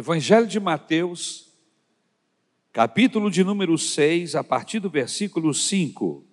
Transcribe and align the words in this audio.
Evangelho 0.00 0.46
de 0.46 0.58
Mateus, 0.58 1.52
capítulo 2.72 3.30
de 3.30 3.44
número 3.44 3.76
6, 3.76 4.34
a 4.34 4.42
partir 4.42 4.80
do 4.80 4.88
versículo 4.88 5.52
5. 5.52 6.24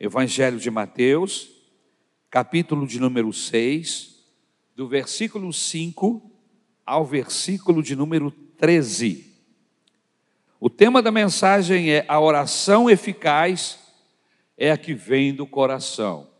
Evangelho 0.00 0.58
de 0.58 0.70
Mateus, 0.70 1.50
capítulo 2.30 2.86
de 2.86 2.98
número 2.98 3.30
6, 3.34 4.24
do 4.74 4.88
versículo 4.88 5.52
5 5.52 6.32
ao 6.86 7.04
versículo 7.04 7.82
de 7.82 7.94
número 7.94 8.30
13. 8.30 9.30
O 10.58 10.70
tema 10.70 11.02
da 11.02 11.10
mensagem 11.10 11.90
é 11.90 12.06
a 12.08 12.18
oração 12.18 12.88
eficaz 12.88 13.78
é 14.56 14.70
a 14.70 14.78
que 14.78 14.94
vem 14.94 15.34
do 15.34 15.46
coração. 15.46 16.30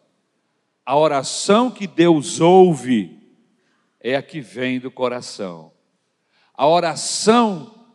A 0.86 0.96
oração 0.96 1.70
que 1.70 1.86
Deus 1.86 2.40
ouve 2.40 3.25
é 4.08 4.14
a 4.14 4.22
que 4.22 4.40
vem 4.40 4.78
do 4.78 4.88
coração. 4.88 5.72
A 6.54 6.64
oração 6.64 7.88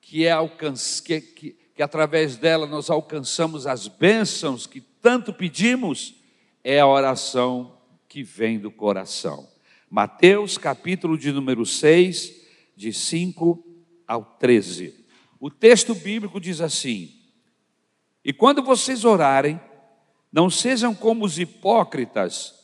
que 0.00 0.26
é 0.26 0.32
alcance, 0.32 1.00
que, 1.00 1.20
que, 1.20 1.56
que 1.76 1.80
através 1.80 2.36
dela 2.36 2.66
nós 2.66 2.90
alcançamos 2.90 3.64
as 3.64 3.86
bênçãos 3.86 4.66
que 4.66 4.80
tanto 4.80 5.32
pedimos, 5.32 6.16
é 6.64 6.80
a 6.80 6.88
oração 6.88 7.78
que 8.08 8.20
vem 8.20 8.58
do 8.58 8.68
coração. 8.68 9.48
Mateus, 9.88 10.58
capítulo 10.58 11.16
de 11.16 11.30
número 11.30 11.64
6, 11.64 12.34
de 12.74 12.92
5 12.92 13.64
ao 14.08 14.24
13. 14.24 15.06
O 15.38 15.48
texto 15.50 15.94
bíblico 15.94 16.40
diz 16.40 16.60
assim: 16.60 17.14
E 18.24 18.32
quando 18.32 18.60
vocês 18.60 19.04
orarem, 19.04 19.60
não 20.32 20.50
sejam 20.50 20.92
como 20.92 21.24
os 21.24 21.38
hipócritas, 21.38 22.63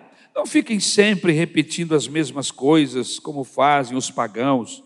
não 0.35 0.45
fiquem 0.45 0.79
sempre 0.79 1.33
repetindo 1.33 1.93
as 1.93 2.07
mesmas 2.07 2.51
coisas 2.51 3.19
como 3.19 3.43
fazem 3.43 3.97
os 3.97 4.09
pagãos. 4.09 4.83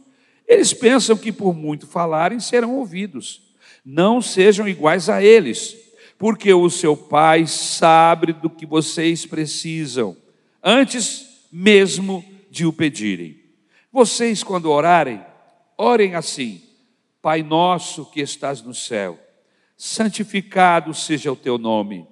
Eles 0.48 0.74
pensam 0.74 1.16
que 1.16 1.32
por 1.32 1.54
muito 1.54 1.88
falarem 1.88 2.40
serão 2.40 2.76
ouvidos. 2.76 3.42
Não 3.84 4.22
sejam 4.22 4.68
iguais 4.68 5.10
a 5.10 5.24
eles, 5.24 5.76
porque 6.18 6.54
o 6.54 6.70
seu 6.70 6.98
Pai 6.98 7.46
sabe 7.46 8.34
do 8.34 8.50
que 8.50 8.66
vocês 8.66 9.26
precisam, 9.26 10.18
antes 10.64 11.48
mesmo 11.52 12.24
de 12.50 12.66
o 12.66 12.74
pedirem. 12.74 13.40
Vocês, 13.92 14.44
quando 14.44 14.72
orarem, 14.72 15.24
orem 15.78 16.16
assim: 16.16 16.62
Pai 17.22 17.44
nosso 17.44 18.06
que 18.06 18.22
estás 18.22 18.62
no 18.62 18.74
céu, 18.74 19.20
santificado 19.78 20.94
seja 20.94 21.32
o 21.32 21.36
teu 21.36 21.58
nome, 21.58 22.08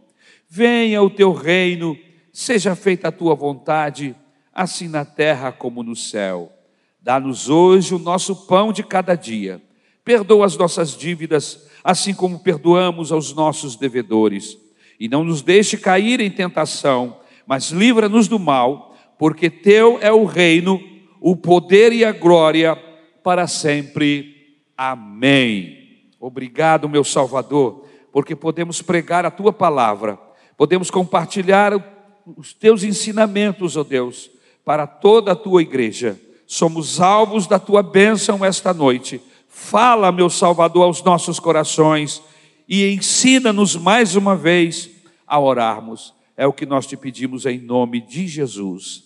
venha 0.47 1.01
o 1.01 1.09
teu 1.09 1.33
reino 1.33 1.97
Seja 2.35 2.75
feita 2.75 3.09
a 3.09 3.11
tua 3.11 3.35
vontade, 3.35 4.15
assim 4.51 4.87
na 4.87 5.05
terra 5.05 5.51
como 5.51 5.83
no 5.83 5.95
céu. 5.95 6.51
Dá-nos 6.99 7.47
hoje 7.47 7.93
o 7.93 7.99
nosso 7.99 8.47
pão 8.47 8.73
de 8.73 8.81
cada 8.81 9.13
dia. 9.13 9.61
Perdoa 10.03 10.47
as 10.47 10.57
nossas 10.57 10.97
dívidas, 10.97 11.69
assim 11.83 12.11
como 12.11 12.39
perdoamos 12.39 13.11
aos 13.11 13.35
nossos 13.35 13.75
devedores. 13.75 14.57
E 14.99 15.07
não 15.07 15.23
nos 15.23 15.43
deixe 15.43 15.77
cair 15.77 16.19
em 16.19 16.31
tentação, 16.31 17.19
mas 17.45 17.69
livra-nos 17.69 18.27
do 18.27 18.39
mal, 18.39 18.97
porque 19.19 19.47
teu 19.47 19.99
é 20.01 20.11
o 20.11 20.25
reino, 20.25 20.81
o 21.21 21.35
poder 21.35 21.93
e 21.93 22.03
a 22.03 22.11
glória 22.11 22.75
para 23.21 23.45
sempre. 23.45 24.57
Amém. 24.75 26.09
Obrigado, 26.19 26.89
meu 26.89 27.03
Salvador, 27.03 27.85
porque 28.11 28.35
podemos 28.35 28.81
pregar 28.81 29.23
a 29.23 29.29
tua 29.29 29.53
palavra, 29.53 30.17
podemos 30.57 30.89
compartilhar 30.89 31.75
o 31.75 31.92
os 32.25 32.53
teus 32.53 32.83
ensinamentos, 32.83 33.75
ó 33.75 33.81
oh 33.81 33.83
Deus, 33.83 34.29
para 34.63 34.87
toda 34.87 35.31
a 35.31 35.35
tua 35.35 35.61
igreja. 35.61 36.19
Somos 36.45 37.01
alvos 37.01 37.47
da 37.47 37.59
tua 37.59 37.81
bênção 37.81 38.43
esta 38.43 38.73
noite. 38.73 39.21
Fala, 39.47 40.11
meu 40.11 40.29
Salvador, 40.29 40.83
aos 40.83 41.03
nossos 41.03 41.39
corações 41.39 42.21
e 42.67 42.93
ensina-nos 42.93 43.75
mais 43.75 44.15
uma 44.15 44.35
vez 44.35 44.89
a 45.27 45.39
orarmos. 45.39 46.13
É 46.35 46.47
o 46.47 46.53
que 46.53 46.65
nós 46.65 46.87
te 46.87 46.97
pedimos 46.97 47.45
em 47.45 47.59
nome 47.59 48.01
de 48.01 48.27
Jesus. 48.27 49.03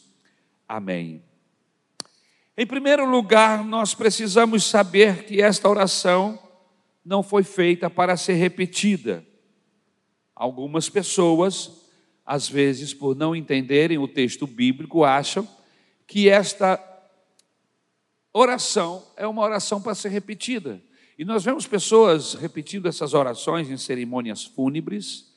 Amém. 0.68 1.22
Em 2.58 2.66
primeiro 2.66 3.10
lugar, 3.10 3.64
nós 3.64 3.94
precisamos 3.94 4.64
saber 4.64 5.26
que 5.26 5.42
esta 5.42 5.70
oração 5.70 6.40
não 7.06 7.22
foi 7.22 7.44
feita 7.44 7.90
para 7.90 8.18
ser 8.18 8.34
repetida. 8.34 9.26
Algumas 10.36 10.90
pessoas 10.90 11.87
às 12.28 12.50
vezes, 12.50 12.94
por 12.94 13.16
não 13.16 13.34
entenderem 13.34 13.98
o 13.98 14.06
texto 14.06 14.46
bíblico, 14.46 15.06
acham 15.06 15.48
que 16.06 16.28
esta 16.28 16.78
oração 18.34 19.02
é 19.16 19.26
uma 19.26 19.42
oração 19.42 19.82
para 19.82 19.96
ser 19.96 20.10
repetida. 20.10 20.82
E 21.18 21.24
nós 21.24 21.46
vemos 21.46 21.66
pessoas 21.66 22.34
repetindo 22.34 22.90
essas 22.90 23.14
orações 23.14 23.70
em 23.70 23.78
cerimônias 23.78 24.44
fúnebres, 24.44 25.34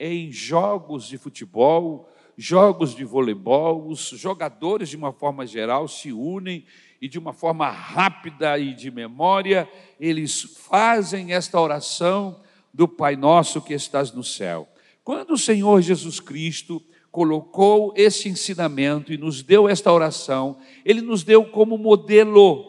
em 0.00 0.32
jogos 0.32 1.06
de 1.06 1.16
futebol, 1.16 2.12
jogos 2.36 2.92
de 2.92 3.04
voleibol, 3.04 3.86
os 3.86 4.08
jogadores, 4.08 4.88
de 4.88 4.96
uma 4.96 5.12
forma 5.12 5.46
geral, 5.46 5.86
se 5.86 6.12
unem 6.12 6.66
e 7.00 7.08
de 7.08 7.20
uma 7.20 7.32
forma 7.32 7.70
rápida 7.70 8.58
e 8.58 8.74
de 8.74 8.90
memória, 8.90 9.68
eles 10.00 10.42
fazem 10.42 11.32
esta 11.32 11.60
oração 11.60 12.40
do 12.74 12.88
Pai 12.88 13.14
Nosso 13.14 13.62
que 13.62 13.74
estás 13.74 14.12
no 14.12 14.24
céu. 14.24 14.71
Quando 15.04 15.32
o 15.32 15.38
Senhor 15.38 15.80
Jesus 15.80 16.20
Cristo 16.20 16.80
colocou 17.10 17.92
esse 17.96 18.28
ensinamento 18.28 19.12
e 19.12 19.18
nos 19.18 19.42
deu 19.42 19.68
esta 19.68 19.92
oração, 19.92 20.58
ele 20.84 21.00
nos 21.00 21.24
deu 21.24 21.44
como 21.44 21.76
modelo. 21.76 22.64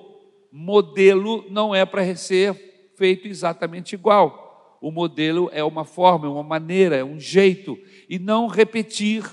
Modelo 0.51 1.45
não 1.49 1.73
é 1.73 1.85
para 1.85 2.15
ser 2.15 2.91
feito 2.95 3.27
exatamente 3.27 3.93
igual. 3.93 4.77
O 4.81 4.91
modelo 4.91 5.49
é 5.53 5.63
uma 5.63 5.85
forma, 5.85 6.25
é 6.25 6.29
uma 6.29 6.43
maneira, 6.43 6.97
é 6.97 7.03
um 7.03 7.19
jeito, 7.19 7.77
e 8.09 8.19
não 8.19 8.47
repetir 8.47 9.23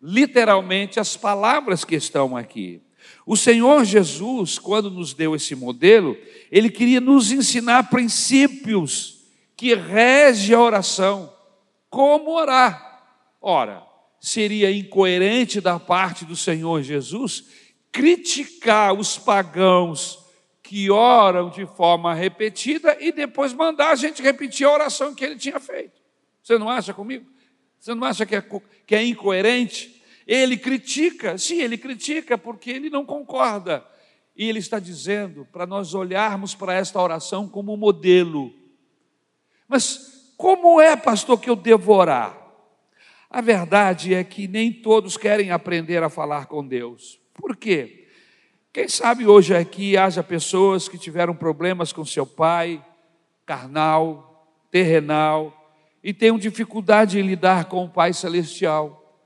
literalmente 0.00 0.98
as 1.00 1.16
palavras 1.16 1.84
que 1.84 1.94
estão 1.94 2.36
aqui. 2.36 2.82
O 3.24 3.36
Senhor 3.36 3.84
Jesus, 3.84 4.58
quando 4.58 4.90
nos 4.90 5.14
deu 5.14 5.34
esse 5.34 5.54
modelo, 5.54 6.16
ele 6.50 6.68
queria 6.68 7.00
nos 7.00 7.30
ensinar 7.30 7.88
princípios 7.88 9.24
que 9.56 9.74
rege 9.74 10.52
a 10.52 10.60
oração 10.60 11.32
como 11.92 12.30
orar. 12.30 13.04
Ora, 13.38 13.86
seria 14.18 14.74
incoerente 14.74 15.60
da 15.60 15.78
parte 15.78 16.24
do 16.24 16.34
Senhor 16.34 16.80
Jesus 16.80 17.44
criticar 17.92 18.94
os 18.94 19.18
pagãos 19.18 20.18
que 20.62 20.90
oram 20.90 21.50
de 21.50 21.66
forma 21.66 22.14
repetida 22.14 22.96
e 22.98 23.12
depois 23.12 23.52
mandar 23.52 23.90
a 23.90 23.94
gente 23.94 24.22
repetir 24.22 24.66
a 24.66 24.72
oração 24.72 25.14
que 25.14 25.22
ele 25.22 25.36
tinha 25.36 25.60
feito. 25.60 26.00
Você 26.42 26.56
não 26.56 26.70
acha 26.70 26.94
comigo? 26.94 27.30
Você 27.78 27.94
não 27.94 28.06
acha 28.06 28.24
que 28.24 28.36
é, 28.36 28.42
que 28.86 28.94
é 28.94 29.04
incoerente? 29.04 30.02
Ele 30.26 30.56
critica, 30.56 31.36
sim, 31.36 31.60
ele 31.60 31.76
critica 31.76 32.38
porque 32.38 32.70
ele 32.70 32.88
não 32.88 33.04
concorda. 33.04 33.86
E 34.34 34.48
ele 34.48 34.60
está 34.60 34.78
dizendo 34.78 35.46
para 35.52 35.66
nós 35.66 35.92
olharmos 35.92 36.54
para 36.54 36.72
esta 36.72 36.98
oração 36.98 37.46
como 37.46 37.76
modelo. 37.76 38.50
Mas 39.68 40.11
como 40.42 40.80
é, 40.80 40.96
pastor, 40.96 41.38
que 41.40 41.48
eu 41.48 41.54
devo 41.54 41.92
orar? 41.92 42.36
A 43.30 43.40
verdade 43.40 44.12
é 44.12 44.24
que 44.24 44.48
nem 44.48 44.72
todos 44.72 45.16
querem 45.16 45.52
aprender 45.52 46.02
a 46.02 46.08
falar 46.08 46.46
com 46.46 46.66
Deus. 46.66 47.20
Por 47.32 47.56
quê? 47.56 48.08
Quem 48.72 48.88
sabe 48.88 49.24
hoje 49.24 49.54
aqui 49.54 49.96
haja 49.96 50.20
pessoas 50.20 50.88
que 50.88 50.98
tiveram 50.98 51.32
problemas 51.32 51.92
com 51.92 52.04
seu 52.04 52.26
pai, 52.26 52.84
carnal, 53.46 54.52
terrenal, 54.68 55.80
e 56.02 56.12
tenham 56.12 56.36
dificuldade 56.36 57.20
em 57.20 57.22
lidar 57.22 57.66
com 57.66 57.84
o 57.84 57.88
Pai 57.88 58.12
Celestial. 58.12 59.16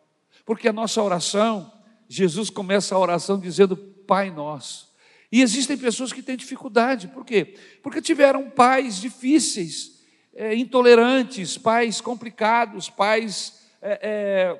Porque 0.44 0.68
a 0.68 0.72
nossa 0.72 1.02
oração, 1.02 1.72
Jesus 2.06 2.50
começa 2.50 2.94
a 2.94 2.98
oração 2.98 3.40
dizendo 3.40 3.74
Pai 3.74 4.30
Nosso. 4.30 4.94
E 5.32 5.40
existem 5.40 5.78
pessoas 5.78 6.12
que 6.12 6.20
têm 6.20 6.36
dificuldade, 6.36 7.08
por 7.08 7.24
quê? 7.24 7.54
Porque 7.82 8.02
tiveram 8.02 8.50
pais 8.50 9.00
difíceis, 9.00 9.95
é, 10.36 10.54
intolerantes, 10.54 11.56
pais 11.56 12.00
complicados, 12.00 12.90
pais 12.90 13.66
é, 13.80 14.54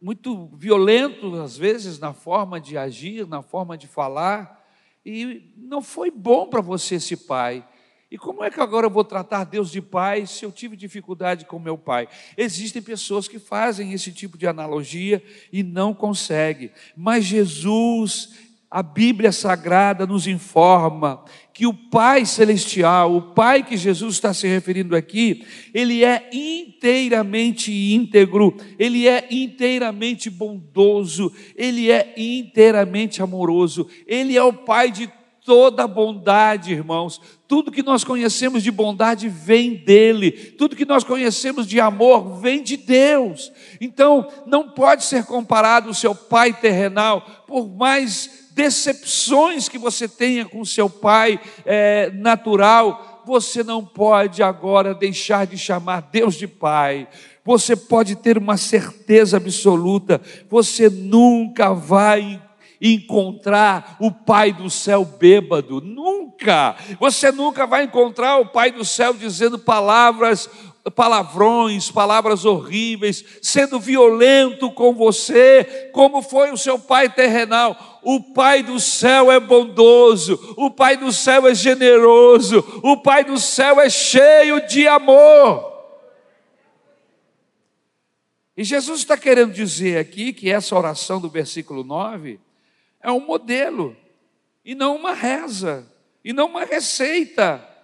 muito 0.00 0.46
violento, 0.54 1.34
às 1.40 1.56
vezes, 1.56 1.98
na 1.98 2.12
forma 2.12 2.60
de 2.60 2.78
agir, 2.78 3.26
na 3.26 3.42
forma 3.42 3.76
de 3.76 3.88
falar, 3.88 4.64
e 5.04 5.52
não 5.56 5.82
foi 5.82 6.10
bom 6.10 6.46
para 6.46 6.60
você 6.60 6.94
esse 6.94 7.16
pai. 7.16 7.66
E 8.08 8.16
como 8.16 8.44
é 8.44 8.50
que 8.50 8.60
agora 8.60 8.86
eu 8.86 8.90
vou 8.90 9.02
tratar 9.02 9.42
Deus 9.42 9.72
de 9.72 9.82
pai 9.82 10.26
se 10.26 10.44
eu 10.44 10.52
tive 10.52 10.76
dificuldade 10.76 11.44
com 11.44 11.58
meu 11.58 11.76
pai? 11.76 12.08
Existem 12.36 12.80
pessoas 12.80 13.26
que 13.26 13.40
fazem 13.40 13.92
esse 13.92 14.12
tipo 14.12 14.38
de 14.38 14.46
analogia 14.46 15.20
e 15.52 15.64
não 15.64 15.92
conseguem, 15.92 16.70
mas 16.96 17.24
Jesus, 17.24 18.34
a 18.70 18.82
Bíblia 18.82 19.30
Sagrada 19.30 20.06
nos 20.06 20.26
informa 20.26 21.24
que 21.52 21.66
o 21.66 21.72
Pai 21.72 22.26
Celestial, 22.26 23.14
o 23.14 23.22
Pai 23.32 23.62
que 23.62 23.76
Jesus 23.76 24.14
está 24.14 24.34
se 24.34 24.46
referindo 24.46 24.96
aqui, 24.96 25.46
ele 25.72 26.04
é 26.04 26.28
inteiramente 26.32 27.72
íntegro, 27.72 28.56
ele 28.78 29.08
é 29.08 29.26
inteiramente 29.30 30.28
bondoso, 30.28 31.32
ele 31.54 31.90
é 31.90 32.12
inteiramente 32.16 33.22
amoroso, 33.22 33.88
ele 34.06 34.36
é 34.36 34.42
o 34.42 34.52
Pai 34.52 34.90
de 34.90 35.10
toda 35.46 35.86
bondade, 35.86 36.72
irmãos. 36.72 37.20
Tudo 37.46 37.70
que 37.70 37.84
nós 37.84 38.02
conhecemos 38.02 38.64
de 38.64 38.72
bondade 38.72 39.28
vem 39.28 39.76
dele, 39.76 40.32
tudo 40.32 40.74
que 40.74 40.84
nós 40.84 41.04
conhecemos 41.04 41.68
de 41.68 41.80
amor 41.80 42.40
vem 42.40 42.64
de 42.64 42.76
Deus. 42.76 43.52
Então, 43.80 44.28
não 44.44 44.68
pode 44.68 45.04
ser 45.04 45.24
comparado 45.24 45.88
o 45.88 45.94
seu 45.94 46.16
pai 46.16 46.52
terrenal, 46.52 47.44
por 47.46 47.68
mais 47.68 48.45
decepções 48.56 49.68
que 49.68 49.76
você 49.76 50.08
tenha 50.08 50.46
com 50.46 50.64
seu 50.64 50.88
pai 50.88 51.38
é, 51.66 52.10
natural, 52.14 53.22
você 53.26 53.62
não 53.62 53.84
pode 53.84 54.42
agora 54.42 54.94
deixar 54.94 55.46
de 55.46 55.58
chamar 55.58 56.08
Deus 56.10 56.36
de 56.36 56.48
Pai. 56.48 57.06
Você 57.44 57.76
pode 57.76 58.16
ter 58.16 58.38
uma 58.38 58.56
certeza 58.56 59.36
absoluta, 59.36 60.22
você 60.48 60.88
nunca 60.88 61.74
vai 61.74 62.42
encontrar 62.80 63.96
o 64.00 64.10
Pai 64.10 64.54
do 64.54 64.70
céu 64.70 65.04
bêbado, 65.04 65.82
nunca. 65.82 66.76
Você 66.98 67.30
nunca 67.30 67.66
vai 67.66 67.84
encontrar 67.84 68.38
o 68.38 68.46
Pai 68.46 68.70
do 68.70 68.86
céu 68.86 69.12
dizendo 69.12 69.58
palavras 69.58 70.48
palavrões, 70.94 71.90
palavras 71.90 72.44
horríveis, 72.44 73.24
sendo 73.42 73.80
violento 73.80 74.70
com 74.70 74.94
você, 74.94 75.90
como 75.92 76.22
foi 76.22 76.52
o 76.52 76.56
seu 76.56 76.78
pai 76.78 77.08
terrenal. 77.08 77.95
O 78.08 78.20
Pai 78.20 78.62
do 78.62 78.78
céu 78.78 79.32
é 79.32 79.40
bondoso, 79.40 80.54
o 80.56 80.70
Pai 80.70 80.96
do 80.96 81.12
céu 81.12 81.46
é 81.46 81.54
generoso, 81.54 82.64
o 82.82 82.98
Pai 82.98 83.24
do 83.24 83.38
céu 83.38 83.80
é 83.80 83.90
cheio 83.90 84.66
de 84.68 84.86
amor. 84.86 85.74
E 88.56 88.62
Jesus 88.62 89.00
está 89.00 89.16
querendo 89.16 89.52
dizer 89.52 89.98
aqui 89.98 90.32
que 90.32 90.50
essa 90.50 90.76
oração 90.76 91.20
do 91.20 91.28
versículo 91.28 91.82
9 91.82 92.38
é 93.00 93.10
um 93.10 93.20
modelo, 93.20 93.96
e 94.64 94.74
não 94.74 94.94
uma 94.96 95.12
reza, 95.12 95.90
e 96.24 96.32
não 96.32 96.46
uma 96.46 96.64
receita 96.64 97.76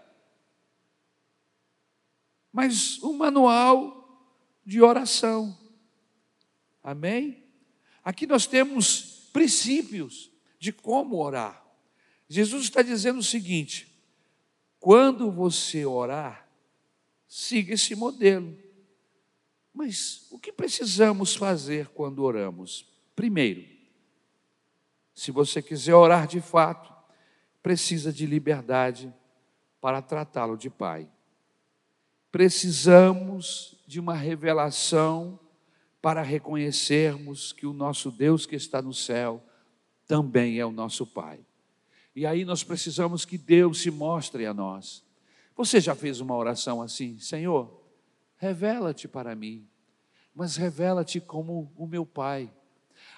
mas 2.53 3.03
um 3.03 3.15
manual 3.15 4.29
de 4.65 4.83
oração. 4.83 5.57
Amém? 6.85 7.43
Aqui 8.05 8.27
nós 8.27 8.47
temos 8.47 9.22
princípios 9.33 10.31
de 10.59 10.73
como 10.73 11.17
orar. 11.17 11.65
Jesus 12.29 12.65
está 12.65 12.83
dizendo 12.83 13.19
o 13.21 13.25
seguinte: 13.25 13.93
quando 14.79 15.31
você 15.31 15.85
orar, 15.85 16.49
siga 17.27 17.75
esse 17.75 17.95
modelo. 17.95 18.57
Mas 19.75 20.27
o 20.31 20.39
que 20.39 20.53
precisamos 20.53 21.35
fazer 21.35 21.89
quando 21.89 22.23
oramos? 22.23 22.87
Primeiro, 23.17 23.67
se 25.15 25.31
você 25.31 25.63
quiser 25.63 25.95
orar 25.95 26.27
de 26.27 26.41
fato, 26.41 26.93
precisa 27.63 28.13
de 28.13 28.27
liberdade 28.27 29.13
para 29.81 30.03
tratá-lo 30.03 30.57
de 30.57 30.69
Pai 30.69 31.09
precisamos 32.33 33.77
de 33.87 34.01
uma 34.01 34.15
revelação 34.15 35.39
para 36.03 36.21
reconhecermos 36.21 37.53
que 37.53 37.65
o 37.65 37.73
nosso 37.73 38.11
Deus 38.11 38.45
que 38.45 38.57
está 38.57 38.83
no 38.83 38.93
céu 38.93 39.41
também 40.07 40.59
é 40.59 40.67
o 40.67 40.73
nosso 40.73 41.07
Pai. 41.07 41.39
E 42.15 42.27
aí 42.27 42.45
nós 42.45 42.65
precisamos 42.65 43.25
que 43.25 43.39
Deus 43.39 43.81
se 43.81 43.91
mostre 43.91 44.45
a 44.45 44.53
nós. 44.53 45.05
Você 45.57 45.81
já 45.81 45.95
fez 45.95 46.21
uma 46.21 46.37
oração 46.37 46.83
assim? 46.83 47.19
Senhor, 47.21 47.81
revela-te 48.37 49.07
para 49.07 49.35
mim, 49.37 49.67
mas 50.35 50.57
revela-te 50.57 51.21
como 51.21 51.73
o 51.77 51.87
meu 51.87 52.05
Pai. 52.05 52.53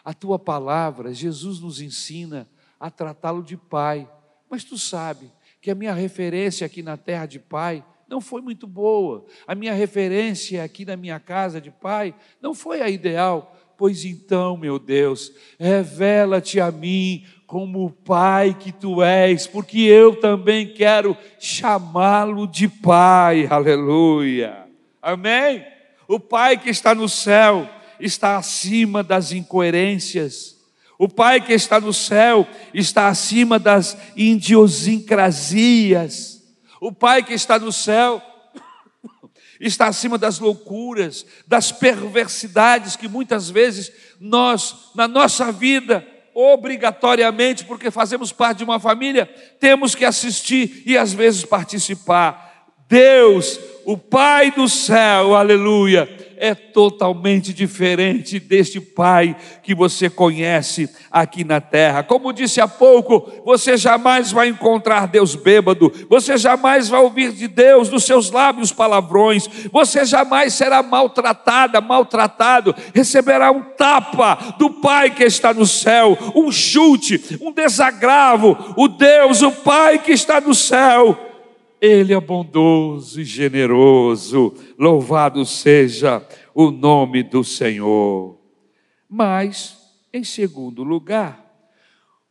A 0.05 0.13
tua 0.13 0.39
palavra, 0.39 1.15
Jesus 1.15 1.61
nos 1.61 1.81
ensina 1.81 2.47
a 2.79 2.91
tratá-lo 2.91 3.43
de 3.43 3.57
Pai, 3.57 4.09
mas 4.49 4.63
tu 4.63 4.77
sabe 4.77 5.33
que 5.59 5.71
a 5.71 5.75
minha 5.75 5.95
referência 5.95 6.67
aqui 6.67 6.83
na 6.83 6.99
terra 6.99 7.25
de 7.25 7.39
Pai 7.39 7.83
não 8.09 8.21
foi 8.21 8.41
muito 8.41 8.67
boa. 8.67 9.25
A 9.47 9.55
minha 9.55 9.73
referência 9.73 10.63
aqui 10.63 10.85
na 10.85 10.97
minha 10.97 11.21
casa 11.21 11.61
de 11.61 11.71
pai 11.71 12.15
não 12.41 12.55
foi 12.55 12.81
a 12.81 12.89
ideal. 12.89 13.57
Pois 13.77 14.05
então, 14.05 14.57
meu 14.57 14.79
Deus, 14.79 15.33
revela-te 15.59 16.61
a 16.61 16.71
mim 16.71 17.25
como 17.47 17.87
o 17.87 17.91
pai 17.91 18.57
que 18.59 18.71
tu 18.71 19.03
és, 19.03 19.47
porque 19.47 19.81
eu 19.81 20.17
também 20.17 20.73
quero 20.73 21.17
chamá-lo 21.41 22.47
de 22.47 22.69
pai. 22.69 23.47
Aleluia. 23.51 24.67
Amém? 25.03 25.65
O 26.07 26.21
pai 26.21 26.57
que 26.57 26.71
está 26.71 26.95
no 26.95 27.09
céu 27.09 27.69
está 27.99 28.37
acima 28.37 29.03
das 29.03 29.33
incoerências. 29.33 30.55
O 30.99 31.09
Pai 31.09 31.41
que 31.41 31.53
está 31.53 31.81
no 31.81 31.93
céu 31.93 32.47
está 32.73 33.09
acima 33.09 33.59
das 33.59 33.99
idiosincrasias. 34.15 36.34
O 36.85 36.93
Pai 36.93 37.23
que 37.23 37.33
está 37.33 37.59
no 37.59 37.73
céu 37.73 38.21
está 39.59 39.87
acima 39.87 40.19
das 40.19 40.39
loucuras, 40.39 41.25
das 41.47 41.73
perversidades 41.73 42.95
que 42.95 43.09
muitas 43.09 43.49
vezes 43.49 43.91
nós, 44.21 44.91
na 44.95 45.09
nossa 45.09 45.51
vida, 45.51 46.07
obrigatoriamente, 46.35 47.65
porque 47.65 47.91
fazemos 47.91 48.33
parte 48.33 48.59
de 48.59 48.65
uma 48.65 48.79
família, 48.79 49.25
temos 49.59 49.95
que 49.95 50.05
assistir 50.05 50.83
e 50.85 50.99
às 50.99 51.15
vezes 51.15 51.43
participar. 51.43 52.75
Deus, 52.87 53.59
o 53.87 53.97
Pai 53.97 54.51
do 54.51 54.69
céu, 54.69 55.35
aleluia, 55.35 56.05
é 56.39 56.55
totalmente 56.55 57.53
diferente 57.53 58.39
deste 58.39 58.81
Pai 58.81 59.37
que 59.63 59.75
você 59.75 60.09
conhece 60.11 60.89
aqui 61.11 61.45
na 61.45 61.61
terra. 61.61 62.03
Como 62.03 62.33
disse 62.33 62.61
há 62.61 62.69
pouco, 62.69 63.31
você 63.45 63.77
jamais 63.77 64.33
vai 64.33 64.49
encontrar 64.49 65.07
Deus 65.07 65.35
bêbado, 65.35 65.93
você 66.09 66.37
jamais 66.37 66.89
vai 66.89 67.01
ouvir 67.01 67.33
de 67.33 67.49
Deus 67.49 67.89
dos 67.89 68.05
seus 68.05 68.31
lábios 68.31 68.73
palavrões, 68.73 69.49
você 69.73 70.05
jamais 70.05 70.55
será 70.55 70.83
maltratada, 70.83 71.81
maltratado, 71.81 72.75
receberá 72.95 73.51
um 73.51 73.63
tapa 73.63 74.57
do 74.59 74.71
Pai 74.71 75.11
que 75.11 75.25
está 75.25 75.53
no 75.53 75.67
céu, 75.67 76.17
um 76.35 76.51
chute, 76.51 77.39
um 77.41 77.53
desagravo. 77.53 78.57
O 78.77 78.89
Deus, 78.89 79.43
o 79.43 79.53
Pai 79.53 79.99
que 79.99 80.13
está 80.13 80.41
no 80.41 80.55
céu, 80.55 81.34
ele 81.85 82.15
é 82.15 82.21
bondoso 82.21 83.21
e 83.21 83.25
generoso, 83.25 84.55
louvado 84.79 85.45
seja 85.45 86.27
o 86.55 86.71
nome 86.71 87.23
do 87.23 87.45
Senhor. 87.45 88.41
Mas, 89.07 89.79
em 90.11 90.25
segundo 90.25 90.83
lugar, 90.83 91.45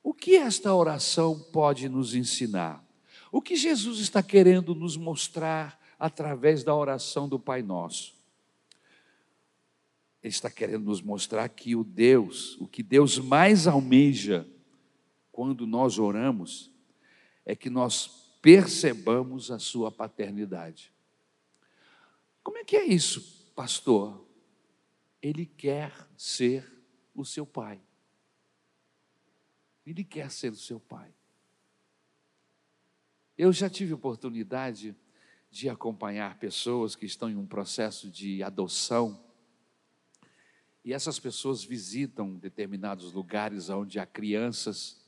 o 0.01 0.11
que 0.11 0.35
esta 0.35 0.73
oração 0.73 1.39
pode 1.51 1.87
nos 1.87 2.15
ensinar? 2.15 2.83
O 3.31 3.41
que 3.41 3.55
Jesus 3.55 3.99
está 3.99 4.23
querendo 4.23 4.73
nos 4.73 4.97
mostrar 4.97 5.79
através 5.99 6.63
da 6.63 6.75
oração 6.75 7.29
do 7.29 7.37
Pai 7.37 7.61
Nosso? 7.61 8.15
Ele 10.23 10.33
está 10.33 10.49
querendo 10.49 10.85
nos 10.85 11.01
mostrar 11.01 11.47
que 11.49 11.75
o 11.75 11.83
Deus, 11.83 12.57
o 12.59 12.67
que 12.67 12.81
Deus 12.81 13.19
mais 13.19 13.67
almeja 13.67 14.47
quando 15.31 15.67
nós 15.67 15.99
oramos, 15.99 16.71
é 17.45 17.55
que 17.55 17.69
nós 17.69 18.22
percebamos 18.43 19.49
a 19.49 19.57
sua 19.57 19.89
paternidade. 19.89 20.91
Como 22.43 22.57
é 22.57 22.65
que 22.65 22.75
é 22.75 22.83
isso, 22.83 23.53
pastor? 23.55 24.27
Ele 25.21 25.45
quer 25.45 25.95
ser 26.17 26.69
o 27.15 27.23
seu 27.23 27.45
pai. 27.45 27.81
Ele 29.85 30.03
quer 30.03 30.29
ser 30.29 30.51
o 30.51 30.57
seu 30.57 30.77
pai. 30.77 31.09
Eu 33.37 33.53
já 33.53 33.69
tive 33.69 33.93
oportunidade 33.93 34.93
de 35.49 35.69
acompanhar 35.69 36.37
pessoas 36.37 36.97
que 36.97 37.05
estão 37.05 37.29
em 37.29 37.37
um 37.37 37.47
processo 37.47 38.11
de 38.11 38.43
adoção. 38.43 39.23
E 40.83 40.91
essas 40.91 41.17
pessoas 41.17 41.63
visitam 41.63 42.35
determinados 42.35 43.13
lugares 43.13 43.69
onde 43.69 43.99
há 43.99 44.05
crianças 44.05 45.01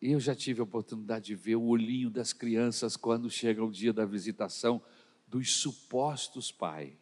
eu 0.00 0.18
já 0.18 0.34
tive 0.34 0.60
a 0.60 0.64
oportunidade 0.64 1.26
de 1.26 1.34
ver 1.34 1.56
o 1.56 1.64
olhinho 1.64 2.08
das 2.08 2.32
crianças 2.32 2.96
quando 2.96 3.28
chega 3.28 3.62
o 3.62 3.70
dia 3.70 3.92
da 3.92 4.06
visitação 4.06 4.82
dos 5.28 5.54
supostos 5.56 6.50
pais. 6.50 6.94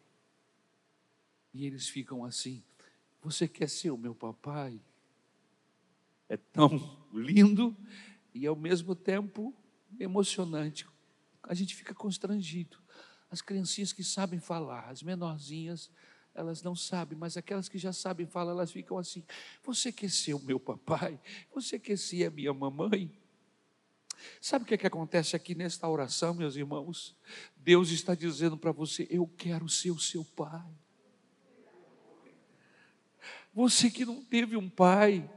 E 1.53 1.65
eles 1.65 1.87
ficam 1.87 2.25
assim: 2.25 2.61
Você 3.21 3.47
quer 3.47 3.69
ser 3.69 3.91
o 3.91 3.97
meu 3.97 4.13
papai? 4.13 4.81
É 6.27 6.37
tão 6.37 6.69
lindo 7.13 7.75
e 8.33 8.45
ao 8.45 8.55
mesmo 8.55 8.93
tempo 8.93 9.53
emocionante. 9.99 10.85
A 11.41 11.53
gente 11.53 11.73
fica 11.75 11.93
constrangido. 11.93 12.77
As 13.31 13.41
criancinhas 13.41 13.93
que 13.93 14.03
sabem 14.03 14.39
falar, 14.39 14.89
as 14.89 15.01
menorzinhas, 15.01 15.89
elas 16.33 16.61
não 16.61 16.75
sabem, 16.75 17.17
mas 17.17 17.35
aquelas 17.35 17.67
que 17.67 17.77
já 17.77 17.91
sabem 17.91 18.25
falar, 18.25 18.51
elas 18.51 18.71
ficam 18.71 18.97
assim: 18.97 19.23
Você 19.63 19.91
quer 19.91 20.09
ser 20.09 20.33
o 20.33 20.39
meu 20.39 20.59
papai? 20.59 21.19
Você 21.53 21.79
quer 21.79 21.97
ser 21.97 22.25
a 22.25 22.31
minha 22.31 22.53
mamãe? 22.53 23.11
Sabe 24.41 24.63
o 24.63 24.67
que, 24.67 24.73
é 24.73 24.77
que 24.77 24.87
acontece 24.87 25.35
aqui 25.35 25.55
nesta 25.55 25.87
oração, 25.87 26.33
meus 26.33 26.55
irmãos? 26.55 27.15
Deus 27.55 27.89
está 27.89 28.15
dizendo 28.15 28.57
para 28.57 28.71
você: 28.71 29.07
Eu 29.09 29.27
quero 29.37 29.67
ser 29.67 29.91
o 29.91 29.99
seu 29.99 30.23
pai. 30.23 30.69
Você 33.53 33.89
que 33.89 34.05
não 34.05 34.23
teve 34.23 34.55
um 34.55 34.69
pai, 34.69 35.29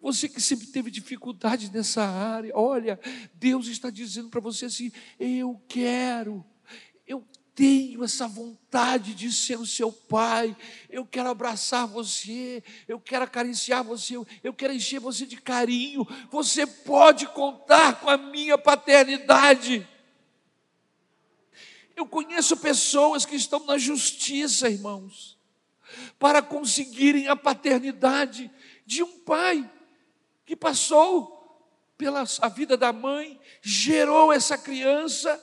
você 0.00 0.28
que 0.28 0.40
sempre 0.40 0.66
teve 0.68 0.90
dificuldade 0.90 1.70
nessa 1.70 2.02
área, 2.02 2.52
olha, 2.54 2.98
Deus 3.34 3.66
está 3.66 3.90
dizendo 3.90 4.30
para 4.30 4.40
você 4.40 4.66
assim: 4.66 4.90
Eu 5.18 5.60
quero, 5.68 6.44
tenho 7.54 8.04
essa 8.04 8.26
vontade 8.26 9.14
de 9.14 9.32
ser 9.32 9.58
o 9.58 9.66
seu 9.66 9.92
pai, 9.92 10.56
eu 10.88 11.04
quero 11.04 11.28
abraçar 11.28 11.86
você, 11.86 12.62
eu 12.88 12.98
quero 13.00 13.24
acariciar 13.24 13.84
você, 13.84 14.14
eu 14.42 14.52
quero 14.52 14.72
encher 14.72 15.00
você 15.00 15.26
de 15.26 15.36
carinho. 15.36 16.06
Você 16.30 16.66
pode 16.66 17.26
contar 17.28 18.00
com 18.00 18.08
a 18.08 18.16
minha 18.16 18.56
paternidade. 18.56 19.86
Eu 21.96 22.06
conheço 22.06 22.56
pessoas 22.56 23.26
que 23.26 23.36
estão 23.36 23.64
na 23.66 23.76
justiça, 23.76 24.70
irmãos, 24.70 25.38
para 26.18 26.40
conseguirem 26.40 27.28
a 27.28 27.36
paternidade 27.36 28.50
de 28.86 29.02
um 29.02 29.18
pai 29.20 29.70
que 30.46 30.56
passou 30.56 31.38
pela 31.98 32.24
a 32.40 32.48
vida 32.48 32.78
da 32.78 32.92
mãe, 32.92 33.38
gerou 33.60 34.32
essa 34.32 34.56
criança 34.56 35.38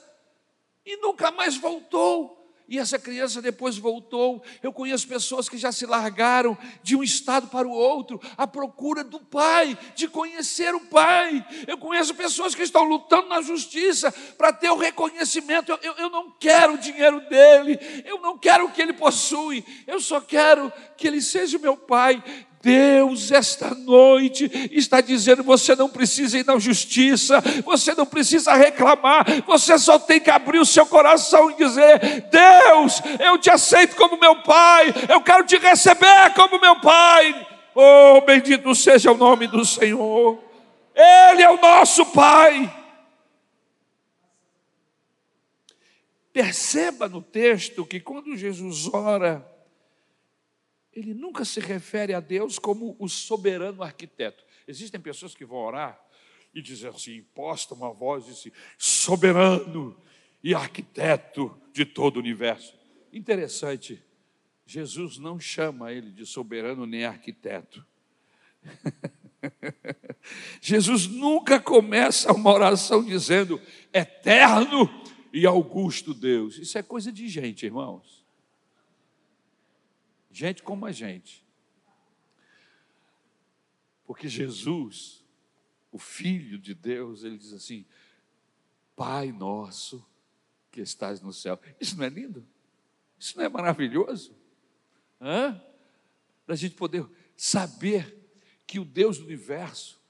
e 0.88 0.96
nunca 0.96 1.30
mais 1.30 1.54
voltou. 1.54 2.38
E 2.66 2.78
essa 2.78 2.98
criança 2.98 3.40
depois 3.40 3.78
voltou. 3.78 4.42
Eu 4.62 4.72
conheço 4.72 5.08
pessoas 5.08 5.48
que 5.48 5.56
já 5.56 5.72
se 5.72 5.86
largaram 5.86 6.56
de 6.82 6.94
um 6.94 7.02
estado 7.02 7.48
para 7.48 7.66
o 7.66 7.70
outro 7.70 8.20
à 8.36 8.46
procura 8.46 9.02
do 9.02 9.20
pai, 9.20 9.76
de 9.94 10.06
conhecer 10.06 10.74
o 10.74 10.80
pai. 10.80 11.46
Eu 11.66 11.78
conheço 11.78 12.14
pessoas 12.14 12.54
que 12.54 12.62
estão 12.62 12.84
lutando 12.84 13.28
na 13.28 13.40
justiça 13.40 14.12
para 14.36 14.52
ter 14.52 14.70
o 14.70 14.76
reconhecimento. 14.76 15.72
Eu, 15.72 15.78
eu, 15.82 15.94
eu 15.94 16.10
não 16.10 16.30
quero 16.32 16.74
o 16.74 16.78
dinheiro 16.78 17.20
dele, 17.28 17.78
eu 18.04 18.20
não 18.20 18.36
quero 18.38 18.66
o 18.66 18.70
que 18.70 18.82
ele 18.82 18.92
possui, 18.92 19.64
eu 19.86 19.98
só 19.98 20.20
quero 20.20 20.70
que 20.96 21.06
ele 21.06 21.22
seja 21.22 21.58
meu 21.58 21.76
pai. 21.76 22.22
Deus, 22.60 23.30
esta 23.30 23.74
noite, 23.74 24.50
está 24.72 25.00
dizendo: 25.00 25.42
você 25.42 25.76
não 25.76 25.88
precisa 25.88 26.38
ir 26.38 26.44
na 26.44 26.58
justiça, 26.58 27.40
você 27.64 27.94
não 27.94 28.04
precisa 28.04 28.52
reclamar, 28.54 29.24
você 29.46 29.78
só 29.78 29.98
tem 29.98 30.20
que 30.20 30.30
abrir 30.30 30.58
o 30.58 30.66
seu 30.66 30.84
coração 30.86 31.50
e 31.50 31.56
dizer: 31.56 32.28
Deus, 32.30 33.00
eu 33.20 33.38
te 33.38 33.50
aceito 33.50 33.94
como 33.96 34.18
meu 34.18 34.42
Pai, 34.42 34.92
eu 35.08 35.20
quero 35.20 35.44
te 35.44 35.56
receber 35.56 36.34
como 36.34 36.60
meu 36.60 36.80
Pai. 36.80 37.46
Oh, 37.74 38.20
bendito 38.22 38.74
seja 38.74 39.12
o 39.12 39.16
nome 39.16 39.46
do 39.46 39.64
Senhor, 39.64 40.42
Ele 40.94 41.42
é 41.42 41.50
o 41.50 41.60
nosso 41.60 42.04
Pai. 42.06 42.74
Perceba 46.32 47.08
no 47.08 47.22
texto 47.22 47.84
que 47.84 48.00
quando 48.00 48.36
Jesus 48.36 48.92
ora, 48.92 49.44
ele 50.98 51.14
nunca 51.14 51.44
se 51.44 51.60
refere 51.60 52.12
a 52.12 52.20
Deus 52.20 52.58
como 52.58 52.96
o 52.98 53.08
soberano 53.08 53.82
arquiteto. 53.82 54.44
Existem 54.66 55.00
pessoas 55.00 55.34
que 55.34 55.44
vão 55.44 55.58
orar 55.58 55.98
e 56.54 56.60
dizem 56.60 56.90
assim, 56.90 57.16
imposta 57.16 57.74
uma 57.74 57.92
voz 57.92 58.26
e 58.26 58.30
assim, 58.30 58.52
soberano 58.76 59.96
e 60.42 60.54
arquiteto 60.54 61.56
de 61.72 61.84
todo 61.84 62.16
o 62.16 62.20
universo. 62.20 62.76
Interessante, 63.12 64.02
Jesus 64.66 65.18
não 65.18 65.38
chama 65.38 65.92
ele 65.92 66.10
de 66.10 66.26
soberano 66.26 66.84
nem 66.84 67.04
arquiteto. 67.04 67.86
Jesus 70.60 71.06
nunca 71.06 71.60
começa 71.60 72.32
uma 72.32 72.52
oração 72.52 73.04
dizendo 73.04 73.60
eterno 73.92 74.90
e 75.32 75.46
augusto 75.46 76.12
Deus. 76.12 76.58
Isso 76.58 76.76
é 76.76 76.82
coisa 76.82 77.12
de 77.12 77.28
gente, 77.28 77.64
irmãos 77.64 78.17
gente 80.38 80.62
como 80.62 80.86
a 80.86 80.92
gente. 80.92 81.44
Porque 84.06 84.28
Jesus, 84.28 85.24
o 85.90 85.98
Filho 85.98 86.58
de 86.58 86.74
Deus, 86.74 87.24
ele 87.24 87.36
diz 87.36 87.52
assim: 87.52 87.84
Pai 88.94 89.32
nosso 89.32 90.06
que 90.70 90.80
estás 90.80 91.20
no 91.20 91.32
céu. 91.32 91.58
Isso 91.80 91.98
não 91.98 92.04
é 92.04 92.08
lindo? 92.08 92.46
Isso 93.18 93.36
não 93.36 93.44
é 93.44 93.48
maravilhoso? 93.48 94.32
Para 95.18 96.54
a 96.54 96.56
gente 96.56 96.76
poder 96.76 97.04
saber 97.36 98.16
que 98.64 98.78
o 98.78 98.84
Deus 98.84 99.18
do 99.18 99.24
universo, 99.24 100.00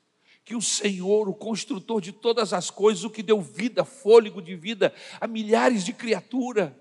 que 0.45 0.55
o 0.55 0.61
Senhor, 0.61 1.27
o 1.27 1.35
construtor 1.35 2.03
de 2.03 2.13
todas 2.13 2.53
as 2.53 2.71
coisas, 2.71 3.03
o 3.03 3.11
que 3.11 3.23
deu 3.23 3.41
vida, 3.41 3.83
fôlego 3.83 4.43
de 4.43 4.55
vida 4.55 4.95
a 5.19 5.27
milhares 5.27 5.85
de 5.85 5.95
criaturas, 5.95 6.73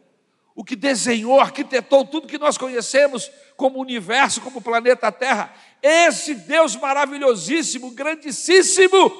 o 0.57 0.63
que 0.63 0.75
desenhou, 0.75 1.39
arquitetou 1.39 2.03
tudo 2.03 2.27
que 2.27 2.39
nós 2.39 2.57
conhecemos 2.57 3.29
como 3.55 3.79
universo, 3.79 4.41
como 4.41 4.59
planeta 4.59 5.11
Terra. 5.11 5.53
Esse 5.83 6.33
Deus 6.33 6.75
maravilhosíssimo, 6.75 7.91
grandíssimo, 7.91 9.11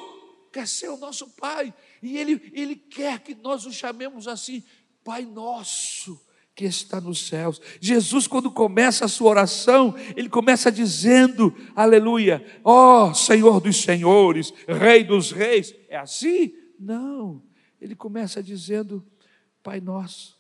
quer 0.51 0.67
ser 0.67 0.89
o 0.89 0.98
nosso 0.98 1.27
Pai. 1.36 1.72
E 2.01 2.17
Ele, 2.17 2.51
Ele 2.51 2.75
quer 2.75 3.20
que 3.20 3.36
nós 3.36 3.67
o 3.67 3.72
chamemos 3.72 4.27
assim, 4.27 4.63
Pai 5.03 5.25
Nosso 5.25 6.20
que 6.56 6.65
está 6.65 7.00
nos 7.00 7.27
céus. 7.27 7.62
Jesus, 7.79 8.25
quando 8.25 8.50
começa 8.50 9.06
a 9.06 9.08
sua 9.08 9.29
oração, 9.29 9.94
ele 10.15 10.27
começa 10.27 10.72
dizendo, 10.72 11.56
aleluia, 11.75 12.44
ó 12.63 13.12
oh, 13.12 13.13
Senhor 13.13 13.62
dos 13.62 13.84
senhores, 13.84 14.51
Rei 14.67 15.03
dos 15.03 15.32
reis. 15.32 15.75
É 15.88 15.98
assim? 15.98 16.51
Não. 16.79 17.44
Ele 17.79 17.96
começa 17.96 18.41
dizendo, 18.41 19.06
Pai 19.62 19.79
nosso 19.79 20.37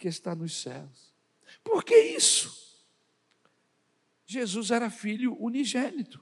que 0.00 0.08
está 0.08 0.34
nos 0.34 0.62
céus. 0.62 1.12
Por 1.62 1.84
que 1.84 1.94
isso? 1.94 2.58
Jesus 4.24 4.70
era 4.70 4.88
filho 4.88 5.36
unigênito, 5.38 6.18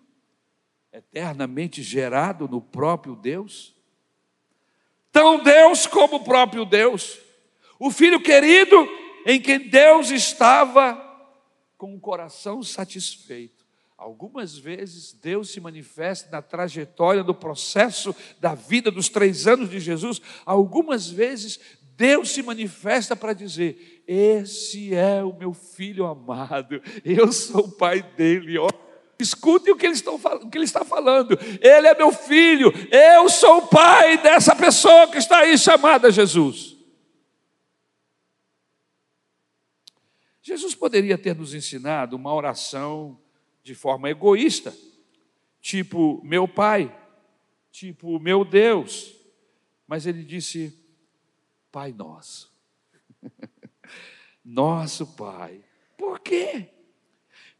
eternamente 0.92 1.80
gerado 1.80 2.48
no 2.48 2.60
próprio 2.60 3.14
Deus. 3.14 3.76
Tão 5.12 5.42
Deus 5.42 5.86
como 5.86 6.16
o 6.16 6.24
próprio 6.24 6.64
Deus. 6.64 7.20
O 7.78 7.90
filho 7.90 8.20
querido 8.20 8.76
em 9.24 9.40
quem 9.40 9.68
Deus 9.68 10.10
estava 10.10 10.96
com 11.76 11.94
o 11.94 12.00
coração 12.00 12.62
satisfeito. 12.62 13.58
Algumas 13.98 14.56
vezes 14.56 15.12
Deus 15.12 15.50
se 15.50 15.60
manifesta 15.60 16.30
na 16.30 16.40
trajetória 16.40 17.24
do 17.24 17.34
processo 17.34 18.14
da 18.38 18.54
vida 18.54 18.92
dos 18.92 19.08
três 19.08 19.48
anos 19.48 19.68
de 19.68 19.80
Jesus. 19.80 20.22
Algumas 20.46 21.10
vezes 21.10 21.58
Deus 21.98 22.30
se 22.30 22.44
manifesta 22.44 23.16
para 23.16 23.32
dizer: 23.32 24.04
Esse 24.06 24.94
é 24.94 25.20
o 25.24 25.36
meu 25.36 25.52
filho 25.52 26.06
amado, 26.06 26.80
eu 27.04 27.32
sou 27.32 27.64
o 27.64 27.72
pai 27.72 28.00
dele. 28.00 28.56
Ó, 28.56 28.68
escutem 29.18 29.74
o 29.74 29.76
que, 29.76 29.84
eles 29.84 29.98
estão, 29.98 30.14
o 30.14 30.48
que 30.48 30.56
ele 30.56 30.64
está 30.64 30.84
falando. 30.84 31.36
Ele 31.60 31.88
é 31.88 31.94
meu 31.96 32.12
filho, 32.12 32.72
eu 32.92 33.28
sou 33.28 33.58
o 33.58 33.66
pai 33.66 34.16
dessa 34.22 34.54
pessoa 34.54 35.08
que 35.08 35.18
está 35.18 35.40
aí 35.40 35.58
chamada 35.58 36.08
Jesus. 36.08 36.76
Jesus 40.40 40.76
poderia 40.76 41.18
ter 41.18 41.34
nos 41.34 41.52
ensinado 41.52 42.14
uma 42.14 42.32
oração 42.32 43.20
de 43.64 43.74
forma 43.74 44.08
egoísta, 44.08 44.72
tipo 45.60 46.22
meu 46.24 46.46
pai, 46.46 46.96
tipo 47.72 48.20
meu 48.20 48.44
Deus, 48.44 49.12
mas 49.84 50.06
ele 50.06 50.22
disse 50.22 50.87
Pai 51.78 51.94
Nosso. 51.96 52.52
Nosso 54.44 55.06
Pai. 55.14 55.60
Por 55.96 56.18
quê? 56.18 56.70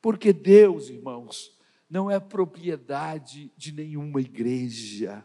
Porque 0.03 0.33
Deus, 0.33 0.91
irmãos, 0.91 1.57
não 1.89 2.11
é 2.11 2.19
propriedade 2.19 3.53
de 3.57 3.71
nenhuma 3.71 4.21
igreja. 4.21 5.25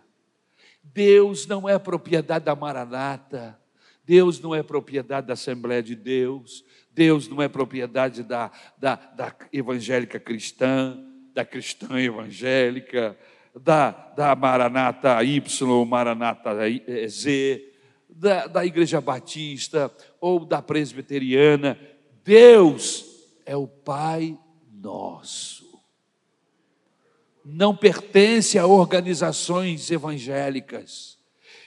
Deus 0.84 1.48
não 1.48 1.68
é 1.68 1.80
propriedade 1.80 2.46
da 2.46 2.56
Maranata. 2.56 3.60
Deus 4.06 4.40
não 4.40 4.54
é 4.54 4.62
propriedade 4.62 5.26
da 5.26 5.34
Assembleia 5.34 5.82
de 5.82 5.96
Deus. 5.96 6.64
Deus 6.92 7.28
não 7.28 7.42
é 7.42 7.48
propriedade 7.48 8.22
da, 8.22 8.52
da, 8.78 8.94
da 8.94 9.36
evangélica 9.52 10.20
cristã, 10.20 11.04
da 11.34 11.44
cristã 11.44 12.00
evangélica, 12.00 13.18
da, 13.60 13.90
da 13.90 14.36
Maranata 14.36 15.24
Y, 15.24 15.84
Maranata 15.84 16.52
Z 17.08 17.73
da, 18.16 18.48
da 18.48 18.66
Igreja 18.66 19.02
Batista 19.02 19.92
ou 20.22 20.46
da 20.46 20.62
Presbiteriana. 20.62 21.80
Deus 22.24 23.06
é 23.46 23.56
o 23.56 23.68
Pai 23.68 24.38
Nosso. 24.72 25.64
Não 27.44 27.76
pertence 27.76 28.58
a 28.58 28.66
organizações 28.66 29.92
evangélicas. 29.92 31.18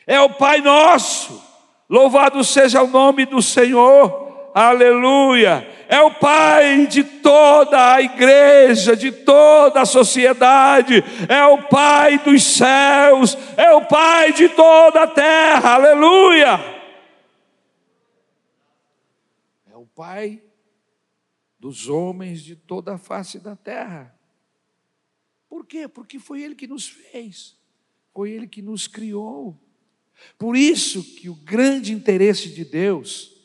É 0.07 0.21
o 0.21 0.31
Pai 0.35 0.61
Nosso. 0.61 1.43
Louvado 1.89 2.43
seja 2.43 2.83
o 2.83 2.87
nome 2.87 3.27
do 3.27 3.43
Senhor. 3.43 4.27
Aleluia 4.59 5.77
é 5.89 6.01
o 6.01 6.13
Pai 6.15 6.87
de 6.87 7.05
toda 7.05 7.95
a 7.95 8.03
igreja, 8.03 8.97
de 8.97 9.13
toda 9.13 9.83
a 9.83 9.87
sociedade, 9.87 10.95
é 11.29 11.45
o 11.47 11.69
Pai 11.69 12.19
dos 12.19 12.43
céus, 12.43 13.37
é 13.57 13.73
o 13.73 13.87
Pai 13.87 14.33
de 14.33 14.49
toda 14.49 15.03
a 15.03 15.07
terra, 15.07 15.75
aleluia! 15.75 16.59
É 19.71 19.77
o 19.77 19.87
Pai 19.87 20.43
dos 21.59 21.89
homens 21.89 22.43
de 22.43 22.57
toda 22.57 22.95
a 22.95 22.99
face 22.99 23.39
da 23.39 23.55
terra. 23.55 24.15
Por 25.49 25.65
quê? 25.65 25.87
Porque 25.87 26.19
foi 26.19 26.43
Ele 26.43 26.55
que 26.55 26.67
nos 26.67 26.89
fez, 26.89 27.57
foi 28.13 28.33
Ele 28.33 28.47
que 28.47 28.61
nos 28.61 28.89
criou. 28.89 29.57
Por 30.37 30.57
isso 30.57 31.05
que 31.17 31.29
o 31.29 31.35
grande 31.35 31.93
interesse 31.93 32.49
de 32.49 32.65
Deus 32.65 33.36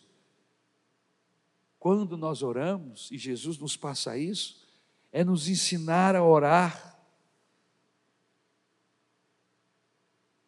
quando 1.81 2.15
nós 2.15 2.43
oramos, 2.43 3.09
e 3.09 3.17
Jesus 3.17 3.57
nos 3.57 3.75
passa 3.75 4.15
isso, 4.15 4.63
é 5.11 5.23
nos 5.23 5.50
ensinar 5.50 6.15
a 6.15 6.23
orar, 6.23 6.95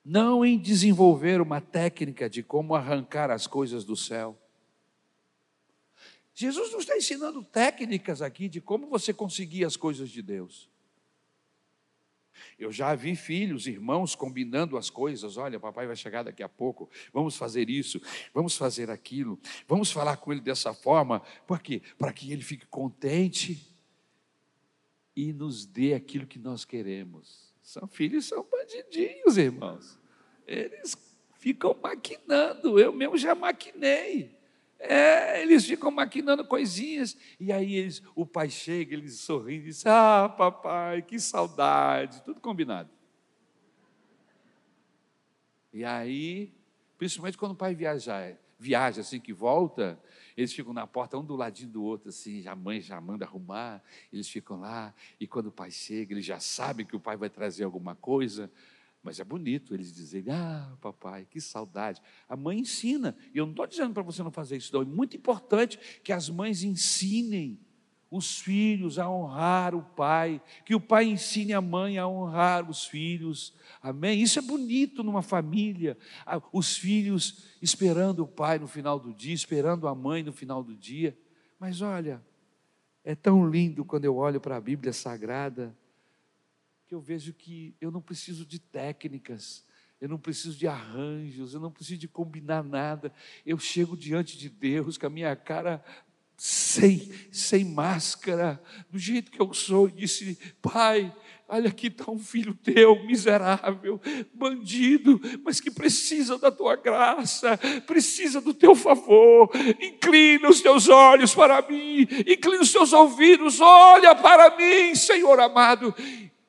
não 0.06 0.46
em 0.46 0.60
desenvolver 0.60 1.42
uma 1.42 1.60
técnica 1.60 2.30
de 2.30 2.44
como 2.44 2.76
arrancar 2.76 3.32
as 3.32 3.48
coisas 3.48 3.84
do 3.84 3.96
céu. 3.96 4.38
Jesus 6.36 6.72
não 6.72 6.78
está 6.78 6.96
ensinando 6.96 7.44
técnicas 7.44 8.22
aqui 8.22 8.48
de 8.48 8.62
como 8.62 8.86
você 8.86 9.12
conseguir 9.12 9.66
as 9.66 9.76
coisas 9.76 10.12
de 10.12 10.22
Deus. 10.22 10.70
Eu 12.58 12.72
já 12.72 12.94
vi 12.96 13.16
filhos, 13.16 13.68
irmãos 13.68 14.16
combinando 14.16 14.78
as 14.78 14.90
coisas. 14.90 15.38
Olha, 15.38 15.60
papai 15.60 15.88
vai 15.88 15.96
chegar 15.96 16.24
daqui 16.24 16.44
a 16.44 16.50
pouco. 16.50 16.90
Vamos 17.12 17.36
fazer 17.36 17.70
isso, 17.70 18.02
vamos 18.34 18.58
fazer 18.58 18.90
aquilo. 18.90 19.40
Vamos 19.68 19.92
falar 19.92 20.18
com 20.18 20.32
ele 20.32 20.42
dessa 20.42 20.74
forma. 20.74 21.22
Por 21.48 21.62
quê? 21.62 21.82
Para 21.98 22.14
que 22.14 22.32
ele 22.32 22.42
fique 22.42 22.66
contente 22.66 23.74
e 25.16 25.32
nos 25.32 25.66
dê 25.66 25.94
aquilo 25.94 26.26
que 26.26 26.40
nós 26.40 26.66
queremos. 26.66 27.54
São 27.62 27.88
filhos, 27.88 28.26
são 28.26 28.46
bandidinhos, 28.50 29.38
irmãos. 29.38 30.00
Eles 30.46 30.98
ficam 31.40 31.78
maquinando. 31.82 32.80
Eu 32.80 32.92
mesmo 32.92 33.18
já 33.18 33.34
maquinei. 33.34 34.43
É, 34.86 35.42
eles 35.42 35.66
ficam 35.66 35.90
maquinando 35.90 36.46
coisinhas. 36.46 37.18
E 37.40 37.52
aí 37.54 37.76
eles, 37.76 38.02
o 38.14 38.26
pai 38.26 38.50
chega, 38.50 38.94
eles 38.94 39.20
sorriem 39.20 39.60
e 39.60 39.64
diz: 39.64 39.86
Ah, 39.86 40.28
papai, 40.28 41.02
que 41.02 41.20
saudade. 41.20 42.22
Tudo 42.24 42.42
combinado. 42.42 42.90
E 45.72 45.86
aí, 45.86 46.54
principalmente 46.98 47.38
quando 47.38 47.54
o 47.54 47.56
pai 47.56 47.74
viaja, 47.74 48.38
viaja 48.60 49.02
assim 49.02 49.20
que 49.20 49.34
volta, 49.34 49.98
eles 50.36 50.54
ficam 50.54 50.74
na 50.74 50.86
porta, 50.86 51.18
um 51.18 51.24
do 51.24 51.36
ladinho 51.36 51.70
do 51.70 51.84
outro, 51.84 52.10
assim, 52.10 52.46
a 52.48 52.56
mãe 52.56 52.80
já 52.80 53.00
manda 53.02 53.26
arrumar, 53.26 53.82
eles 54.12 54.30
ficam 54.30 54.60
lá, 54.60 54.94
e 55.20 55.26
quando 55.26 55.48
o 55.48 55.52
pai 55.52 55.72
chega, 55.72 56.14
eles 56.14 56.26
já 56.26 56.40
sabem 56.40 56.86
que 56.86 56.96
o 56.96 57.00
pai 57.00 57.18
vai 57.18 57.30
trazer 57.30 57.64
alguma 57.64 57.96
coisa. 57.96 58.52
Mas 59.04 59.20
é 59.20 59.24
bonito 59.24 59.74
eles 59.74 59.94
dizerem: 59.94 60.34
Ah, 60.34 60.78
papai, 60.80 61.28
que 61.30 61.42
saudade. 61.42 62.02
A 62.28 62.38
mãe 62.38 62.60
ensina. 62.60 63.16
E 63.34 63.38
eu 63.38 63.46
não 63.46 63.52
estou 63.52 63.68
dizendo 63.68 63.94
para 63.94 64.02
você 64.02 64.24
não 64.24 64.32
fazer 64.32 64.56
isso, 64.56 64.74
não. 64.74 64.82
É 64.82 64.86
muito 64.86 65.18
importante 65.18 65.78
que 66.02 66.14
as 66.14 66.30
mães 66.30 66.64
ensinem 66.64 67.60
os 68.10 68.40
filhos 68.40 69.00
a 69.00 69.10
honrar 69.10 69.74
o 69.76 69.82
pai, 69.82 70.40
que 70.64 70.76
o 70.76 70.80
pai 70.80 71.06
ensine 71.06 71.52
a 71.52 71.60
mãe 71.60 71.98
a 71.98 72.08
honrar 72.08 72.70
os 72.70 72.86
filhos. 72.86 73.54
Amém? 73.82 74.22
Isso 74.22 74.40
é 74.40 74.42
bonito 74.42 75.04
numa 75.04 75.22
família. 75.22 75.98
Os 76.54 76.78
filhos 76.78 77.58
esperando 77.62 78.24
o 78.24 78.28
pai 78.28 78.58
no 78.58 78.68
final 78.68 79.00
do 79.00 79.14
dia, 79.14 79.34
esperando 79.34 79.88
a 79.88 79.96
mãe 79.96 80.24
no 80.24 80.32
final 80.32 80.64
do 80.64 80.76
dia. 80.76 81.18
Mas 81.60 81.82
olha, 81.82 82.24
é 83.04 83.16
tão 83.16 83.50
lindo 83.50 83.84
quando 83.84 84.06
eu 84.06 84.16
olho 84.16 84.40
para 84.40 84.56
a 84.56 84.62
Bíblia 84.62 84.94
Sagrada 84.94 85.76
eu 86.94 87.02
vejo 87.02 87.34
que 87.34 87.76
eu 87.82 87.90
não 87.90 88.02
preciso 88.02 88.46
de 88.46 88.60
técnicas, 88.60 89.66
eu 90.00 90.08
não 90.08 90.18
preciso 90.18 90.58
de 90.58 90.68
arranjos, 90.68 91.54
eu 91.54 91.60
não 91.60 91.72
preciso 91.72 92.00
de 92.00 92.08
combinar 92.08 92.64
nada. 92.64 93.12
Eu 93.46 93.58
chego 93.58 93.98
diante 93.98 94.38
de 94.38 94.50
Deus 94.50 94.98
com 94.98 95.08
a 95.08 95.10
minha 95.10 95.36
cara 95.36 95.84
sem, 96.38 97.12
sem 97.32 97.64
máscara, 97.64 98.62
do 98.90 99.00
jeito 99.00 99.32
que 99.32 99.42
eu 99.42 99.54
sou, 99.54 99.88
e 99.88 99.92
disse: 99.92 100.38
Pai, 100.62 101.16
olha 101.48 101.70
aqui 101.70 101.88
está 101.88 102.12
um 102.12 102.20
filho 102.20 102.54
teu, 102.54 103.06
miserável, 103.06 104.02
bandido, 104.34 105.22
mas 105.44 105.60
que 105.62 105.72
precisa 105.72 106.38
da 106.38 106.52
tua 106.52 106.76
graça, 106.76 107.58
precisa 107.88 108.42
do 108.42 108.54
teu 108.54 108.76
favor. 108.76 109.50
Inclina 109.80 110.50
os 110.50 110.62
teus 110.62 110.90
olhos 110.90 111.34
para 111.34 111.62
mim, 111.68 112.02
inclina 112.28 112.62
os 112.62 112.72
teus 112.72 112.92
ouvidos, 112.92 113.62
olha 113.62 114.14
para 114.14 114.58
mim, 114.58 114.94
Senhor 114.96 115.40
amado, 115.40 115.96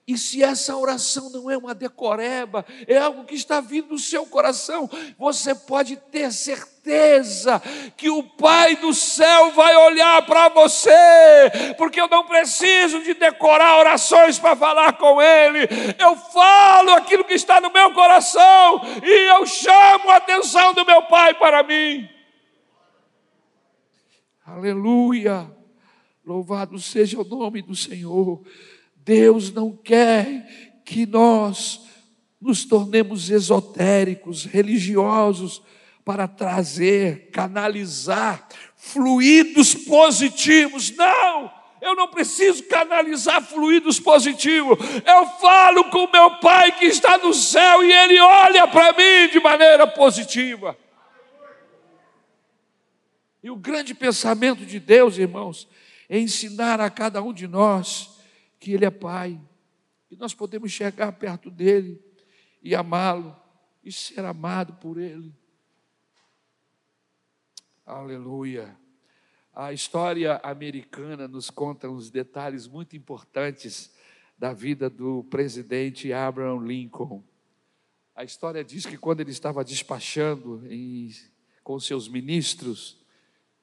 e 0.06 0.18
se 0.18 0.42
essa 0.42 0.76
oração 0.76 1.30
não 1.30 1.50
é 1.50 1.56
uma 1.56 1.74
decoreba, 1.74 2.64
é 2.86 2.98
algo 2.98 3.24
que 3.24 3.34
está 3.34 3.58
vindo 3.58 3.88
do 3.88 3.98
seu 3.98 4.26
coração, 4.26 4.88
você 5.18 5.54
pode 5.54 5.96
ter 5.96 6.30
certeza 6.30 7.58
que 7.96 8.10
o 8.10 8.22
Pai 8.22 8.76
do 8.76 8.92
céu 8.92 9.52
vai 9.52 9.74
olhar 9.74 10.26
para 10.26 10.50
você, 10.50 10.90
porque 11.78 11.98
eu 11.98 12.08
não 12.08 12.26
preciso 12.26 13.02
de 13.02 13.14
decorar 13.14 13.78
orações 13.78 14.38
para 14.38 14.54
falar 14.54 14.92
com 14.98 15.22
Ele, 15.22 15.60
eu 15.98 16.14
falo 16.16 16.90
aquilo 16.92 17.24
que 17.24 17.34
está 17.34 17.58
no 17.58 17.72
meu 17.72 17.94
coração 17.94 18.82
e 19.02 19.30
eu 19.30 19.46
chamo 19.46 20.10
a 20.10 20.16
atenção 20.16 20.74
do 20.74 20.84
meu 20.84 21.02
Pai 21.04 21.32
para 21.32 21.62
mim. 21.62 22.06
Aleluia! 24.44 25.50
Louvado 26.22 26.78
seja 26.78 27.18
o 27.18 27.24
nome 27.24 27.62
do 27.62 27.74
Senhor. 27.74 28.42
Deus 29.04 29.52
não 29.52 29.76
quer 29.76 30.80
que 30.84 31.04
nós 31.04 31.82
nos 32.40 32.64
tornemos 32.64 33.30
esotéricos, 33.30 34.44
religiosos, 34.44 35.62
para 36.04 36.28
trazer, 36.28 37.30
canalizar 37.30 38.46
fluidos 38.76 39.74
positivos. 39.74 40.90
Não! 40.96 41.52
Eu 41.80 41.94
não 41.94 42.08
preciso 42.08 42.62
canalizar 42.64 43.42
fluidos 43.42 44.00
positivos. 44.00 44.78
Eu 45.06 45.26
falo 45.38 45.90
com 45.90 46.10
meu 46.10 46.38
Pai 46.38 46.72
que 46.72 46.86
está 46.86 47.18
no 47.18 47.34
céu 47.34 47.82
e 47.82 47.92
Ele 47.92 48.18
olha 48.18 48.66
para 48.66 48.92
mim 48.92 49.30
de 49.30 49.38
maneira 49.40 49.86
positiva. 49.86 50.76
E 53.42 53.50
o 53.50 53.56
grande 53.56 53.94
pensamento 53.94 54.64
de 54.64 54.80
Deus, 54.80 55.18
irmãos, 55.18 55.68
é 56.08 56.18
ensinar 56.18 56.80
a 56.80 56.88
cada 56.88 57.22
um 57.22 57.34
de 57.34 57.46
nós 57.46 58.13
que 58.64 58.72
Ele 58.72 58.86
é 58.86 58.90
Pai, 58.90 59.38
e 60.10 60.16
nós 60.16 60.32
podemos 60.32 60.72
chegar 60.72 61.12
perto 61.12 61.50
dEle 61.50 62.02
e 62.62 62.74
amá-lo 62.74 63.36
e 63.84 63.92
ser 63.92 64.24
amado 64.24 64.72
por 64.76 64.96
Ele. 64.96 65.34
Aleluia. 67.84 68.74
A 69.52 69.74
história 69.74 70.40
americana 70.42 71.28
nos 71.28 71.50
conta 71.50 71.90
uns 71.90 72.10
detalhes 72.10 72.66
muito 72.66 72.96
importantes 72.96 73.94
da 74.38 74.54
vida 74.54 74.88
do 74.88 75.24
presidente 75.24 76.10
Abraham 76.10 76.64
Lincoln. 76.66 77.22
A 78.14 78.24
história 78.24 78.64
diz 78.64 78.86
que 78.86 78.96
quando 78.96 79.20
ele 79.20 79.30
estava 79.30 79.62
despachando 79.62 80.62
em, 80.70 81.10
com 81.62 81.78
seus 81.78 82.08
ministros, 82.08 82.98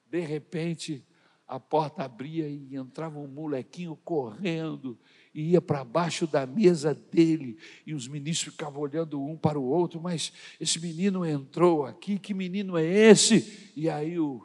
de 0.06 0.20
repente 0.20 1.04
a 1.52 1.60
porta 1.60 2.04
abria 2.04 2.48
e 2.48 2.78
entrava 2.78 3.20
um 3.20 3.28
molequinho 3.28 3.94
correndo 4.06 4.98
e 5.34 5.50
ia 5.50 5.62
para 5.62 5.84
baixo 5.84 6.26
da 6.26 6.46
mesa 6.46 6.96
dele 6.96 7.58
e 7.86 7.94
os 7.94 8.08
ministros 8.08 8.54
ficavam 8.54 8.82
olhando 8.82 9.22
um 9.22 9.36
para 9.36 9.60
o 9.60 9.66
outro, 9.66 10.00
mas 10.00 10.32
esse 10.62 10.80
menino 10.80 11.26
entrou 11.26 11.86
aqui, 11.86 12.18
que 12.18 12.34
menino 12.34 12.78
é 12.78 12.86
esse? 12.86 13.70
E 13.76 13.90
aí 13.90 14.18
o, 14.18 14.42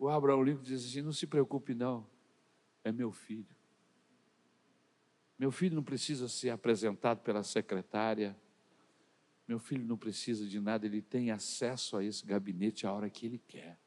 o 0.00 0.08
Abraão 0.08 0.42
Lincoln 0.42 0.64
diz 0.64 0.84
assim: 0.84 1.00
não 1.00 1.12
se 1.12 1.28
preocupe, 1.28 1.74
não, 1.74 2.04
é 2.82 2.90
meu 2.90 3.12
filho. 3.12 3.46
Meu 5.38 5.52
filho 5.52 5.76
não 5.76 5.84
precisa 5.84 6.26
ser 6.26 6.50
apresentado 6.50 7.20
pela 7.20 7.44
secretária. 7.44 8.36
Meu 9.46 9.60
filho 9.60 9.86
não 9.86 9.96
precisa 9.96 10.44
de 10.44 10.58
nada, 10.58 10.86
ele 10.86 11.02
tem 11.02 11.30
acesso 11.30 11.96
a 11.96 12.02
esse 12.02 12.26
gabinete 12.26 12.84
a 12.84 12.92
hora 12.92 13.08
que 13.08 13.24
ele 13.24 13.40
quer. 13.46 13.78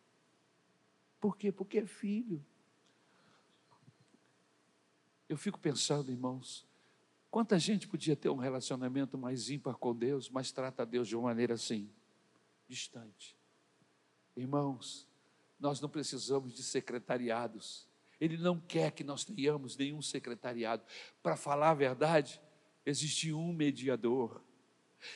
Por 1.19 1.35
quê? 1.35 1.51
Porque 1.51 1.79
é 1.79 1.85
filho. 1.85 2.41
Eu 5.31 5.37
fico 5.37 5.57
pensando, 5.57 6.11
irmãos, 6.11 6.67
quanta 7.29 7.57
gente 7.57 7.87
podia 7.87 8.17
ter 8.17 8.27
um 8.27 8.35
relacionamento 8.35 9.17
mais 9.17 9.49
ímpar 9.49 9.75
com 9.75 9.95
Deus, 9.95 10.29
mas 10.29 10.51
trata 10.51 10.85
Deus 10.85 11.07
de 11.07 11.15
uma 11.15 11.29
maneira 11.29 11.53
assim, 11.53 11.89
distante. 12.67 13.33
Irmãos, 14.35 15.07
nós 15.57 15.79
não 15.79 15.87
precisamos 15.87 16.53
de 16.53 16.61
secretariados. 16.61 17.87
Ele 18.19 18.35
não 18.35 18.59
quer 18.59 18.91
que 18.91 19.05
nós 19.05 19.23
tenhamos 19.23 19.77
nenhum 19.77 20.01
secretariado. 20.01 20.83
Para 21.23 21.37
falar 21.37 21.69
a 21.69 21.75
verdade, 21.75 22.41
existe 22.85 23.31
um 23.31 23.53
mediador. 23.53 24.41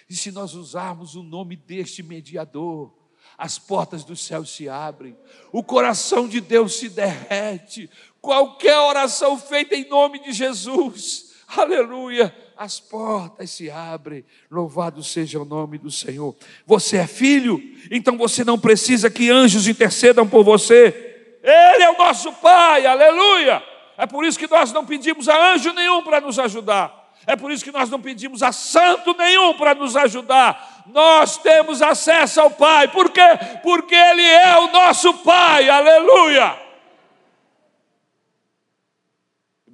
E 0.10 0.16
se 0.16 0.32
nós 0.32 0.54
usarmos 0.54 1.16
o 1.16 1.24
nome 1.24 1.58
deste 1.58 2.02
mediador, 2.02 2.90
as 3.38 3.60
portas 3.60 4.04
do 4.04 4.16
céu 4.16 4.46
se 4.46 4.70
abrem, 4.70 5.18
o 5.52 5.64
coração 5.64 6.28
de 6.28 6.40
Deus 6.40 6.76
se 6.76 6.90
derrete. 6.90 7.90
Qualquer 8.26 8.80
oração 8.80 9.38
feita 9.38 9.76
em 9.76 9.88
nome 9.88 10.18
de 10.18 10.32
Jesus, 10.32 11.36
aleluia, 11.48 12.36
as 12.58 12.80
portas 12.80 13.52
se 13.52 13.70
abrem. 13.70 14.26
Louvado 14.50 15.04
seja 15.04 15.40
o 15.40 15.46
nome 15.46 15.78
do 15.78 15.92
Senhor. 15.92 16.36
Você 16.66 16.98
é 16.98 17.06
filho, 17.06 17.62
então 17.92 18.18
você 18.18 18.44
não 18.44 18.58
precisa 18.58 19.12
que 19.12 19.30
anjos 19.30 19.68
intercedam 19.68 20.28
por 20.28 20.44
você. 20.44 21.38
Ele 21.44 21.84
é 21.84 21.92
o 21.92 22.00
nosso 22.00 22.34
Pai, 22.34 22.88
aleluia. 22.88 23.62
É 23.96 24.08
por 24.08 24.26
isso 24.26 24.40
que 24.40 24.50
nós 24.50 24.74
não 24.74 24.88
pedimos 24.88 25.30
a 25.30 25.54
anjo 25.54 25.72
nenhum 25.72 26.02
para 26.02 26.20
nos 26.20 26.40
ajudar. 26.40 27.14
É 27.28 27.36
por 27.36 27.52
isso 27.52 27.64
que 27.64 27.72
nós 27.72 27.92
não 27.92 28.02
pedimos 28.02 28.42
a 28.42 28.52
santo 28.52 29.16
nenhum 29.16 29.54
para 29.54 29.76
nos 29.76 29.96
ajudar. 29.96 30.84
Nós 30.88 31.38
temos 31.38 31.80
acesso 31.80 32.42
ao 32.42 32.50
Pai. 32.50 32.88
Por 32.88 33.12
quê? 33.12 33.22
Porque 33.62 33.94
Ele 33.94 34.26
é 34.26 34.58
o 34.58 34.72
nosso 34.72 35.14
Pai. 35.14 35.70
Aleluia. 35.70 36.65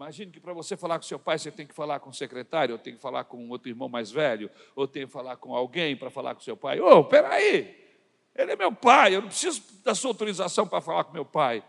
Imagine 0.01 0.31
que 0.31 0.39
para 0.39 0.53
você 0.53 0.75
falar 0.75 0.97
com 0.97 1.03
seu 1.03 1.19
pai, 1.19 1.37
você 1.37 1.51
tem 1.51 1.67
que 1.67 1.73
falar 1.73 1.99
com 1.99 2.09
o 2.09 2.13
secretário, 2.13 2.73
ou 2.73 2.79
tem 2.79 2.95
que 2.95 3.01
falar 3.01 3.23
com 3.25 3.47
outro 3.49 3.69
irmão 3.69 3.87
mais 3.87 4.11
velho, 4.11 4.49
ou 4.75 4.87
tem 4.87 5.05
que 5.05 5.11
falar 5.11 5.37
com 5.37 5.55
alguém 5.55 5.95
para 5.95 6.09
falar 6.09 6.33
com 6.33 6.41
seu 6.41 6.57
pai. 6.57 6.79
Ô, 6.79 6.99
oh, 6.99 7.03
peraí, 7.03 7.77
ele 8.35 8.51
é 8.51 8.55
meu 8.55 8.73
pai, 8.73 9.15
eu 9.15 9.21
não 9.21 9.27
preciso 9.27 9.61
da 9.83 9.93
sua 9.93 10.09
autorização 10.11 10.67
para 10.67 10.81
falar 10.81 11.03
com 11.03 11.13
meu 11.13 11.25
pai. 11.25 11.63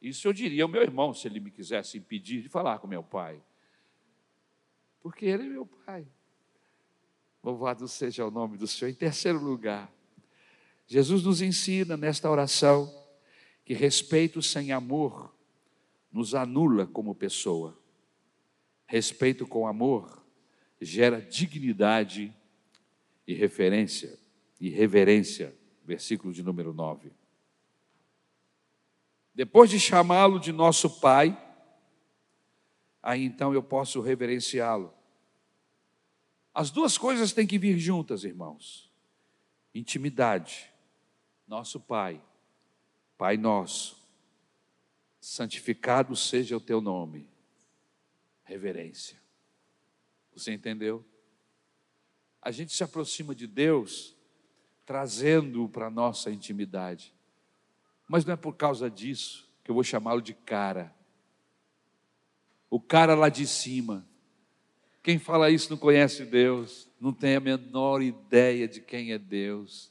Isso 0.00 0.28
eu 0.28 0.32
diria 0.32 0.62
ao 0.62 0.68
meu 0.68 0.82
irmão, 0.82 1.14
se 1.14 1.26
ele 1.26 1.40
me 1.40 1.50
quisesse 1.50 1.98
impedir 1.98 2.42
de 2.42 2.48
falar 2.48 2.78
com 2.78 2.86
meu 2.86 3.02
pai 3.02 3.40
porque 5.02 5.26
Ele 5.26 5.44
é 5.44 5.48
meu 5.48 5.66
Pai. 5.66 6.06
Louvado 7.42 7.88
seja 7.88 8.26
o 8.26 8.30
nome 8.30 8.58
do 8.58 8.66
Senhor. 8.66 8.90
Em 8.90 8.94
terceiro 8.94 9.38
lugar, 9.38 9.90
Jesus 10.86 11.24
nos 11.24 11.40
ensina 11.40 11.96
nesta 11.96 12.30
oração 12.30 12.92
que 13.64 13.72
respeito 13.72 14.42
sem 14.42 14.72
amor 14.72 15.34
nos 16.12 16.34
anula 16.34 16.86
como 16.86 17.14
pessoa. 17.14 17.78
Respeito 18.86 19.46
com 19.46 19.66
amor 19.66 20.20
gera 20.80 21.20
dignidade 21.20 22.34
e 23.26 23.34
referência 23.34 24.18
e 24.58 24.68
reverência. 24.68 25.54
Versículo 25.84 26.32
de 26.32 26.42
número 26.42 26.72
9. 26.72 27.12
Depois 29.34 29.70
de 29.70 29.78
chamá-lo 29.78 30.38
de 30.38 30.52
nosso 30.52 31.00
Pai, 31.00 31.36
aí 33.02 33.24
então 33.24 33.52
eu 33.52 33.62
posso 33.62 34.00
reverenciá-lo. 34.00 34.92
As 36.54 36.70
duas 36.70 36.98
coisas 36.98 37.32
têm 37.32 37.46
que 37.46 37.58
vir 37.58 37.78
juntas, 37.78 38.24
irmãos. 38.24 38.90
Intimidade. 39.74 40.70
Nosso 41.46 41.80
Pai, 41.80 42.20
Pai 43.18 43.36
nosso, 43.36 43.99
santificado 45.20 46.16
seja 46.16 46.56
o 46.56 46.60
teu 46.60 46.80
nome. 46.80 47.28
Reverência. 48.44 49.20
Você 50.34 50.52
entendeu? 50.52 51.04
A 52.40 52.50
gente 52.50 52.72
se 52.72 52.82
aproxima 52.82 53.34
de 53.34 53.46
Deus 53.46 54.16
trazendo-o 54.86 55.68
para 55.68 55.86
a 55.86 55.90
nossa 55.90 56.30
intimidade. 56.30 57.14
Mas 58.08 58.24
não 58.24 58.32
é 58.32 58.36
por 58.36 58.56
causa 58.56 58.90
disso 58.90 59.48
que 59.62 59.70
eu 59.70 59.74
vou 59.74 59.84
chamá-lo 59.84 60.20
de 60.20 60.34
cara 60.34 60.94
o 62.70 62.80
cara 62.80 63.14
lá 63.14 63.28
de 63.28 63.46
cima. 63.46 64.06
Quem 65.02 65.18
fala 65.18 65.50
isso 65.50 65.68
não 65.70 65.76
conhece 65.76 66.24
Deus, 66.24 66.88
não 67.00 67.12
tem 67.12 67.34
a 67.34 67.40
menor 67.40 68.00
ideia 68.00 68.68
de 68.68 68.80
quem 68.80 69.12
é 69.12 69.18
Deus. 69.18 69.90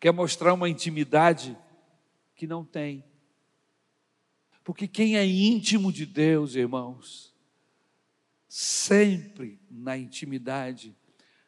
Quer 0.00 0.12
mostrar 0.12 0.52
uma 0.52 0.68
intimidade 0.68 1.56
que 2.34 2.46
não 2.46 2.64
tem. 2.64 3.04
Porque 4.66 4.86
quem 4.86 5.16
é 5.16 5.24
íntimo 5.24 5.92
de 5.92 6.04
Deus, 6.04 6.56
irmãos, 6.56 7.32
sempre 8.48 9.60
na 9.70 9.96
intimidade 9.96 10.92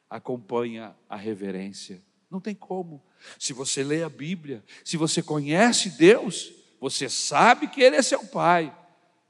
acompanha 0.09 0.97
a 1.09 1.17
reverência. 1.17 2.01
Não 2.31 2.41
tem 2.41 2.55
como. 2.55 3.03
Se 3.37 3.53
você 3.53 3.83
lê 3.83 4.05
a 4.05 4.09
Bíblia, 4.09 4.65
se 4.85 4.97
você 4.97 5.21
conhece 5.21 5.99
Deus, 5.99 6.53
você 6.81 7.09
sabe 7.09 7.67
que 7.67 7.83
Ele 7.83 7.97
é 7.97 8.03
seu 8.03 8.25
Pai 8.25 8.73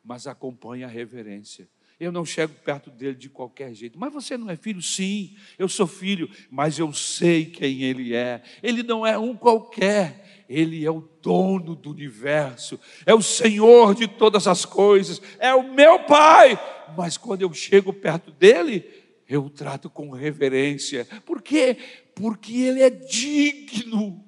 mas 0.08 0.26
acompanha 0.26 0.86
a 0.86 0.90
reverência. 0.90 1.68
Eu 2.00 2.12
não 2.12 2.24
chego 2.24 2.54
perto 2.54 2.90
dele 2.90 3.16
de 3.16 3.28
qualquer 3.28 3.74
jeito. 3.74 3.98
Mas 3.98 4.12
você 4.12 4.36
não 4.36 4.48
é 4.48 4.54
filho? 4.54 4.80
Sim, 4.80 5.36
eu 5.58 5.68
sou 5.68 5.86
filho, 5.86 6.30
mas 6.48 6.78
eu 6.78 6.92
sei 6.92 7.46
quem 7.46 7.82
ele 7.82 8.14
é. 8.14 8.40
Ele 8.62 8.84
não 8.84 9.04
é 9.04 9.18
um 9.18 9.34
qualquer, 9.34 10.44
ele 10.48 10.84
é 10.84 10.90
o 10.90 11.00
dono 11.20 11.74
do 11.74 11.90
universo, 11.90 12.78
é 13.04 13.12
o 13.12 13.20
Senhor 13.20 13.96
de 13.96 14.06
todas 14.06 14.46
as 14.46 14.64
coisas, 14.64 15.20
é 15.40 15.52
o 15.52 15.74
meu 15.74 15.98
Pai. 16.04 16.56
Mas 16.96 17.16
quando 17.16 17.42
eu 17.42 17.52
chego 17.52 17.92
perto 17.92 18.30
dele, 18.30 18.88
eu 19.28 19.44
o 19.44 19.50
trato 19.50 19.90
com 19.90 20.10
reverência. 20.10 21.04
Por 21.26 21.42
quê? 21.42 21.76
Porque 22.14 22.54
ele 22.58 22.80
é 22.80 22.90
digno. 22.90 24.24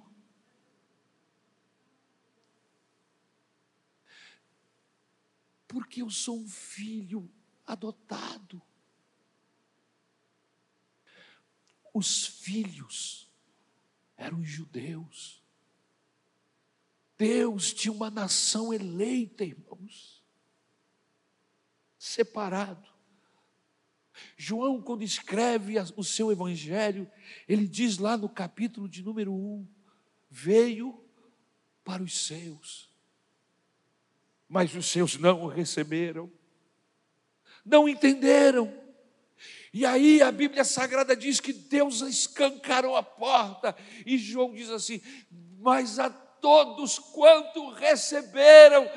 Porque 5.68 6.02
eu 6.02 6.10
sou 6.10 6.36
um 6.36 6.48
filho 6.48 7.30
adotado. 7.72 8.60
Os 11.92 12.26
filhos 12.26 13.28
eram 14.16 14.44
judeus. 14.44 15.42
Deus 17.16 17.72
tinha 17.72 17.92
uma 17.92 18.10
nação 18.10 18.72
eleita, 18.72 19.44
irmãos, 19.44 20.24
separado. 21.98 22.88
João, 24.36 24.80
quando 24.80 25.02
escreve 25.02 25.74
o 25.96 26.04
seu 26.04 26.30
evangelho, 26.30 27.10
ele 27.48 27.66
diz 27.66 27.98
lá 27.98 28.16
no 28.16 28.28
capítulo 28.28 28.88
de 28.88 29.02
número 29.02 29.32
1: 29.32 29.66
veio 30.30 31.04
para 31.84 32.02
os 32.02 32.26
seus, 32.26 32.90
mas 34.48 34.74
os 34.74 34.86
seus 34.86 35.16
não 35.16 35.42
o 35.42 35.48
receberam, 35.48 36.30
não 37.64 37.88
entenderam. 37.88 38.72
E 39.72 39.86
aí 39.86 40.20
a 40.20 40.32
Bíblia 40.32 40.64
Sagrada 40.64 41.14
diz 41.14 41.38
que 41.38 41.52
Deus 41.52 42.00
escancarou 42.00 42.96
a 42.96 43.02
porta, 43.02 43.76
e 44.04 44.18
João 44.18 44.52
diz 44.52 44.70
assim: 44.70 45.00
Mas 45.58 45.98
a 45.98 46.10
todos 46.10 46.98
quanto 46.98 47.70
receberam, 47.70 48.88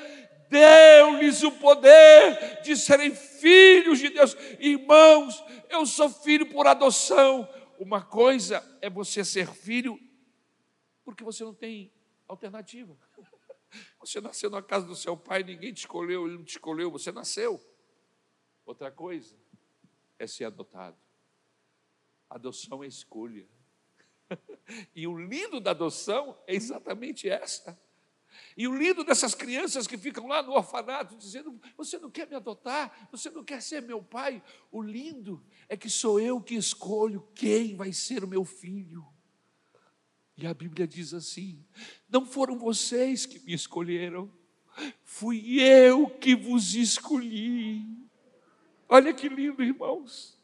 deu-lhes 0.49 1.43
o 1.43 1.51
poder 1.51 2.61
de 2.63 2.75
serem 2.75 3.13
filhos 3.13 3.99
de 3.99 4.09
Deus. 4.09 4.35
Irmãos, 4.59 5.43
eu 5.69 5.85
sou 5.85 6.09
filho 6.09 6.47
por 6.47 6.67
adoção. 6.67 7.47
Uma 7.77 8.01
coisa 8.01 8.63
é 8.81 8.89
você 8.89 9.23
ser 9.23 9.47
filho 9.47 9.99
porque 11.03 11.23
você 11.23 11.43
não 11.43 11.53
tem 11.53 11.91
alternativa. 12.27 12.97
Você 13.99 14.21
nasceu 14.21 14.51
na 14.51 14.61
casa 14.61 14.85
do 14.85 14.95
seu 14.95 15.17
pai, 15.17 15.41
ninguém 15.41 15.73
te 15.73 15.79
escolheu, 15.79 16.27
ele 16.27 16.37
não 16.37 16.43
te 16.43 16.51
escolheu, 16.51 16.91
você 16.91 17.11
nasceu. 17.11 17.59
Outra 18.65 18.91
coisa 18.91 19.35
é 20.17 20.27
ser 20.27 20.45
adotado. 20.45 20.97
Adoção 22.29 22.83
é 22.83 22.87
escolha. 22.87 23.47
E 24.95 25.05
o 25.05 25.17
lindo 25.17 25.59
da 25.59 25.71
adoção 25.71 26.37
é 26.47 26.55
exatamente 26.55 27.29
essa. 27.29 27.77
E 28.55 28.67
o 28.67 28.75
lindo 28.75 29.03
dessas 29.03 29.35
crianças 29.35 29.85
que 29.85 29.97
ficam 29.97 30.27
lá 30.27 30.41
no 30.41 30.53
orfanato 30.53 31.17
dizendo: 31.17 31.59
Você 31.75 31.99
não 31.99 32.09
quer 32.09 32.27
me 32.27 32.35
adotar? 32.35 33.09
Você 33.11 33.29
não 33.29 33.43
quer 33.43 33.61
ser 33.61 33.81
meu 33.81 34.01
pai? 34.01 34.41
O 34.71 34.81
lindo 34.81 35.45
é 35.67 35.75
que 35.75 35.89
sou 35.89 36.19
eu 36.19 36.41
que 36.41 36.55
escolho 36.55 37.27
quem 37.35 37.75
vai 37.75 37.91
ser 37.91 38.23
o 38.23 38.27
meu 38.27 38.45
filho. 38.45 39.05
E 40.35 40.47
a 40.47 40.53
Bíblia 40.53 40.87
diz 40.87 41.13
assim: 41.13 41.63
não 42.09 42.25
foram 42.25 42.57
vocês 42.57 43.25
que 43.25 43.39
me 43.39 43.53
escolheram, 43.53 44.31
fui 45.03 45.61
eu 45.61 46.09
que 46.09 46.35
vos 46.35 46.73
escolhi. 46.73 48.02
Olha 48.93 49.11
que 49.11 49.27
lindo, 49.27 49.63
irmãos. 49.63 50.37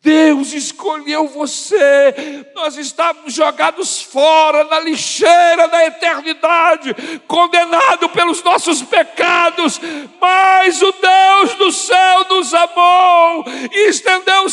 Deus 0.00 0.54
escolheu 0.54 1.28
você. 1.28 2.46
Nós 2.54 2.78
estávamos 2.78 3.34
jogados 3.34 4.00
fora 4.00 4.64
na 4.64 4.80
lixeira 4.80 5.68
da 5.68 5.84
eternidade, 5.84 6.94
condenado 7.26 8.08
pelos 8.08 8.42
nossos 8.42 8.80
pecados, 8.80 9.78
mas 10.18 10.80
o 10.80 10.92
Deus 10.92 11.54
do 11.56 11.70
céu 11.70 12.24
nos 12.30 12.54
amou 12.54 13.44
e 13.70 13.88
estendeu 13.90 14.48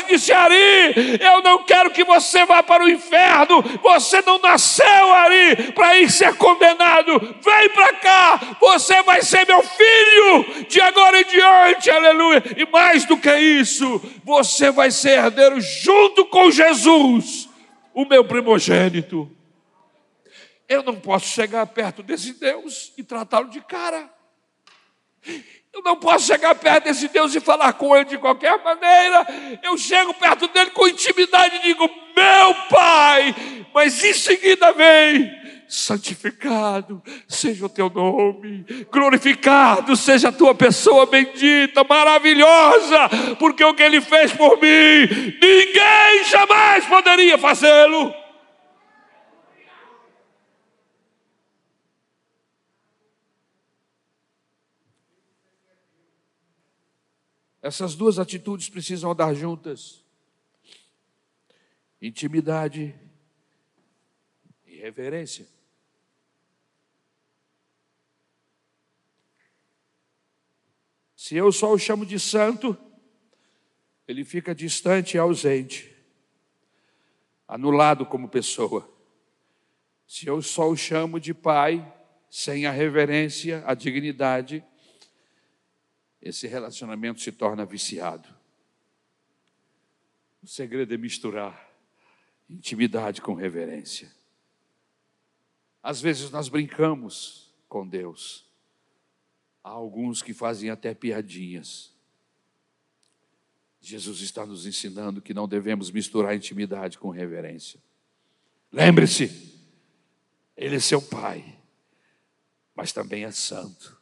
e 0.00 0.04
disse: 0.04 0.32
Ari, 0.32 1.18
eu 1.20 1.42
não 1.42 1.64
quero 1.64 1.90
que 1.90 2.04
você 2.04 2.44
vá 2.44 2.62
para 2.62 2.84
o 2.84 2.88
inferno. 2.88 3.62
Você 3.82 4.22
não 4.22 4.38
nasceu, 4.38 5.12
Ari, 5.14 5.72
para 5.72 5.98
ir 5.98 6.10
ser 6.10 6.34
condenado. 6.36 7.18
Vem 7.42 7.68
para 7.70 7.92
cá, 7.94 8.56
você 8.60 9.02
vai 9.02 9.22
ser 9.22 9.46
meu 9.46 9.62
filho 9.62 10.66
de 10.68 10.80
agora 10.80 11.20
em 11.20 11.24
diante, 11.24 11.90
aleluia. 11.90 12.42
E 12.56 12.64
mais 12.70 13.04
do 13.04 13.16
que 13.16 13.34
isso, 13.36 14.00
você 14.24 14.70
vai 14.70 14.90
ser 14.90 15.18
herdeiro 15.18 15.60
junto 15.60 16.24
com 16.26 16.50
Jesus, 16.50 17.48
o 17.94 18.04
meu 18.04 18.24
primogênito. 18.24 19.30
Eu 20.68 20.82
não 20.82 20.94
posso 20.94 21.26
chegar 21.26 21.66
perto 21.66 22.02
desse 22.02 22.32
Deus 22.32 22.92
e 22.96 23.02
tratá-lo 23.02 23.50
de 23.50 23.60
cara. 23.60 24.10
Eu 25.74 25.82
não 25.82 25.96
posso 25.96 26.26
chegar 26.26 26.54
perto 26.54 26.84
desse 26.84 27.08
Deus 27.08 27.34
e 27.34 27.40
falar 27.40 27.72
com 27.72 27.96
ele 27.96 28.04
de 28.04 28.18
qualquer 28.18 28.62
maneira. 28.62 29.26
Eu 29.62 29.78
chego 29.78 30.12
perto 30.14 30.46
dele 30.48 30.70
com 30.70 30.86
intimidade 30.86 31.56
e 31.56 31.60
digo: 31.60 31.88
Meu 32.14 32.54
Pai, 32.68 33.34
mas 33.72 34.04
em 34.04 34.12
seguida 34.12 34.72
vem 34.72 35.42
santificado 35.72 37.02
seja 37.26 37.64
o 37.64 37.68
teu 37.68 37.88
nome, 37.88 38.66
glorificado 38.92 39.96
seja 39.96 40.28
a 40.28 40.32
tua 40.32 40.54
pessoa 40.54 41.06
bendita, 41.06 41.82
maravilhosa, 41.82 43.08
porque 43.38 43.64
o 43.64 43.72
que 43.72 43.82
ele 43.82 44.02
fez 44.02 44.32
por 44.32 44.60
mim, 44.60 45.08
ninguém 45.40 46.24
jamais 46.30 46.84
poderia 46.84 47.38
fazê-lo. 47.38 48.21
Essas 57.62 57.94
duas 57.94 58.18
atitudes 58.18 58.68
precisam 58.68 59.12
andar 59.12 59.32
juntas. 59.34 60.02
Intimidade 62.00 62.92
e 64.66 64.76
reverência. 64.78 65.46
Se 71.14 71.36
eu 71.36 71.52
só 71.52 71.72
o 71.72 71.78
chamo 71.78 72.04
de 72.04 72.18
santo, 72.18 72.76
ele 74.08 74.24
fica 74.24 74.52
distante 74.52 75.14
e 75.14 75.18
ausente, 75.18 75.96
anulado 77.46 78.04
como 78.04 78.28
pessoa. 78.28 78.92
Se 80.04 80.26
eu 80.26 80.42
só 80.42 80.68
o 80.68 80.76
chamo 80.76 81.20
de 81.20 81.32
pai, 81.32 81.90
sem 82.28 82.66
a 82.66 82.72
reverência, 82.72 83.62
a 83.64 83.72
dignidade, 83.72 84.64
esse 86.22 86.46
relacionamento 86.46 87.20
se 87.20 87.32
torna 87.32 87.66
viciado. 87.66 88.28
O 90.40 90.46
segredo 90.46 90.94
é 90.94 90.96
misturar 90.96 91.68
intimidade 92.48 93.20
com 93.20 93.34
reverência. 93.34 94.10
Às 95.82 96.00
vezes 96.00 96.30
nós 96.30 96.48
brincamos 96.48 97.52
com 97.68 97.86
Deus. 97.86 98.46
Há 99.64 99.70
alguns 99.70 100.22
que 100.22 100.32
fazem 100.32 100.70
até 100.70 100.94
piadinhas. 100.94 101.92
Jesus 103.80 104.20
está 104.20 104.46
nos 104.46 104.64
ensinando 104.64 105.20
que 105.20 105.34
não 105.34 105.48
devemos 105.48 105.90
misturar 105.90 106.36
intimidade 106.36 106.98
com 106.98 107.10
reverência. 107.10 107.80
Lembre-se, 108.70 109.58
Ele 110.56 110.76
é 110.76 110.80
seu 110.80 111.02
Pai, 111.02 111.58
mas 112.74 112.92
também 112.92 113.24
é 113.24 113.30
santo, 113.32 114.00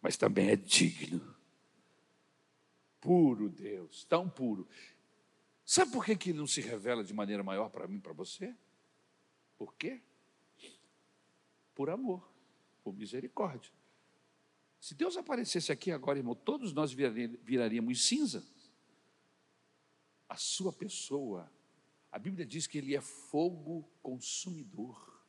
mas 0.00 0.16
também 0.16 0.50
é 0.50 0.56
digno. 0.56 1.36
Puro 3.00 3.48
Deus, 3.48 4.04
tão 4.04 4.28
puro. 4.28 4.68
Sabe 5.64 5.92
por 5.92 6.04
que, 6.04 6.16
que 6.16 6.30
ele 6.30 6.38
não 6.38 6.46
se 6.46 6.60
revela 6.60 7.04
de 7.04 7.12
maneira 7.12 7.42
maior 7.42 7.68
para 7.68 7.86
mim, 7.86 8.00
para 8.00 8.12
você? 8.12 8.56
Por 9.56 9.74
quê? 9.74 10.00
Por 11.74 11.90
amor, 11.90 12.28
por 12.82 12.94
misericórdia. 12.94 13.72
Se 14.80 14.94
Deus 14.94 15.16
aparecesse 15.16 15.72
aqui 15.72 15.90
agora, 15.90 16.18
irmão, 16.18 16.34
todos 16.34 16.72
nós 16.72 16.92
viraríamos 16.92 18.06
cinza. 18.06 18.46
A 20.28 20.36
sua 20.36 20.72
pessoa, 20.72 21.50
a 22.10 22.18
Bíblia 22.18 22.46
diz 22.46 22.66
que 22.66 22.78
ele 22.78 22.94
é 22.94 23.00
fogo 23.00 23.88
consumidor. 24.02 25.22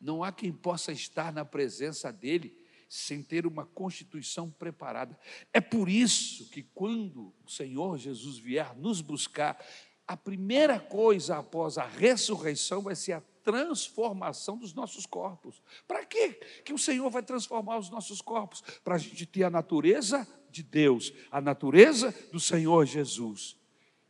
Não 0.00 0.22
há 0.22 0.30
quem 0.30 0.52
possa 0.52 0.92
estar 0.92 1.32
na 1.32 1.44
presença 1.44 2.12
dele 2.12 2.56
sem 2.88 3.22
ter 3.22 3.46
uma 3.46 3.66
constituição 3.66 4.50
preparada. 4.50 5.18
É 5.52 5.60
por 5.60 5.88
isso 5.88 6.48
que 6.50 6.62
quando 6.62 7.34
o 7.44 7.50
Senhor 7.50 7.98
Jesus 7.98 8.38
vier 8.38 8.74
nos 8.76 9.00
buscar, 9.00 9.62
a 10.06 10.16
primeira 10.16 10.80
coisa 10.80 11.36
após 11.36 11.76
a 11.76 11.86
ressurreição 11.86 12.80
vai 12.80 12.96
ser 12.96 13.12
a 13.12 13.22
transformação 13.44 14.56
dos 14.56 14.72
nossos 14.72 15.04
corpos. 15.04 15.62
Para 15.86 16.04
quê 16.04 16.40
que 16.64 16.72
o 16.72 16.78
Senhor 16.78 17.10
vai 17.10 17.22
transformar 17.22 17.78
os 17.78 17.90
nossos 17.90 18.22
corpos? 18.22 18.62
Para 18.82 18.94
a 18.94 18.98
gente 18.98 19.26
ter 19.26 19.44
a 19.44 19.50
natureza 19.50 20.26
de 20.50 20.62
Deus, 20.62 21.12
a 21.30 21.40
natureza 21.40 22.14
do 22.32 22.40
Senhor 22.40 22.86
Jesus 22.86 23.56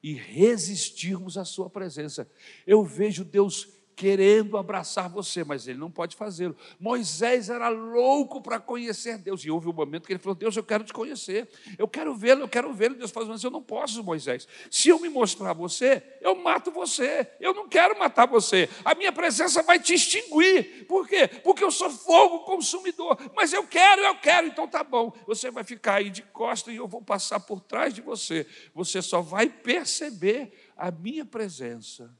e 0.03 0.14
resistirmos 0.14 1.37
à 1.37 1.45
Sua 1.45 1.69
presença. 1.69 2.31
Eu 2.67 2.85
vejo 2.85 3.25
Deus 3.25 3.69
querendo 3.99 4.57
abraçar 4.57 5.09
você, 5.09 5.43
mas 5.43 5.67
ele 5.67 5.77
não 5.77 5.91
pode 5.91 6.15
fazê-lo. 6.15 6.57
Moisés 6.79 7.51
era 7.51 7.69
louco 7.69 8.41
para 8.41 8.61
conhecer 8.61 9.19
Deus, 9.19 9.45
e 9.45 9.51
houve 9.51 9.69
um 9.69 9.73
momento 9.73 10.07
que 10.07 10.13
ele 10.13 10.21
falou: 10.21 10.37
Deus, 10.37 10.57
eu 10.57 10.63
quero 10.63 10.85
te 10.85 10.93
conhecer, 10.93 11.49
eu 11.77 11.89
quero 11.89 12.15
vê-lo, 12.15 12.43
eu 12.43 12.49
quero 12.49 12.73
vê-lo. 12.73 12.95
Deus 12.95 13.11
falou: 13.11 13.31
Mas 13.31 13.43
eu 13.43 13.51
não 13.51 13.61
posso, 13.61 14.05
Moisés. 14.05 14.47
Se 14.71 14.89
eu 14.89 15.01
me 15.01 15.09
mostrar 15.09 15.53
você, 15.53 16.01
eu 16.21 16.37
mato 16.37 16.71
você. 16.71 17.29
Eu 17.41 17.53
não 17.53 17.69
quero 17.69 17.99
matar 17.99 18.27
você. 18.27 18.69
A 18.85 18.95
minha 18.95 19.11
presença 19.11 19.65
vai 19.65 19.81
te 19.81 19.95
extinguir. 19.95 20.87
Por 20.87 21.09
quê? 21.09 21.27
Porque 21.27 21.65
eu 21.65 21.73
sou 21.73 21.91
fogo 21.91 22.45
consumidor. 22.45 23.19
Mas 23.35 23.53
eu 23.53 23.67
quero, 23.67 24.01
eu 24.03 24.15
quero, 24.21 24.47
então 24.47 24.69
tá 24.69 24.85
bom. 24.85 25.13
Você 25.27 25.51
vai 25.51 25.65
ficar 25.65 25.95
aí 25.95 26.09
de 26.09 26.23
costa 26.23 26.71
e 26.71 26.77
eu 26.77 26.87
vou 26.87 27.03
passar 27.03 27.41
por 27.41 27.61
trás 27.61 27.93
de 27.93 28.01
você. 28.01 28.47
Você 28.73 29.03
só 29.03 29.21
vai 29.21 29.49
perceber 29.49 30.53
a 30.77 30.93
minha 30.93 31.25
presença 31.25 32.17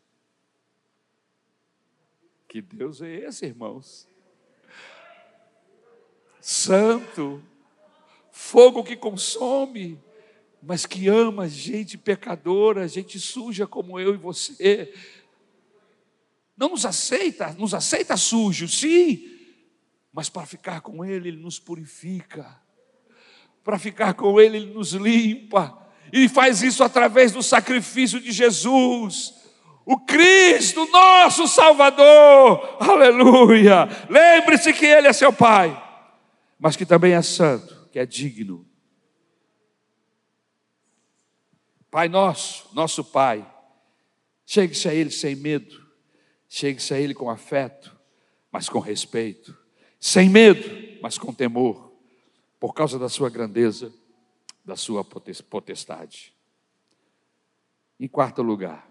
que 2.49 2.63
Deus 2.63 3.03
é 3.03 3.15
esse, 3.15 3.45
irmãos? 3.45 4.09
Santo, 6.41 7.43
fogo 8.33 8.83
que 8.83 8.97
consome, 8.97 10.01
mas 10.63 10.87
que 10.87 11.09
ama 11.09 11.47
gente 11.47 11.99
pecadora, 11.99 12.89
gente 12.89 13.21
suja 13.21 13.67
como 13.67 14.01
eu 14.01 14.15
e 14.15 14.17
você. 14.17 14.93
Não 16.57 16.71
nos 16.71 16.87
aceita, 16.87 17.53
nos 17.53 17.75
aceita 17.75 18.17
sujo, 18.17 18.67
sim, 18.67 19.39
mas 20.11 20.31
para 20.31 20.47
ficar 20.47 20.81
com 20.81 21.05
Ele, 21.05 21.29
Ele 21.29 21.43
nos 21.43 21.59
purifica. 21.59 22.61
Para 23.63 23.79
ficar 23.79 24.15
com 24.15 24.41
Ele, 24.41 24.57
Ele 24.57 24.73
nos 24.73 24.93
limpa. 24.95 25.87
E 26.11 26.29
faz 26.29 26.63
isso 26.63 26.83
através 26.83 27.33
do 27.33 27.43
sacrifício 27.43 28.19
de 28.19 28.33
Jesus 28.33 29.38
o 29.91 29.99
Cristo, 30.01 30.85
nosso 30.91 31.49
Salvador, 31.49 32.77
aleluia. 32.79 33.89
Lembre-se 34.11 34.71
que 34.75 34.85
Ele 34.85 35.09
é 35.09 35.13
seu 35.15 35.33
Pai, 35.33 35.83
mas 36.59 36.77
que 36.77 36.85
também 36.85 37.15
é 37.15 37.23
santo, 37.23 37.89
que 37.91 37.99
é 37.99 38.05
digno. 38.05 38.69
Pai 41.91 42.07
nosso, 42.07 42.69
nosso 42.75 43.03
Pai, 43.03 43.51
chegue-se 44.45 44.87
a 44.91 44.93
Ele 44.93 45.11
sem 45.11 45.35
medo, 45.35 45.83
chegue-se 46.51 46.93
a 46.93 47.01
Ele 47.01 47.15
com 47.15 47.31
afeto, 47.31 47.97
mas 48.53 48.69
com 48.69 48.81
respeito, 48.81 49.57
sem 49.99 50.29
medo, 50.29 51.01
mas 51.01 51.17
com 51.17 51.33
temor, 51.33 51.95
por 52.61 52.75
causa 52.75 52.99
da 52.99 53.09
Sua 53.09 53.31
grandeza, 53.31 53.91
da 54.63 54.77
Sua 54.77 55.03
potestade. 55.03 56.35
Em 57.99 58.07
quarto 58.07 58.43
lugar, 58.43 58.88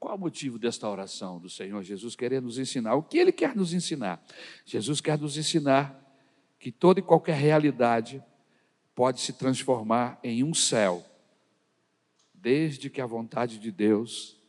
qual 0.00 0.16
o 0.16 0.18
motivo 0.18 0.58
desta 0.58 0.88
oração 0.88 1.38
do 1.38 1.50
Senhor 1.50 1.82
Jesus 1.82 2.16
querer 2.16 2.40
nos 2.40 2.58
ensinar? 2.58 2.94
O 2.94 3.02
que 3.02 3.18
Ele 3.18 3.30
quer 3.30 3.54
nos 3.54 3.74
ensinar? 3.74 4.24
Jesus 4.64 4.98
quer 4.98 5.18
nos 5.18 5.36
ensinar 5.36 5.94
que 6.58 6.72
toda 6.72 7.00
e 7.00 7.02
qualquer 7.02 7.36
realidade 7.36 8.24
pode 8.94 9.20
se 9.20 9.34
transformar 9.34 10.18
em 10.24 10.42
um 10.42 10.54
céu, 10.54 11.04
desde 12.34 12.88
que 12.88 13.00
a 13.00 13.06
vontade 13.06 13.58
de 13.58 13.70
Deus 13.70 14.40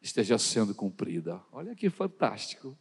esteja 0.00 0.38
sendo 0.38 0.74
cumprida. 0.74 1.42
Olha 1.52 1.74
que 1.74 1.90
fantástico. 1.90 2.76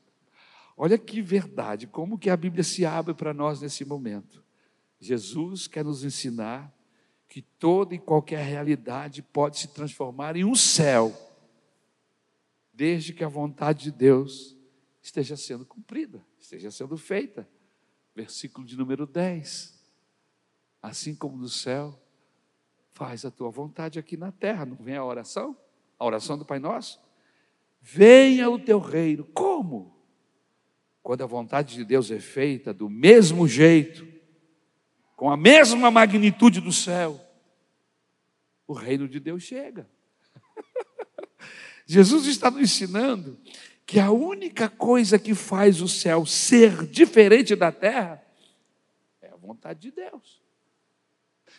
Olha 0.77 0.97
que 0.97 1.21
verdade, 1.21 1.85
como 1.85 2.17
que 2.17 2.29
a 2.29 2.37
Bíblia 2.37 2.63
se 2.63 2.85
abre 2.85 3.13
para 3.13 3.33
nós 3.33 3.61
nesse 3.61 3.83
momento. 3.83 4.43
Jesus 4.99 5.67
quer 5.67 5.83
nos 5.83 6.03
ensinar 6.03 6.73
que 7.27 7.41
toda 7.41 7.95
e 7.95 7.99
qualquer 7.99 8.43
realidade 8.43 9.21
pode 9.21 9.57
se 9.57 9.67
transformar 9.69 10.35
em 10.35 10.45
um 10.45 10.55
céu, 10.55 11.13
desde 12.75 13.13
que 13.13 13.23
a 13.23 13.29
vontade 13.29 13.85
de 13.85 13.91
Deus 13.91 14.55
esteja 15.01 15.37
sendo 15.37 15.65
cumprida, 15.65 16.23
esteja 16.37 16.69
sendo 16.69 16.97
feita. 16.97 17.47
Versículo 18.13 18.65
de 18.65 18.77
número 18.77 19.05
10. 19.05 19.73
Assim 20.81 21.15
como 21.15 21.37
no 21.37 21.49
céu, 21.49 21.99
faz 22.91 23.25
a 23.25 23.31
tua 23.31 23.49
vontade 23.49 23.97
aqui 23.97 24.17
na 24.17 24.31
terra. 24.31 24.65
Não 24.65 24.75
vem 24.75 24.95
a 24.95 25.03
oração? 25.03 25.57
A 25.97 26.05
oração 26.05 26.37
do 26.37 26.45
Pai 26.45 26.59
Nosso? 26.59 26.99
Venha 27.81 28.49
o 28.49 28.59
teu 28.59 28.79
reino. 28.79 29.23
Como? 29.25 29.95
Quando 31.01 31.23
a 31.23 31.27
vontade 31.27 31.75
de 31.75 31.85
Deus 31.85 32.11
é 32.11 32.19
feita 32.19 32.73
do 32.73 32.89
mesmo 32.89 33.47
jeito, 33.47 34.07
com 35.15 35.29
a 35.29 35.37
mesma 35.37 35.89
magnitude 35.89 36.59
do 36.59 36.71
céu, 36.71 37.19
o 38.67 38.73
reino 38.73 39.07
de 39.07 39.19
Deus 39.19 39.43
chega. 39.43 39.89
Jesus 41.85 42.25
está 42.25 42.49
nos 42.49 42.61
ensinando 42.61 43.39
que 43.85 43.99
a 43.99 44.11
única 44.11 44.67
coisa 44.67 45.19
que 45.19 45.35
faz 45.35 45.81
o 45.81 45.87
céu 45.87 46.25
ser 46.25 46.87
diferente 46.87 47.55
da 47.55 47.71
terra 47.71 48.23
é 49.21 49.29
a 49.29 49.35
vontade 49.35 49.81
de 49.81 49.91
Deus. 49.91 50.41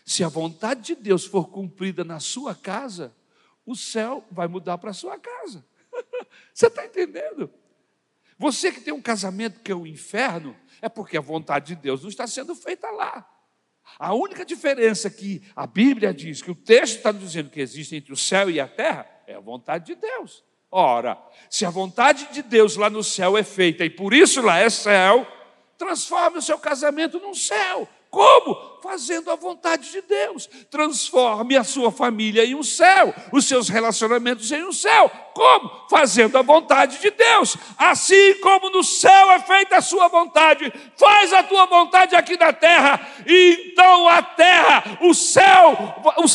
Se 0.04 0.24
a 0.24 0.28
vontade 0.28 0.82
de 0.82 0.94
Deus 0.96 1.24
for 1.24 1.48
cumprida 1.48 2.04
na 2.04 2.18
sua 2.18 2.54
casa, 2.54 3.14
o 3.64 3.76
céu 3.76 4.24
vai 4.30 4.48
mudar 4.48 4.78
para 4.78 4.90
a 4.90 4.94
sua 4.94 5.18
casa. 5.18 5.64
Você 6.52 6.66
está 6.66 6.84
entendendo? 6.84 7.50
Você 8.38 8.70
que 8.70 8.80
tem 8.80 8.92
um 8.92 9.00
casamento 9.00 9.60
que 9.60 9.72
é 9.72 9.74
o 9.74 9.86
inferno, 9.86 10.56
é 10.82 10.88
porque 10.88 11.16
a 11.16 11.20
vontade 11.20 11.74
de 11.74 11.82
Deus 11.82 12.02
não 12.02 12.08
está 12.08 12.26
sendo 12.26 12.54
feita 12.54 12.90
lá. 12.90 13.28
A 13.98 14.12
única 14.12 14.44
diferença 14.44 15.08
que 15.08 15.42
a 15.54 15.66
Bíblia 15.66 16.12
diz, 16.12 16.42
que 16.42 16.50
o 16.50 16.54
texto 16.54 16.96
está 16.96 17.12
dizendo 17.12 17.50
que 17.50 17.60
existe 17.60 17.96
entre 17.96 18.12
o 18.12 18.16
céu 18.16 18.50
e 18.50 18.60
a 18.60 18.68
terra, 18.68 19.08
é 19.26 19.34
a 19.34 19.40
vontade 19.40 19.86
de 19.86 19.94
Deus. 19.94 20.44
Ora, 20.70 21.18
se 21.48 21.64
a 21.64 21.70
vontade 21.70 22.28
de 22.32 22.42
Deus 22.42 22.76
lá 22.76 22.90
no 22.90 23.02
céu 23.02 23.36
é 23.36 23.42
feita 23.42 23.84
e 23.84 23.90
por 23.90 24.12
isso 24.12 24.42
lá 24.42 24.58
é 24.58 24.68
céu, 24.68 25.26
transforme 25.78 26.38
o 26.38 26.42
seu 26.42 26.58
casamento 26.58 27.18
num 27.18 27.34
céu. 27.34 27.88
Como? 28.16 28.80
Fazendo 28.82 29.30
a 29.30 29.36
vontade 29.36 29.92
de 29.92 30.00
Deus. 30.00 30.48
Transforme 30.70 31.54
a 31.54 31.62
sua 31.62 31.92
família 31.92 32.46
em 32.46 32.54
um 32.54 32.62
céu, 32.62 33.14
os 33.30 33.44
seus 33.44 33.68
relacionamentos 33.68 34.50
em 34.50 34.64
um 34.64 34.72
céu. 34.72 35.10
Como? 35.34 35.70
Fazendo 35.90 36.38
a 36.38 36.42
vontade 36.42 36.98
de 36.98 37.10
Deus. 37.10 37.58
Assim 37.76 38.40
como 38.40 38.70
no 38.70 38.82
céu 38.82 39.32
é 39.32 39.40
feita 39.40 39.76
a 39.76 39.82
sua 39.82 40.08
vontade, 40.08 40.72
faz 40.96 41.30
a 41.34 41.42
tua 41.42 41.66
vontade 41.66 42.16
aqui 42.16 42.38
na 42.38 42.54
terra, 42.54 43.06
e 43.26 43.72
então 43.72 44.08
a 44.08 44.22
terra, 44.22 44.98
o 45.02 45.12
céu, 45.12 45.76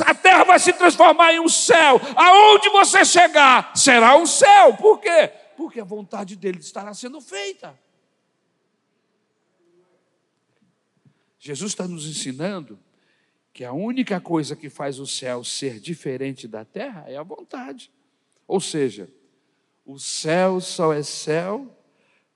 a 0.05 0.13
terra 0.13 0.43
vai 0.43 0.59
se 0.59 0.73
transformar 0.73 1.33
em 1.33 1.39
um 1.39 1.49
céu. 1.49 1.99
Aonde 2.15 2.69
você 2.69 3.03
chegar, 3.03 3.71
será 3.75 4.15
um 4.15 4.27
céu. 4.27 4.75
Por 4.75 4.99
quê? 4.99 5.31
Porque 5.57 5.79
a 5.79 5.85
vontade 5.85 6.35
dele 6.35 6.59
estará 6.59 6.93
sendo 6.93 7.19
feita. 7.19 7.75
Jesus 11.43 11.71
está 11.71 11.87
nos 11.87 12.05
ensinando 12.05 12.79
que 13.51 13.65
a 13.65 13.73
única 13.73 14.21
coisa 14.21 14.55
que 14.55 14.69
faz 14.69 14.99
o 14.99 15.07
céu 15.07 15.43
ser 15.43 15.79
diferente 15.79 16.47
da 16.47 16.63
terra 16.63 17.03
é 17.07 17.17
a 17.17 17.23
vontade. 17.23 17.91
Ou 18.47 18.61
seja, 18.61 19.11
o 19.83 19.97
céu 19.97 20.61
só 20.61 20.93
é 20.93 21.01
céu 21.01 21.75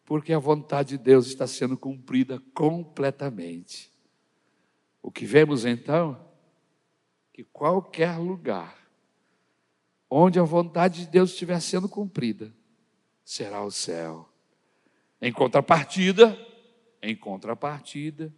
porque 0.04 0.34
a 0.34 0.40
vontade 0.40 0.98
de 0.98 1.04
Deus 1.04 1.28
está 1.28 1.46
sendo 1.46 1.78
cumprida 1.78 2.42
completamente. 2.52 3.92
O 5.04 5.12
que 5.12 5.24
vemos 5.24 5.66
então? 5.66 6.20
Que 7.32 7.44
qualquer 7.44 8.18
lugar 8.18 8.76
onde 10.10 10.40
a 10.40 10.44
vontade 10.44 11.02
de 11.02 11.12
Deus 11.12 11.30
estiver 11.30 11.60
sendo 11.60 11.88
cumprida, 11.88 12.52
será 13.24 13.64
o 13.64 13.70
céu. 13.70 14.28
Em 15.22 15.32
contrapartida, 15.32 16.36
em 17.04 17.16
contrapartida, 17.16 18.34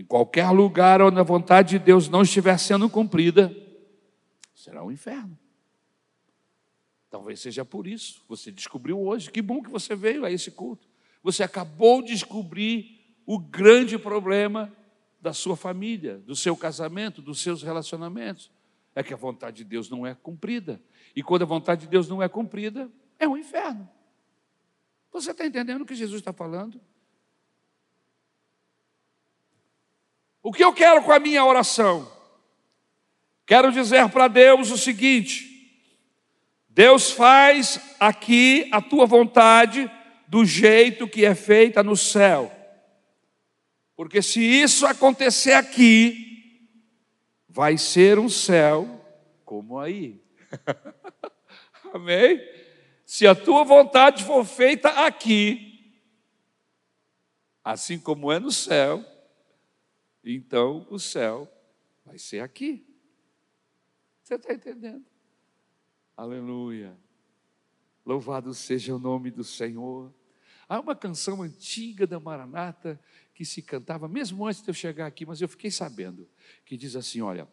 em 0.00 0.04
qualquer 0.04 0.50
lugar 0.50 1.00
onde 1.00 1.18
a 1.18 1.22
vontade 1.22 1.70
de 1.70 1.78
Deus 1.78 2.08
não 2.08 2.22
estiver 2.22 2.58
sendo 2.58 2.90
cumprida, 2.90 3.54
será 4.54 4.84
um 4.84 4.90
inferno. 4.90 5.38
Talvez 7.08 7.38
seja 7.40 7.64
por 7.64 7.86
isso. 7.86 8.24
Você 8.28 8.50
descobriu 8.50 9.00
hoje. 9.00 9.30
Que 9.30 9.40
bom 9.40 9.62
que 9.62 9.70
você 9.70 9.94
veio 9.94 10.24
a 10.24 10.32
esse 10.32 10.50
culto. 10.50 10.88
Você 11.22 11.44
acabou 11.44 12.02
de 12.02 12.08
descobrir 12.08 13.14
o 13.24 13.38
grande 13.38 13.96
problema 13.96 14.72
da 15.20 15.32
sua 15.32 15.56
família, 15.56 16.18
do 16.18 16.34
seu 16.34 16.56
casamento, 16.56 17.22
dos 17.22 17.40
seus 17.40 17.62
relacionamentos. 17.62 18.50
É 18.96 19.02
que 19.02 19.14
a 19.14 19.16
vontade 19.16 19.58
de 19.58 19.64
Deus 19.64 19.88
não 19.88 20.04
é 20.04 20.14
cumprida. 20.14 20.82
E 21.14 21.22
quando 21.22 21.42
a 21.42 21.46
vontade 21.46 21.82
de 21.82 21.86
Deus 21.86 22.08
não 22.08 22.20
é 22.20 22.28
cumprida, 22.28 22.90
é 23.18 23.28
um 23.28 23.36
inferno. 23.36 23.88
Você 25.12 25.30
está 25.30 25.46
entendendo 25.46 25.82
o 25.82 25.86
que 25.86 25.94
Jesus 25.94 26.20
está 26.20 26.32
falando? 26.32 26.80
O 30.44 30.52
que 30.52 30.62
eu 30.62 30.74
quero 30.74 31.02
com 31.02 31.10
a 31.10 31.18
minha 31.18 31.42
oração? 31.42 32.06
Quero 33.46 33.72
dizer 33.72 34.10
para 34.10 34.28
Deus 34.28 34.70
o 34.70 34.76
seguinte: 34.76 35.82
Deus 36.68 37.10
faz 37.10 37.80
aqui 37.98 38.68
a 38.70 38.82
tua 38.82 39.06
vontade 39.06 39.90
do 40.28 40.44
jeito 40.44 41.08
que 41.08 41.24
é 41.24 41.34
feita 41.34 41.82
no 41.82 41.96
céu. 41.96 42.52
Porque 43.96 44.20
se 44.20 44.42
isso 44.42 44.86
acontecer 44.86 45.54
aqui, 45.54 46.68
vai 47.48 47.78
ser 47.78 48.18
um 48.18 48.28
céu 48.28 49.02
como 49.46 49.78
aí. 49.78 50.22
Amém? 51.94 52.38
Se 53.06 53.26
a 53.26 53.34
tua 53.34 53.64
vontade 53.64 54.22
for 54.22 54.44
feita 54.44 54.90
aqui, 55.06 55.96
assim 57.64 57.98
como 57.98 58.30
é 58.30 58.38
no 58.38 58.50
céu, 58.50 59.13
então 60.24 60.86
o 60.90 60.98
céu 60.98 61.50
vai 62.04 62.18
ser 62.18 62.40
aqui. 62.40 62.86
Você 64.22 64.36
está 64.36 64.54
entendendo? 64.54 65.04
Aleluia. 66.16 66.96
Louvado 68.06 68.54
seja 68.54 68.94
o 68.94 68.98
nome 68.98 69.30
do 69.30 69.44
Senhor. 69.44 70.12
Há 70.68 70.80
uma 70.80 70.94
canção 70.94 71.42
antiga 71.42 72.06
da 72.06 72.18
Maranata 72.18 72.98
que 73.34 73.44
se 73.44 73.60
cantava, 73.60 74.08
mesmo 74.08 74.46
antes 74.46 74.62
de 74.62 74.70
eu 74.70 74.74
chegar 74.74 75.06
aqui, 75.06 75.26
mas 75.26 75.40
eu 75.40 75.48
fiquei 75.48 75.70
sabendo, 75.70 76.28
que 76.64 76.76
diz 76.76 76.96
assim: 76.96 77.20
olha, 77.20 77.48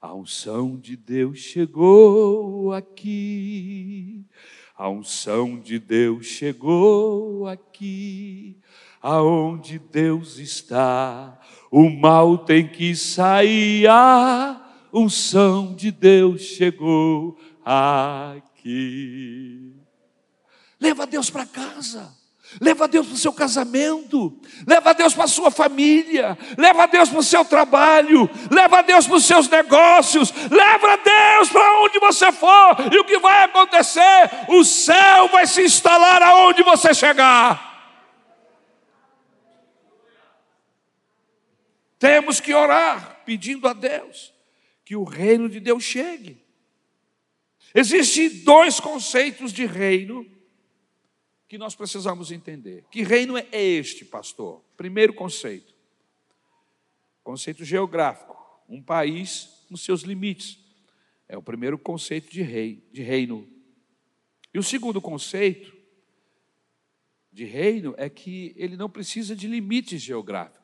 a 0.00 0.14
unção 0.14 0.76
de 0.76 0.96
Deus 0.96 1.38
chegou 1.38 2.72
aqui, 2.72 4.24
a 4.74 4.88
unção 4.88 5.58
de 5.58 5.78
Deus 5.78 6.26
chegou 6.26 7.46
aqui, 7.46 8.58
aonde 9.02 9.78
Deus 9.78 10.38
está, 10.38 11.38
o 11.70 11.88
mal 11.88 12.38
tem 12.38 12.66
que 12.66 12.94
sair, 12.94 13.88
a 13.88 14.60
unção 14.92 15.74
de 15.74 15.90
Deus 15.90 16.42
chegou 16.42 17.38
aqui. 17.64 19.74
Leva 20.80 21.06
Deus 21.06 21.30
para 21.30 21.46
casa. 21.46 22.18
Leva 22.60 22.88
Deus 22.88 23.06
para 23.06 23.14
o 23.14 23.18
seu 23.18 23.32
casamento, 23.32 24.36
leva 24.66 24.92
Deus 24.92 25.14
para 25.14 25.22
a 25.22 25.28
sua 25.28 25.52
família, 25.52 26.36
leva 26.58 26.84
Deus 26.86 27.08
para 27.08 27.20
o 27.20 27.22
seu 27.22 27.44
trabalho, 27.44 28.28
leva 28.50 28.82
Deus 28.82 29.06
para 29.06 29.16
os 29.18 29.24
seus 29.24 29.48
negócios, 29.48 30.32
leva 30.50 30.96
Deus 30.96 31.48
para 31.48 31.80
onde 31.80 32.00
você 32.00 32.32
for, 32.32 32.76
e 32.92 32.98
o 32.98 33.04
que 33.04 33.20
vai 33.20 33.44
acontecer? 33.44 34.30
O 34.48 34.64
céu 34.64 35.28
vai 35.28 35.46
se 35.46 35.62
instalar 35.62 36.20
aonde 36.22 36.64
você 36.64 36.92
chegar. 36.92 37.69
Temos 42.00 42.40
que 42.40 42.54
orar 42.54 43.22
pedindo 43.26 43.68
a 43.68 43.74
Deus 43.74 44.32
que 44.86 44.96
o 44.96 45.04
reino 45.04 45.50
de 45.50 45.60
Deus 45.60 45.84
chegue. 45.84 46.42
Existem 47.74 48.42
dois 48.42 48.80
conceitos 48.80 49.52
de 49.52 49.66
reino 49.66 50.26
que 51.46 51.58
nós 51.58 51.74
precisamos 51.74 52.32
entender. 52.32 52.86
Que 52.90 53.02
reino 53.02 53.36
é 53.36 53.46
este, 53.52 54.06
pastor? 54.06 54.64
Primeiro 54.78 55.12
conceito: 55.12 55.74
conceito 57.22 57.66
geográfico, 57.66 58.34
um 58.66 58.82
país 58.82 59.66
nos 59.68 59.82
seus 59.84 60.00
limites. 60.00 60.58
É 61.28 61.36
o 61.36 61.42
primeiro 61.42 61.78
conceito 61.78 62.32
de 62.32 62.40
rei, 62.40 62.82
de 62.90 63.02
reino. 63.02 63.46
E 64.54 64.58
o 64.58 64.62
segundo 64.62 65.02
conceito 65.02 65.76
de 67.30 67.44
reino 67.44 67.94
é 67.98 68.08
que 68.08 68.54
ele 68.56 68.76
não 68.76 68.88
precisa 68.88 69.36
de 69.36 69.46
limites 69.46 70.00
geográficos. 70.00 70.59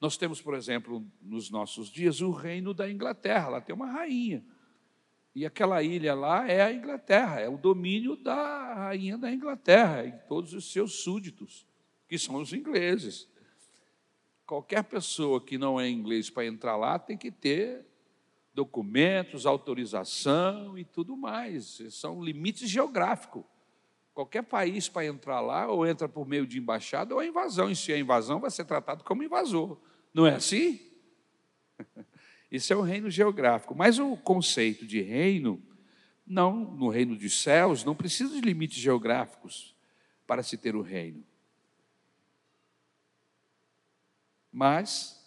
Nós 0.00 0.16
temos, 0.16 0.40
por 0.40 0.54
exemplo, 0.54 1.04
nos 1.22 1.50
nossos 1.50 1.88
dias, 1.88 2.20
o 2.20 2.30
reino 2.30 2.74
da 2.74 2.90
Inglaterra, 2.90 3.48
lá 3.48 3.60
tem 3.60 3.74
uma 3.74 3.90
rainha. 3.90 4.44
E 5.34 5.44
aquela 5.44 5.82
ilha 5.82 6.14
lá 6.14 6.48
é 6.48 6.62
a 6.62 6.72
Inglaterra, 6.72 7.40
é 7.40 7.48
o 7.48 7.58
domínio 7.58 8.16
da 8.16 8.74
rainha 8.74 9.18
da 9.18 9.30
Inglaterra 9.30 10.04
e 10.04 10.12
todos 10.26 10.54
os 10.54 10.70
seus 10.72 11.02
súditos, 11.02 11.66
que 12.08 12.18
são 12.18 12.36
os 12.36 12.52
ingleses. 12.52 13.28
Qualquer 14.46 14.84
pessoa 14.84 15.40
que 15.40 15.58
não 15.58 15.78
é 15.78 15.88
inglês 15.88 16.30
para 16.30 16.46
entrar 16.46 16.76
lá 16.76 16.98
tem 16.98 17.18
que 17.18 17.30
ter 17.30 17.84
documentos, 18.54 19.44
autorização 19.44 20.78
e 20.78 20.84
tudo 20.84 21.14
mais. 21.16 21.82
São 21.90 22.22
limites 22.22 22.70
geográficos. 22.70 23.44
Qualquer 24.16 24.44
país 24.44 24.88
para 24.88 25.04
entrar 25.04 25.42
lá, 25.42 25.68
ou 25.68 25.86
entra 25.86 26.08
por 26.08 26.26
meio 26.26 26.46
de 26.46 26.58
embaixada, 26.58 27.14
ou 27.14 27.20
é 27.20 27.26
invasão. 27.26 27.70
E 27.70 27.76
se 27.76 27.92
é 27.92 27.98
invasão, 27.98 28.40
vai 28.40 28.50
ser 28.50 28.64
tratado 28.64 29.04
como 29.04 29.22
invasor. 29.22 29.78
Não 30.14 30.26
é 30.26 30.36
assim? 30.36 30.80
Isso 32.50 32.72
é 32.72 32.76
o 32.76 32.80
reino 32.80 33.10
geográfico. 33.10 33.74
Mas 33.74 33.98
o 33.98 34.16
conceito 34.16 34.86
de 34.86 35.02
reino, 35.02 35.62
não, 36.26 36.56
no 36.56 36.88
reino 36.88 37.14
dos 37.14 37.42
céus, 37.42 37.84
não 37.84 37.94
precisa 37.94 38.34
de 38.34 38.40
limites 38.40 38.78
geográficos 38.78 39.76
para 40.26 40.42
se 40.42 40.56
ter 40.56 40.74
o 40.74 40.80
reino. 40.80 41.22
Mas, 44.50 45.22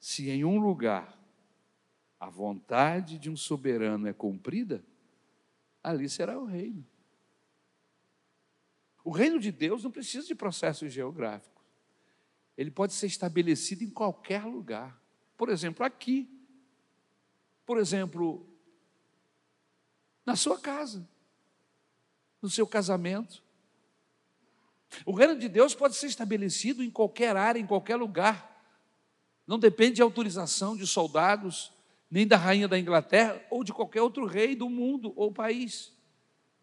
se 0.00 0.28
em 0.30 0.44
um 0.44 0.58
lugar 0.58 1.16
a 2.18 2.28
vontade 2.28 3.20
de 3.20 3.30
um 3.30 3.36
soberano 3.36 4.08
é 4.08 4.12
cumprida, 4.12 4.84
ali 5.80 6.08
será 6.08 6.36
o 6.36 6.44
reino. 6.44 6.84
O 9.04 9.10
reino 9.10 9.38
de 9.38 9.50
Deus 9.50 9.82
não 9.82 9.90
precisa 9.90 10.26
de 10.26 10.34
processos 10.34 10.92
geográficos. 10.92 11.62
Ele 12.56 12.70
pode 12.70 12.92
ser 12.92 13.06
estabelecido 13.06 13.82
em 13.82 13.90
qualquer 13.90 14.44
lugar. 14.44 15.00
Por 15.36 15.48
exemplo, 15.48 15.84
aqui. 15.84 16.28
Por 17.64 17.78
exemplo, 17.78 18.46
na 20.24 20.36
sua 20.36 20.58
casa, 20.58 21.08
no 22.40 22.50
seu 22.50 22.66
casamento. 22.66 23.42
O 25.06 25.12
reino 25.12 25.38
de 25.38 25.48
Deus 25.48 25.74
pode 25.74 25.96
ser 25.96 26.06
estabelecido 26.06 26.82
em 26.82 26.90
qualquer 26.90 27.36
área, 27.36 27.58
em 27.58 27.66
qualquer 27.66 27.96
lugar. 27.96 28.50
Não 29.46 29.58
depende 29.58 29.96
de 29.96 30.02
autorização 30.02 30.76
de 30.76 30.86
soldados, 30.86 31.72
nem 32.10 32.26
da 32.26 32.36
rainha 32.36 32.68
da 32.68 32.78
Inglaterra, 32.78 33.42
ou 33.50 33.64
de 33.64 33.72
qualquer 33.72 34.02
outro 34.02 34.26
rei 34.26 34.54
do 34.54 34.68
mundo, 34.68 35.12
ou 35.16 35.32
país, 35.32 35.92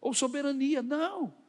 ou 0.00 0.14
soberania. 0.14 0.82
Não. 0.82 1.39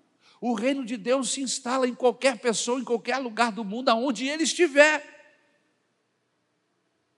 O 0.42 0.56
reino 0.56 0.84
de 0.84 0.98
Deus 0.98 1.34
se 1.34 1.42
instala 1.42 1.88
em 1.88 1.94
qualquer 1.94 2.40
pessoa, 2.40 2.80
em 2.80 2.84
qualquer 2.84 3.20
lugar 3.20 3.52
do 3.52 3.64
mundo, 3.64 3.90
aonde 3.90 4.28
ele 4.28 4.42
estiver. 4.42 5.06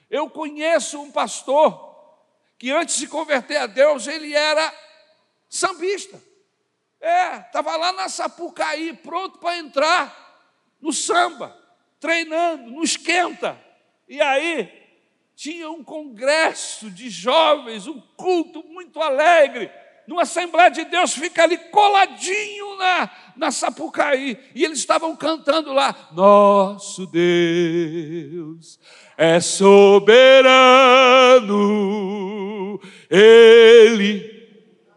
Eu 0.10 0.30
conheço 0.30 1.02
um 1.02 1.10
pastor 1.10 1.94
que 2.58 2.70
antes 2.70 2.96
de 2.96 3.02
se 3.02 3.08
converter 3.08 3.56
a 3.56 3.66
Deus, 3.66 4.08
ele 4.08 4.34
era 4.34 4.74
sambista. 5.50 6.22
É, 7.00 7.38
estava 7.38 7.78
lá 7.78 7.94
na 7.94 8.10
Sapucaí, 8.10 8.94
pronto 8.94 9.40
para 9.40 9.58
entrar 9.58 10.52
no 10.82 10.92
samba, 10.92 11.58
treinando, 12.02 12.72
no 12.72 12.84
esquenta. 12.84 13.58
E 14.06 14.20
aí, 14.20 14.70
tinha 15.34 15.72
um 15.72 15.82
congresso 15.82 16.92
de 16.92 17.10
jovens, 17.10 17.88
um 17.88 18.02
culto 18.18 18.62
muito 18.64 19.02
alegre 19.02 19.72
numa 20.08 20.24
Assembleia 20.24 20.70
de 20.70 20.86
Deus, 20.86 21.14
fica 21.14 21.44
ali 21.44 21.58
coladinho 21.58 22.78
na, 22.78 23.10
na 23.36 23.52
Sapucaí, 23.52 24.38
e 24.54 24.64
eles 24.64 24.80
estavam 24.80 25.16
cantando 25.16 25.72
lá: 25.74 26.10
Nosso 26.12 27.06
Deus 27.08 28.80
é 29.18 29.40
soberano, 29.40 30.40
Ele 33.10 34.34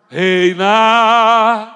reina 0.08 1.72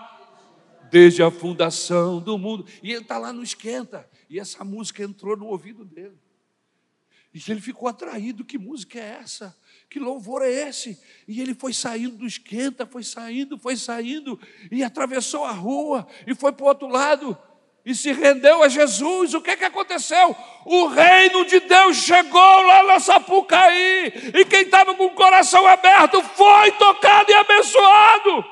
desde 0.91 1.23
a 1.23 1.31
fundação 1.31 2.21
do 2.21 2.37
mundo. 2.37 2.67
E 2.83 2.91
ele 2.93 3.03
está 3.03 3.19
lá 3.19 3.33
no 3.33 3.43
esquenta, 3.43 4.09
e 4.29 4.39
essa 4.39 4.65
música 4.65 5.03
entrou 5.03 5.37
no 5.37 5.47
ouvido 5.47 5.85
dele. 5.85 6.19
E 7.33 7.41
ele 7.49 7.61
ficou 7.61 7.89
atraído: 7.89 8.45
que 8.45 8.59
música 8.59 8.99
é 8.99 9.21
essa? 9.23 9.57
Que 9.91 9.99
louvor 9.99 10.43
é 10.43 10.69
esse? 10.69 10.97
E 11.27 11.41
ele 11.41 11.53
foi 11.53 11.73
saindo 11.73 12.19
do 12.19 12.25
esquenta, 12.25 12.87
foi 12.87 13.03
saindo, 13.03 13.59
foi 13.59 13.75
saindo, 13.75 14.39
e 14.71 14.85
atravessou 14.85 15.45
a 15.45 15.51
rua, 15.51 16.07
e 16.29 16.33
foi 16.33 16.53
para 16.53 16.65
o 16.65 16.69
outro 16.69 16.87
lado, 16.87 17.37
e 17.85 17.93
se 17.93 18.13
rendeu 18.13 18.63
a 18.63 18.69
Jesus. 18.69 19.35
O 19.35 19.43
que, 19.43 19.57
que 19.57 19.65
aconteceu? 19.65 20.37
O 20.65 20.87
reino 20.87 21.45
de 21.45 21.59
Deus 21.59 21.97
chegou 21.97 22.63
lá 22.63 22.85
na 22.85 23.01
Sapucaí, 23.01 24.13
e 24.33 24.45
quem 24.45 24.63
estava 24.63 24.95
com 24.95 25.07
o 25.07 25.15
coração 25.15 25.67
aberto 25.67 26.23
foi 26.23 26.71
tocado 26.73 27.33
e 27.33 27.35
abençoado. 27.35 28.45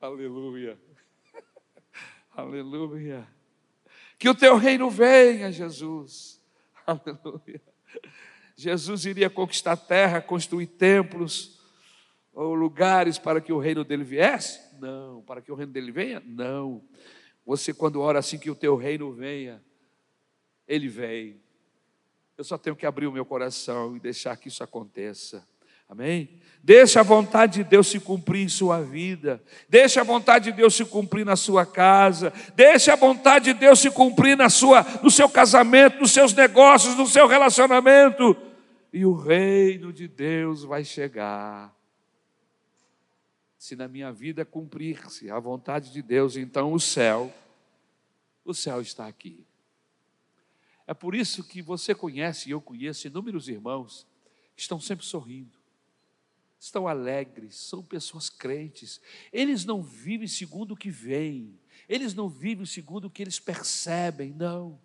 Aleluia. 0.00 0.80
Aleluia. 2.32 3.28
Que 4.18 4.30
o 4.30 4.34
teu 4.34 4.56
reino 4.56 4.88
venha, 4.88 5.52
Jesus. 5.52 6.39
Aleluia. 6.90 7.60
Jesus 8.56 9.06
iria 9.06 9.30
conquistar 9.30 9.76
terra, 9.76 10.20
construir 10.20 10.66
templos 10.66 11.60
ou 12.32 12.54
lugares 12.54 13.18
para 13.18 13.40
que 13.40 13.52
o 13.52 13.58
reino 13.58 13.84
dele 13.84 14.04
viesse? 14.04 14.60
Não. 14.78 15.22
Para 15.22 15.40
que 15.40 15.50
o 15.50 15.54
reino 15.54 15.72
dele 15.72 15.92
venha? 15.92 16.22
Não. 16.24 16.82
Você, 17.44 17.72
quando 17.72 18.00
ora 18.00 18.18
assim 18.18 18.38
que 18.38 18.50
o 18.50 18.54
teu 18.54 18.76
reino 18.76 19.12
venha, 19.12 19.62
ele 20.66 20.88
vem. 20.88 21.40
Eu 22.36 22.44
só 22.44 22.56
tenho 22.56 22.76
que 22.76 22.86
abrir 22.86 23.06
o 23.06 23.12
meu 23.12 23.24
coração 23.24 23.96
e 23.96 24.00
deixar 24.00 24.36
que 24.36 24.48
isso 24.48 24.62
aconteça. 24.62 25.46
Amém? 25.90 26.40
Deixa 26.62 27.00
a 27.00 27.02
vontade 27.02 27.64
de 27.64 27.68
Deus 27.68 27.88
se 27.88 27.98
cumprir 27.98 28.44
em 28.44 28.48
sua 28.48 28.80
vida. 28.80 29.42
Deixa 29.68 30.02
a 30.02 30.04
vontade 30.04 30.44
de 30.44 30.56
Deus 30.56 30.72
se 30.72 30.84
cumprir 30.84 31.26
na 31.26 31.34
sua 31.34 31.66
casa. 31.66 32.32
Deixa 32.54 32.92
a 32.92 32.96
vontade 32.96 33.52
de 33.52 33.58
Deus 33.58 33.80
se 33.80 33.90
cumprir 33.90 34.36
na 34.36 34.48
sua, 34.48 34.86
no 35.02 35.10
seu 35.10 35.28
casamento, 35.28 35.98
nos 35.98 36.12
seus 36.12 36.32
negócios, 36.32 36.96
no 36.96 37.08
seu 37.08 37.26
relacionamento. 37.26 38.36
E 38.92 39.04
o 39.04 39.14
reino 39.14 39.92
de 39.92 40.06
Deus 40.06 40.62
vai 40.62 40.84
chegar. 40.84 41.74
Se 43.58 43.74
na 43.74 43.88
minha 43.88 44.12
vida 44.12 44.44
cumprir-se 44.44 45.28
a 45.28 45.40
vontade 45.40 45.92
de 45.92 46.00
Deus, 46.02 46.36
então 46.36 46.72
o 46.72 46.78
céu, 46.78 47.34
o 48.44 48.54
céu 48.54 48.80
está 48.80 49.08
aqui. 49.08 49.44
É 50.86 50.94
por 50.94 51.16
isso 51.16 51.42
que 51.42 51.60
você 51.60 51.96
conhece 51.96 52.48
e 52.48 52.52
eu 52.52 52.60
conheço 52.60 53.08
inúmeros 53.08 53.48
irmãos 53.48 54.06
que 54.54 54.62
estão 54.62 54.78
sempre 54.78 55.04
sorrindo 55.04 55.59
estão 56.60 56.86
alegres, 56.86 57.56
são 57.56 57.82
pessoas 57.82 58.28
crentes. 58.28 59.00
Eles 59.32 59.64
não 59.64 59.82
vivem 59.82 60.28
segundo 60.28 60.72
o 60.72 60.76
que 60.76 60.90
veem, 60.90 61.58
eles 61.88 62.12
não 62.14 62.28
vivem 62.28 62.66
segundo 62.66 63.06
o 63.06 63.10
que 63.10 63.22
eles 63.22 63.40
percebem, 63.40 64.32
não. 64.32 64.78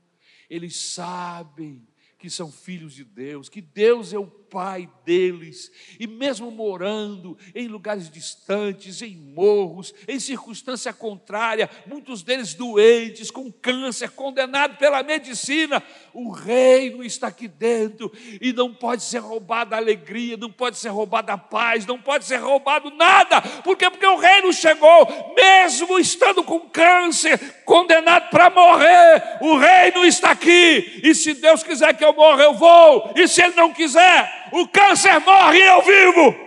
Eles 0.50 0.78
sabem 0.78 1.86
que 2.26 2.30
são 2.32 2.52
filhos 2.52 2.96
de 2.96 3.04
Deus, 3.04 3.48
que 3.50 3.62
Deus 3.62 4.12
é 4.12 4.18
o 4.18 4.26
Pai 4.56 4.90
deles, 5.04 5.70
e 6.00 6.08
mesmo 6.08 6.50
morando 6.50 7.38
em 7.54 7.68
lugares 7.68 8.10
distantes, 8.10 9.02
em 9.02 9.14
morros, 9.14 9.94
em 10.08 10.18
circunstância 10.18 10.94
contrária, 10.94 11.70
muitos 11.86 12.24
deles 12.24 12.54
doentes, 12.54 13.30
com 13.30 13.52
câncer, 13.52 14.12
condenados 14.12 14.78
pela 14.78 15.04
medicina, 15.04 15.84
o 16.14 16.32
reino 16.32 17.04
está 17.04 17.28
aqui 17.28 17.50
dentro 17.50 18.10
e 18.40 18.54
não 18.54 18.74
pode 18.74 19.04
ser 19.04 19.20
roubada 19.20 19.76
a 19.76 19.80
alegria, 19.80 20.38
não 20.38 20.52
pode 20.52 20.78
ser 20.78 20.90
roubada 20.90 21.34
a 21.34 21.38
paz, 21.38 21.86
não 21.86 22.00
pode 22.00 22.24
ser 22.24 22.38
roubado 22.38 22.90
nada, 22.92 23.42
porque 23.62 23.90
porque 23.90 24.08
o 24.08 24.16
reino 24.18 24.54
chegou, 24.54 25.34
mesmo 25.36 26.00
estando 26.00 26.44
com 26.44 26.62
câncer, 26.62 27.38
condenado 27.66 28.30
para 28.30 28.50
morrer, 28.50 29.38
o 29.42 29.58
reino 29.58 30.06
está 30.06 30.32
aqui, 30.32 31.02
e 31.04 31.14
se 31.14 31.34
Deus 31.34 31.62
quiser 31.62 31.94
que 31.98 32.06
eu 32.06 32.14
morra, 32.16 32.44
eu 32.44 32.54
vou, 32.54 33.14
e 33.16 33.28
se 33.28 33.42
Ele 33.42 33.56
não 33.56 33.74
quiser, 33.74 34.50
o 34.52 34.68
câncer 34.68 35.20
morre 35.20 35.60
e 35.60 35.68
eu 35.68 35.82
vivo. 35.82 36.46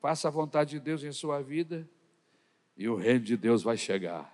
Faça 0.00 0.28
a 0.28 0.30
vontade 0.30 0.72
de 0.72 0.80
Deus 0.80 1.02
em 1.02 1.12
sua 1.12 1.42
vida 1.42 1.88
e 2.76 2.88
o 2.88 2.94
reino 2.94 3.20
de 3.20 3.36
Deus 3.36 3.62
vai 3.62 3.78
chegar. 3.78 4.30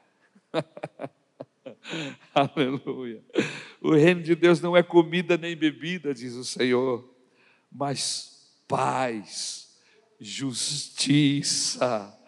Aleluia. 2.34 3.22
O 3.80 3.95
reino 3.95 4.22
de 4.22 4.34
Deus 4.34 4.61
não 4.61 4.76
é 4.76 4.82
comida 4.82 5.36
nem 5.36 5.57
bebida, 5.57 6.12
diz 6.12 6.34
o 6.34 6.45
Senhor, 6.45 7.09
mas 7.70 8.53
paz, 8.66 9.78
justiça, 10.18 12.19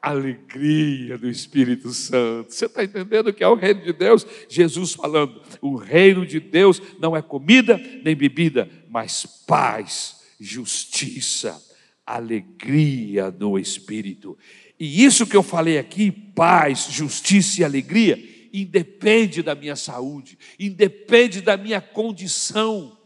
alegria 0.00 1.18
do 1.18 1.28
Espírito 1.28 1.92
Santo. 1.92 2.52
Você 2.52 2.66
está 2.66 2.84
entendendo 2.84 3.32
que 3.32 3.42
é 3.42 3.48
o 3.48 3.54
reino 3.54 3.82
de 3.82 3.92
Deus? 3.92 4.26
Jesus 4.48 4.94
falando: 4.94 5.42
o 5.60 5.76
reino 5.76 6.24
de 6.24 6.40
Deus 6.40 6.80
não 6.98 7.16
é 7.16 7.22
comida 7.22 7.80
nem 8.04 8.14
bebida, 8.14 8.68
mas 8.88 9.26
paz, 9.46 10.20
justiça, 10.40 11.60
alegria 12.06 13.30
no 13.30 13.58
Espírito. 13.58 14.38
E 14.78 15.04
isso 15.04 15.26
que 15.26 15.36
eu 15.36 15.42
falei 15.42 15.78
aqui, 15.78 16.10
paz, 16.10 16.86
justiça 16.90 17.60
e 17.60 17.64
alegria, 17.64 18.16
independe 18.52 19.42
da 19.42 19.54
minha 19.54 19.74
saúde, 19.74 20.38
independe 20.58 21.40
da 21.40 21.56
minha 21.56 21.80
condição 21.80 22.96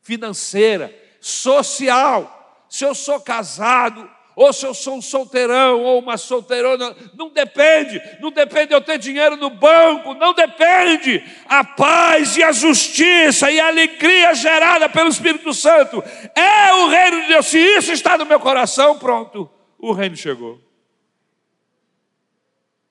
financeira, 0.00 0.94
social. 1.20 2.66
Se 2.68 2.84
eu 2.84 2.94
sou 2.94 3.20
casado, 3.20 4.08
ou 4.40 4.54
se 4.54 4.64
eu 4.64 4.72
sou 4.72 4.96
um 4.96 5.02
solteirão 5.02 5.82
ou 5.82 5.98
uma 5.98 6.16
solteirona, 6.16 6.96
não 7.12 7.28
depende, 7.28 8.00
não 8.22 8.32
depende 8.32 8.68
de 8.68 8.74
eu 8.74 8.80
ter 8.80 8.98
dinheiro 8.98 9.36
no 9.36 9.50
banco, 9.50 10.14
não 10.14 10.32
depende. 10.32 11.22
A 11.44 11.62
paz 11.62 12.38
e 12.38 12.42
a 12.42 12.50
justiça 12.50 13.50
e 13.50 13.60
a 13.60 13.66
alegria 13.66 14.34
gerada 14.34 14.88
pelo 14.88 15.10
Espírito 15.10 15.52
Santo 15.52 16.02
é 16.34 16.72
o 16.72 16.88
reino 16.88 17.20
de 17.20 17.28
Deus. 17.28 17.48
Se 17.48 17.58
isso 17.58 17.92
está 17.92 18.16
no 18.16 18.24
meu 18.24 18.40
coração, 18.40 18.98
pronto, 18.98 19.46
o 19.76 19.92
reino 19.92 20.16
chegou. 20.16 20.58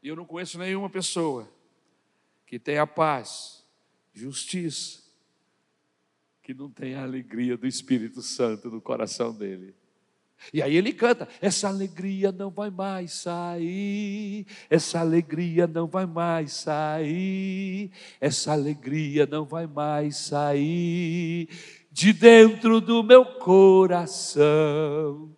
E 0.04 0.08
eu 0.08 0.16
não 0.16 0.26
conheço 0.26 0.60
nenhuma 0.60 0.88
pessoa 0.88 1.52
que 2.45 2.60
tenha 2.60 2.86
paz, 2.86 3.66
justiça, 4.14 5.02
que 6.43 6.54
não 6.54 6.70
tenha 6.70 7.00
a 7.00 7.04
alegria 7.06 7.58
do 7.58 7.66
Espírito 7.66 8.22
Santo 8.22 8.70
no 8.70 8.80
coração 8.80 9.34
dele. 9.34 9.74
E 10.53 10.61
aí 10.61 10.75
ele 10.75 10.93
canta: 10.93 11.27
essa 11.41 11.67
alegria 11.67 12.31
não 12.31 12.49
vai 12.49 12.69
mais 12.69 13.13
sair, 13.13 14.45
essa 14.69 14.99
alegria 14.99 15.67
não 15.67 15.87
vai 15.87 16.05
mais 16.05 16.53
sair, 16.53 17.91
essa 18.19 18.51
alegria 18.51 19.25
não 19.25 19.45
vai 19.45 19.67
mais 19.67 20.17
sair 20.17 21.49
de 21.91 22.13
dentro 22.13 22.79
do 22.79 23.03
meu 23.03 23.25
coração. 23.25 24.39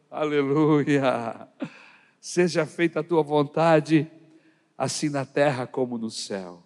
Aleluia. 0.10 1.48
Seja 2.20 2.66
feita 2.66 3.00
a 3.00 3.04
tua 3.04 3.24
vontade 3.24 4.10
assim 4.78 5.10
na 5.10 5.26
terra 5.26 5.66
como 5.66 5.98
no 5.98 6.10
céu. 6.10 6.64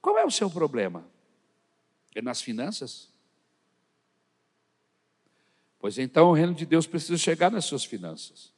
Qual 0.00 0.18
é 0.18 0.24
o 0.24 0.30
seu 0.30 0.50
problema? 0.50 1.04
É 2.14 2.22
nas 2.22 2.40
finanças? 2.42 3.11
Pois 5.82 5.98
então 5.98 6.30
o 6.30 6.32
reino 6.32 6.54
de 6.54 6.64
Deus 6.64 6.86
precisa 6.86 7.18
chegar 7.18 7.50
nas 7.50 7.66
suas 7.66 7.84
finanças. 7.84 8.50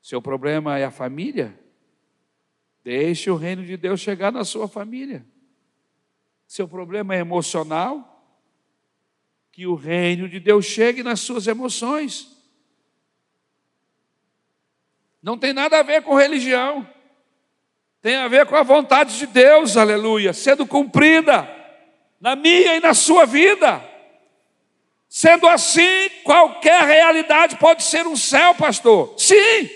Seu 0.00 0.20
problema 0.20 0.76
é 0.76 0.84
a 0.84 0.90
família? 0.90 1.56
Deixe 2.82 3.30
o 3.30 3.36
reino 3.36 3.64
de 3.64 3.76
Deus 3.76 4.00
chegar 4.00 4.32
na 4.32 4.42
sua 4.42 4.66
família. 4.66 5.24
Seu 6.48 6.66
problema 6.66 7.14
é 7.14 7.18
emocional? 7.18 8.08
Que 9.52 9.64
o 9.66 9.74
reino 9.74 10.28
de 10.28 10.40
Deus 10.40 10.64
chegue 10.64 11.02
nas 11.02 11.20
suas 11.20 11.46
emoções. 11.46 12.34
Não 15.22 15.38
tem 15.38 15.52
nada 15.52 15.78
a 15.78 15.82
ver 15.84 16.02
com 16.02 16.16
religião 16.16 16.88
tem 18.02 18.16
a 18.16 18.26
ver 18.26 18.46
com 18.46 18.56
a 18.56 18.64
vontade 18.64 19.16
de 19.16 19.26
Deus, 19.28 19.76
aleluia, 19.76 20.32
sendo 20.32 20.66
cumprida 20.66 21.48
na 22.20 22.34
minha 22.34 22.74
e 22.74 22.80
na 22.80 22.94
sua 22.94 23.24
vida. 23.24 23.91
Sendo 25.14 25.46
assim, 25.46 26.08
qualquer 26.24 26.84
realidade 26.84 27.58
pode 27.58 27.82
ser 27.82 28.06
um 28.06 28.16
céu, 28.16 28.54
pastor. 28.54 29.14
Sim, 29.18 29.68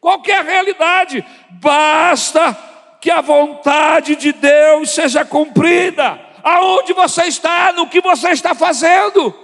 qualquer 0.00 0.44
realidade, 0.44 1.20
basta 1.60 2.54
que 3.00 3.10
a 3.10 3.20
vontade 3.20 4.14
de 4.14 4.32
Deus 4.32 4.90
seja 4.90 5.24
cumprida. 5.24 6.12
Aonde 6.44 6.92
você 6.92 7.24
está, 7.24 7.72
no 7.72 7.90
que 7.90 8.00
você 8.00 8.28
está 8.28 8.54
fazendo. 8.54 9.34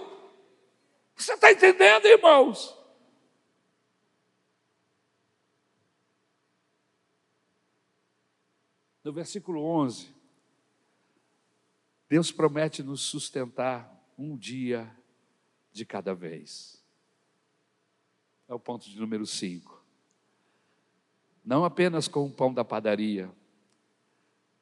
Você 1.17 1.33
está 1.33 1.51
entendendo, 1.51 2.07
irmãos? 2.07 2.73
No 9.03 9.13
versículo 9.13 9.65
11, 9.65 10.15
Deus 12.09 12.31
promete 12.31 12.85
nos 12.85 13.01
sustentar 13.01 13.93
um 14.17 14.37
dia 14.37 14.89
de 15.75 15.85
cada 15.85 16.15
vez. 16.15 16.83
É 18.49 18.55
o 18.55 18.59
ponto 18.59 18.89
de 18.89 18.99
número 18.99 19.27
5. 19.27 19.83
Não 21.45 21.65
apenas 21.65 22.09
com 22.09 22.25
o 22.25 22.33
pão 22.33 22.55
da 22.55 22.65
padaria, 22.65 23.31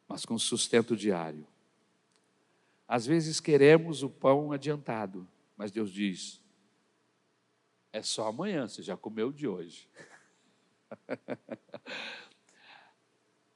mas 0.09 0.25
com 0.25 0.37
sustento 0.39 0.97
diário. 0.97 1.47
Às 2.89 3.07
vezes 3.07 3.39
queremos 3.39 4.03
o 4.03 4.11
pão 4.11 4.51
adiantado, 4.51 5.29
mas 5.57 5.71
Deus 5.71 5.93
diz: 5.93 6.41
é 7.93 8.03
só 8.03 8.27
amanhã, 8.27 8.67
você 8.67 8.83
já 8.83 8.97
comeu 8.97 9.29
o 9.29 9.33
de 9.33 9.47
hoje. 9.47 9.89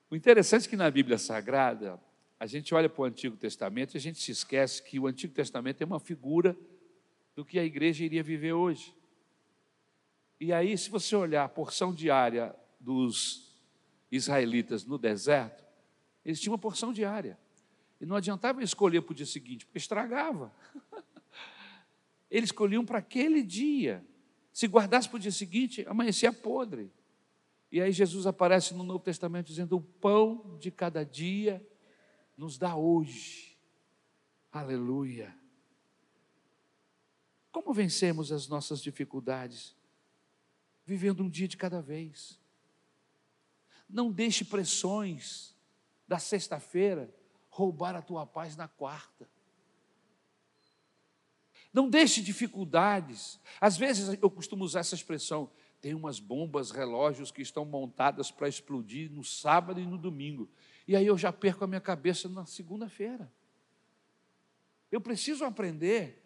O 0.08 0.14
interessante 0.14 0.66
é 0.66 0.70
que 0.70 0.76
na 0.76 0.88
Bíblia 0.88 1.18
Sagrada, 1.18 2.00
a 2.38 2.46
gente 2.46 2.72
olha 2.72 2.88
para 2.88 3.02
o 3.02 3.04
Antigo 3.04 3.36
Testamento 3.36 3.94
e 3.94 3.98
a 3.98 4.00
gente 4.00 4.20
se 4.20 4.30
esquece 4.30 4.80
que 4.80 5.00
o 5.00 5.06
Antigo 5.08 5.34
Testamento 5.34 5.82
é 5.82 5.84
uma 5.84 5.98
figura 5.98 6.56
do 7.36 7.44
que 7.44 7.58
a 7.58 7.64
igreja 7.64 8.02
iria 8.02 8.22
viver 8.22 8.54
hoje. 8.54 8.94
E 10.40 10.52
aí, 10.52 10.76
se 10.76 10.88
você 10.88 11.14
olhar 11.14 11.44
a 11.44 11.48
porção 11.48 11.94
diária 11.94 12.56
dos 12.80 13.54
israelitas 14.10 14.84
no 14.84 14.96
deserto, 14.96 15.62
eles 16.24 16.40
tinham 16.40 16.52
uma 16.52 16.58
porção 16.58 16.92
diária. 16.92 17.38
E 18.00 18.06
não 18.06 18.16
adiantava 18.16 18.62
escolher 18.62 19.02
para 19.02 19.12
o 19.12 19.14
dia 19.14 19.26
seguinte, 19.26 19.66
porque 19.66 19.78
estragava. 19.78 20.52
Eles 22.30 22.48
escolhiam 22.48 22.84
para 22.84 22.98
aquele 22.98 23.42
dia. 23.42 24.04
Se 24.52 24.66
guardasse 24.66 25.08
para 25.08 25.16
o 25.16 25.20
dia 25.20 25.30
seguinte, 25.30 25.84
amanhecia 25.88 26.32
podre. 26.32 26.92
E 27.70 27.80
aí 27.80 27.92
Jesus 27.92 28.26
aparece 28.26 28.74
no 28.74 28.82
Novo 28.82 29.02
Testamento 29.02 29.46
dizendo: 29.46 29.76
O 29.76 29.80
pão 29.80 30.58
de 30.58 30.70
cada 30.70 31.04
dia 31.04 31.66
nos 32.36 32.58
dá 32.58 32.76
hoje. 32.76 33.56
Aleluia. 34.52 35.34
Como 37.56 37.72
vencemos 37.72 38.30
as 38.32 38.48
nossas 38.48 38.82
dificuldades? 38.82 39.74
Vivendo 40.84 41.22
um 41.22 41.30
dia 41.30 41.48
de 41.48 41.56
cada 41.56 41.80
vez. 41.80 42.38
Não 43.88 44.12
deixe 44.12 44.44
pressões 44.44 45.56
da 46.06 46.18
sexta-feira 46.18 47.10
roubar 47.48 47.96
a 47.96 48.02
tua 48.02 48.26
paz 48.26 48.56
na 48.56 48.68
quarta. 48.68 49.26
Não 51.72 51.88
deixe 51.88 52.20
dificuldades. 52.20 53.40
Às 53.58 53.78
vezes 53.78 54.18
eu 54.20 54.30
costumo 54.30 54.62
usar 54.62 54.80
essa 54.80 54.94
expressão: 54.94 55.50
tem 55.80 55.94
umas 55.94 56.20
bombas 56.20 56.70
relógios 56.70 57.30
que 57.30 57.40
estão 57.40 57.64
montadas 57.64 58.30
para 58.30 58.50
explodir 58.50 59.10
no 59.10 59.24
sábado 59.24 59.80
e 59.80 59.86
no 59.86 59.96
domingo. 59.96 60.46
E 60.86 60.94
aí 60.94 61.06
eu 61.06 61.16
já 61.16 61.32
perco 61.32 61.64
a 61.64 61.66
minha 61.66 61.80
cabeça 61.80 62.28
na 62.28 62.44
segunda-feira. 62.44 63.32
Eu 64.92 65.00
preciso 65.00 65.42
aprender. 65.42 66.25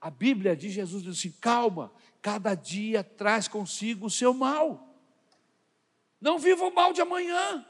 A 0.00 0.10
Bíblia 0.10 0.56
de 0.56 0.70
Jesus 0.70 1.02
diz 1.02 1.18
assim: 1.18 1.32
calma, 1.40 1.92
cada 2.22 2.54
dia 2.54 3.04
traz 3.04 3.46
consigo 3.46 4.06
o 4.06 4.10
seu 4.10 4.32
mal. 4.32 4.88
Não 6.20 6.38
viva 6.38 6.64
o 6.64 6.74
mal 6.74 6.92
de 6.92 7.00
amanhã. 7.00 7.64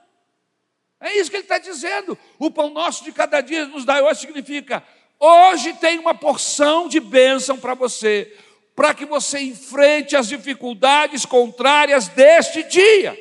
É 1.00 1.16
isso 1.16 1.30
que 1.30 1.36
ele 1.36 1.44
está 1.44 1.58
dizendo. 1.58 2.16
O 2.38 2.50
pão 2.50 2.70
nosso 2.70 3.02
de 3.04 3.12
cada 3.12 3.40
dia 3.40 3.66
nos 3.66 3.84
dá 3.84 4.02
hoje 4.02 4.20
significa: 4.20 4.82
hoje 5.18 5.74
tem 5.74 5.98
uma 5.98 6.14
porção 6.14 6.88
de 6.88 7.00
bênção 7.00 7.58
para 7.58 7.74
você 7.74 8.36
para 8.80 8.94
que 8.94 9.04
você 9.04 9.40
enfrente 9.40 10.16
as 10.16 10.26
dificuldades 10.26 11.26
contrárias 11.26 12.08
deste 12.08 12.62
dia. 12.62 13.14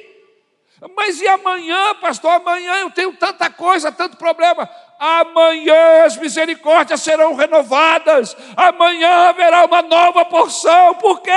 Mas 0.95 1.19
e 1.19 1.27
amanhã, 1.27 1.95
pastor? 1.95 2.31
Amanhã 2.31 2.75
eu 2.75 2.89
tenho 2.91 3.13
tanta 3.17 3.49
coisa, 3.49 3.91
tanto 3.91 4.15
problema. 4.15 4.69
Amanhã 4.99 6.03
as 6.03 6.17
misericórdias 6.17 7.01
serão 7.01 7.33
renovadas. 7.33 8.35
Amanhã 8.57 9.29
haverá 9.29 9.63
uma 9.63 9.81
nova 9.81 10.25
porção. 10.25 10.95
Por 10.95 11.21
quê? 11.21 11.31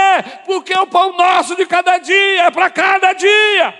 Porque 0.45 0.75
o 0.75 0.87
pão 0.89 1.17
nosso 1.17 1.55
de 1.55 1.65
cada 1.65 1.99
dia 1.99 2.43
é 2.43 2.51
para 2.51 2.69
cada 2.69 3.13
dia. 3.13 3.79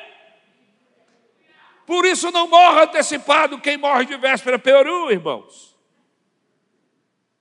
Por 1.85 2.07
isso 2.07 2.31
não 2.31 2.47
morra 2.47 2.85
antecipado 2.85 3.61
quem 3.61 3.77
morre 3.77 4.05
de 4.05 4.17
véspera 4.17 4.57
peru, 4.57 5.11
irmãos. 5.11 5.77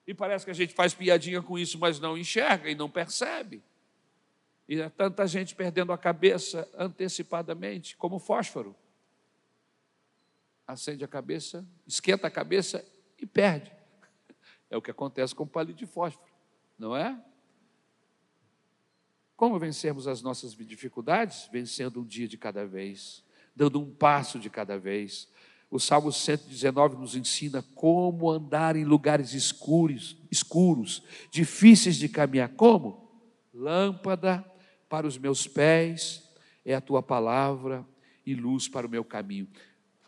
E 0.08 0.14
parece 0.16 0.44
que 0.44 0.52
a 0.52 0.56
gente 0.56 0.74
faz 0.74 0.96
piadinha 0.96 1.44
com 1.44 1.60
isso, 1.60 1.78
mas 1.78 2.00
não 2.00 2.18
enxerga 2.18 2.72
e 2.72 2.74
não 2.74 2.90
percebe. 2.90 3.62
E 4.68 4.82
é 4.82 4.90
tanta 4.90 5.28
gente 5.28 5.54
perdendo 5.54 5.94
a 5.94 5.98
cabeça 5.98 6.68
antecipadamente, 6.76 7.96
como 7.98 8.18
fósforo. 8.18 8.76
Acende 10.68 11.04
a 11.04 11.08
cabeça, 11.08 11.68
esquenta 11.86 12.28
a 12.28 12.32
cabeça 12.32 12.86
e 13.20 13.26
perde. 13.26 13.72
É 14.70 14.78
o 14.78 14.82
que 14.82 14.92
acontece 14.92 15.36
com 15.36 15.44
o 15.44 15.48
palito 15.48 15.80
de 15.80 15.86
fósforo, 15.86 16.32
não 16.78 16.96
é? 16.96 17.20
Como 19.36 19.58
vencermos 19.60 20.08
as 20.08 20.22
nossas 20.22 20.56
dificuldades? 20.56 21.50
Vencendo 21.52 22.02
um 22.02 22.06
dia 22.06 22.28
de 22.28 22.38
cada 22.38 22.66
vez, 22.66 23.24
dando 23.56 23.80
um 23.80 23.94
passo 23.94 24.40
de 24.40 24.50
cada 24.50 24.78
vez, 24.78 25.28
o 25.72 25.80
Salmo 25.80 26.12
119 26.12 26.98
nos 26.98 27.16
ensina 27.16 27.64
como 27.74 28.30
andar 28.30 28.76
em 28.76 28.84
lugares 28.84 29.34
escuros, 29.34 30.18
escuros, 30.30 31.02
difíceis 31.32 31.96
de 31.96 32.10
caminhar. 32.10 32.50
Como? 32.50 33.10
Lâmpada 33.54 34.46
para 34.90 35.08
os 35.08 35.18
meus 35.18 35.48
pés 35.48 36.30
é 36.66 36.76
a 36.76 36.82
tua 36.82 37.02
palavra 37.02 37.88
e 38.26 38.36
luz 38.36 38.68
para 38.68 38.86
o 38.86 38.90
meu 38.90 39.04
caminho. 39.04 39.48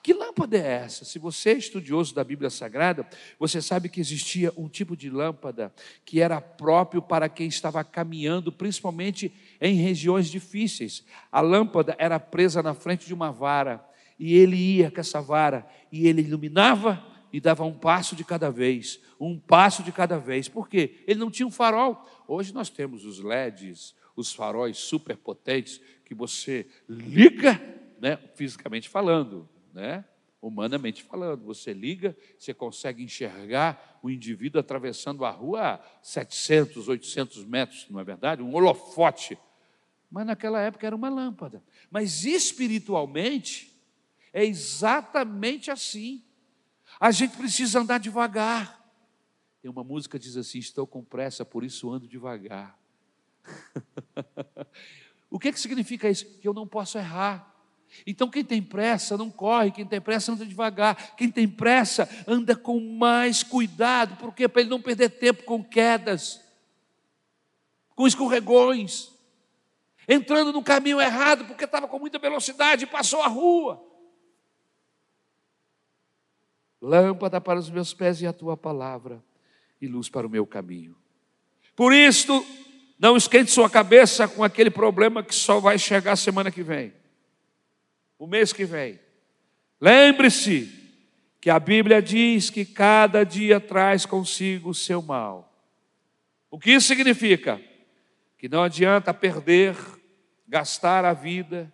Que 0.04 0.14
lâmpada 0.14 0.58
é 0.58 0.84
essa? 0.84 1.06
Se 1.06 1.18
você 1.18 1.52
é 1.52 1.58
estudioso 1.58 2.14
da 2.14 2.26
Bíblia 2.26 2.50
Sagrada, 2.50 3.08
você 3.40 3.62
sabe 3.62 3.88
que 3.88 4.02
existia 4.02 4.52
um 4.58 4.68
tipo 4.68 4.98
de 4.98 5.10
lâmpada 5.10 5.74
que 6.04 6.20
era 6.20 6.42
próprio 6.42 7.02
para 7.02 7.30
quem 7.30 7.48
estava 7.48 7.82
caminhando, 7.86 8.52
principalmente 8.52 9.34
em 9.62 9.76
regiões 9.76 10.28
difíceis. 10.30 11.06
A 11.32 11.40
lâmpada 11.40 11.96
era 11.98 12.20
presa 12.20 12.62
na 12.62 12.74
frente 12.74 13.08
de 13.08 13.14
uma 13.14 13.32
vara, 13.32 13.82
e 14.20 14.36
ele 14.36 14.58
ia 14.58 14.92
com 14.92 15.00
essa 15.00 15.22
vara, 15.22 15.66
e 15.90 16.06
ele 16.06 16.22
iluminava 16.22 17.02
e 17.32 17.40
dava 17.40 17.64
um 17.64 17.74
passo 17.74 18.14
de 18.14 18.26
cada 18.26 18.52
vez, 18.52 19.00
um 19.18 19.40
passo 19.40 19.84
de 19.84 19.94
cada 19.94 20.20
vez. 20.20 20.50
Por 20.50 20.68
quê? 20.68 21.02
Ele 21.08 21.22
não 21.22 21.32
tinha 21.32 21.48
um 21.48 21.52
farol. 21.52 22.06
Hoje 22.28 22.54
nós 22.54 22.70
temos 22.70 23.06
os 23.06 23.20
LEDs, 23.20 23.96
os 24.18 24.34
faróis 24.34 24.78
super 24.78 25.16
potentes 25.16 25.80
que 26.04 26.14
você 26.14 26.68
liga, 26.90 27.60
né, 28.02 28.20
fisicamente 28.36 28.90
falando, 28.90 29.48
né? 29.74 30.06
Humanamente 30.42 31.04
falando, 31.04 31.44
você 31.46 31.74
liga, 31.74 32.16
você 32.38 32.54
consegue 32.54 33.02
enxergar 33.02 34.00
o 34.04 34.10
indivíduo 34.10 34.60
atravessando 34.60 35.24
a 35.24 35.32
rua 35.32 35.76
a 35.76 35.80
700, 36.02 36.90
800 36.90 37.46
metros, 37.46 37.88
não 37.90 38.00
é 38.00 38.04
verdade? 38.04 38.44
Um 38.44 38.54
holofote. 38.54 39.38
Mas 40.12 40.26
naquela 40.26 40.60
época 40.60 40.86
era 40.86 40.96
uma 40.96 41.10
lâmpada. 41.10 41.64
Mas 41.90 42.26
espiritualmente, 42.26 43.74
é 44.34 44.44
exatamente 44.44 45.72
assim. 45.72 46.24
A 47.00 47.10
gente 47.12 47.38
precisa 47.38 47.80
andar 47.80 48.00
devagar. 48.00 48.84
Tem 49.62 49.72
uma 49.72 49.84
música 49.84 50.20
que 50.20 50.26
diz 50.26 50.36
assim: 50.36 50.60
Estou 50.60 50.86
com 50.86 51.04
pressa, 51.04 51.46
por 51.46 51.64
isso 51.64 51.90
ando 51.90 52.08
devagar. 52.08 52.78
o 55.30 55.40
que, 55.40 55.54
que 55.54 55.60
significa 55.60 56.10
isso? 56.10 56.26
Que 56.40 56.48
eu 56.48 56.54
não 56.54 56.68
posso 56.68 56.98
errar. 56.98 57.53
Então, 58.06 58.30
quem 58.30 58.44
tem 58.44 58.62
pressa 58.62 59.18
não 59.18 59.30
corre, 59.30 59.72
quem 59.72 59.86
tem 59.86 60.02
pressa 60.02 60.32
anda 60.32 60.46
devagar, 60.46 61.16
quem 61.16 61.30
tem 61.30 61.48
pressa 61.48 62.10
anda 62.28 62.56
com 62.56 62.80
mais 62.80 63.44
cuidado, 63.44 64.16
porque 64.18 64.48
para 64.48 64.62
ele 64.62 64.70
não 64.70 64.82
perder 64.82 65.10
tempo 65.10 65.44
com 65.44 65.64
quedas, 65.64 66.42
com 67.96 68.08
escorregões, 68.08 69.12
entrando 70.08 70.52
no 70.52 70.64
caminho 70.64 71.00
errado, 71.00 71.46
porque 71.46 71.66
estava 71.66 71.88
com 71.88 72.00
muita 72.00 72.20
velocidade 72.20 72.84
e 72.84 72.88
passou 72.88 73.22
a 73.22 73.28
rua. 73.28 73.82
Lâmpada 76.82 77.40
para 77.40 77.60
os 77.60 77.70
meus 77.70 77.94
pés 77.94 78.22
e 78.22 78.28
a 78.28 78.34
tua 78.34 78.58
palavra, 78.58 79.24
e 79.80 79.88
luz 79.88 80.10
para 80.10 80.28
o 80.28 80.30
meu 80.30 80.46
caminho. 80.46 80.98
Por 81.76 81.94
isto, 81.94 82.46
não 83.00 83.16
esquente 83.16 83.52
sua 83.52 83.70
cabeça 83.70 84.28
com 84.28 84.44
aquele 84.44 84.70
problema 84.70 85.24
que 85.24 85.34
só 85.34 85.60
vai 85.60 85.78
chegar 85.78 86.16
semana 86.16 86.52
que 86.52 86.62
vem, 86.62 86.94
o 88.18 88.28
mês 88.28 88.54
que 88.54 88.66
vem. 88.66 89.00
Lembre-se 89.80 90.84
que 91.42 91.50
a 91.50 91.60
Bíblia 91.60 92.02
diz 92.02 92.50
que 92.50 92.64
cada 92.64 93.24
dia 93.24 93.60
traz 93.60 94.06
consigo 94.06 94.70
o 94.70 94.74
seu 94.74 95.02
mal. 95.02 95.54
O 96.50 96.58
que 96.58 96.72
isso 96.72 96.88
significa? 96.88 97.62
Que 98.38 98.48
não 98.48 98.64
adianta 98.64 99.14
perder, 99.14 99.76
gastar 100.48 101.04
a 101.04 101.14
vida, 101.14 101.74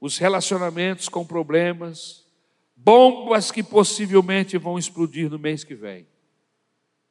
os 0.00 0.16
relacionamentos 0.16 1.08
com 1.08 1.26
problemas, 1.26 2.26
bombas 2.74 3.50
que 3.50 3.62
possivelmente 3.62 4.56
vão 4.56 4.78
explodir 4.78 5.30
no 5.30 5.38
mês 5.38 5.62
que 5.62 5.74
vem. 5.74 6.06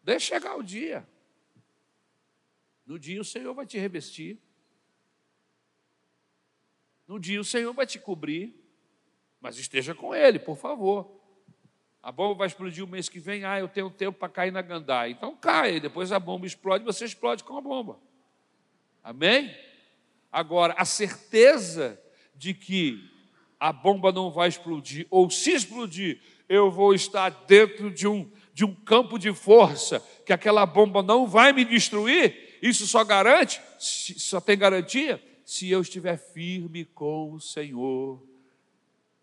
Deixa 0.04 0.36
chegar 0.36 0.56
o 0.56 0.64
dia. 0.64 1.08
No 2.86 2.98
dia 2.98 3.22
o 3.22 3.26
Senhor 3.26 3.54
vai 3.54 3.66
te 3.66 3.78
revestir. 3.78 4.40
No 7.08 7.20
dia 7.20 7.40
o 7.40 7.46
Senhor 7.46 7.74
vai 7.74 7.86
te 7.86 8.00
cobrir. 8.00 8.61
Mas 9.42 9.58
esteja 9.58 9.96
com 9.96 10.14
Ele, 10.14 10.38
por 10.38 10.56
favor. 10.56 11.20
A 12.02 12.12
bomba 12.12 12.36
vai 12.36 12.48
explodir 12.48 12.84
o 12.84 12.88
mês 12.88 13.10
que 13.10 13.20
vem. 13.20 13.44
Ah, 13.44 13.60
eu 13.60 13.68
tenho 13.68 13.90
tempo 13.90 14.18
para 14.18 14.30
cair 14.30 14.52
na 14.52 14.62
gandaia. 14.62 15.12
Então 15.12 15.36
cai. 15.36 15.80
Depois 15.80 16.12
a 16.12 16.20
bomba 16.20 16.46
explode, 16.46 16.86
você 16.86 17.06
explode 17.06 17.44
com 17.44 17.58
a 17.58 17.62
bomba. 17.62 18.00
Amém? 19.04 19.54
Agora, 20.32 20.76
a 20.78 20.86
certeza 20.86 22.00
de 22.36 22.54
que 22.54 23.12
a 23.60 23.72
bomba 23.72 24.12
não 24.12 24.32
vai 24.32 24.48
explodir, 24.48 25.06
ou 25.10 25.30
se 25.30 25.52
explodir, 25.52 26.20
eu 26.50 26.72
vou 26.72 26.96
estar 26.96 27.30
dentro 27.46 27.92
de 27.92 28.08
um, 28.08 28.32
de 28.54 28.66
um 28.66 28.74
campo 28.74 29.20
de 29.20 29.32
força, 29.34 30.00
que 30.26 30.34
aquela 30.34 30.66
bomba 30.66 31.04
não 31.04 31.28
vai 31.28 31.54
me 31.54 31.64
destruir, 31.64 32.58
isso 32.62 32.88
só 32.88 33.04
garante, 33.04 33.62
só 33.78 34.42
tem 34.42 34.58
garantia, 34.58 35.22
se 35.46 35.70
eu 35.70 35.82
estiver 35.82 36.18
firme 36.18 36.86
com 36.86 37.34
o 37.34 37.40
Senhor, 37.40 38.24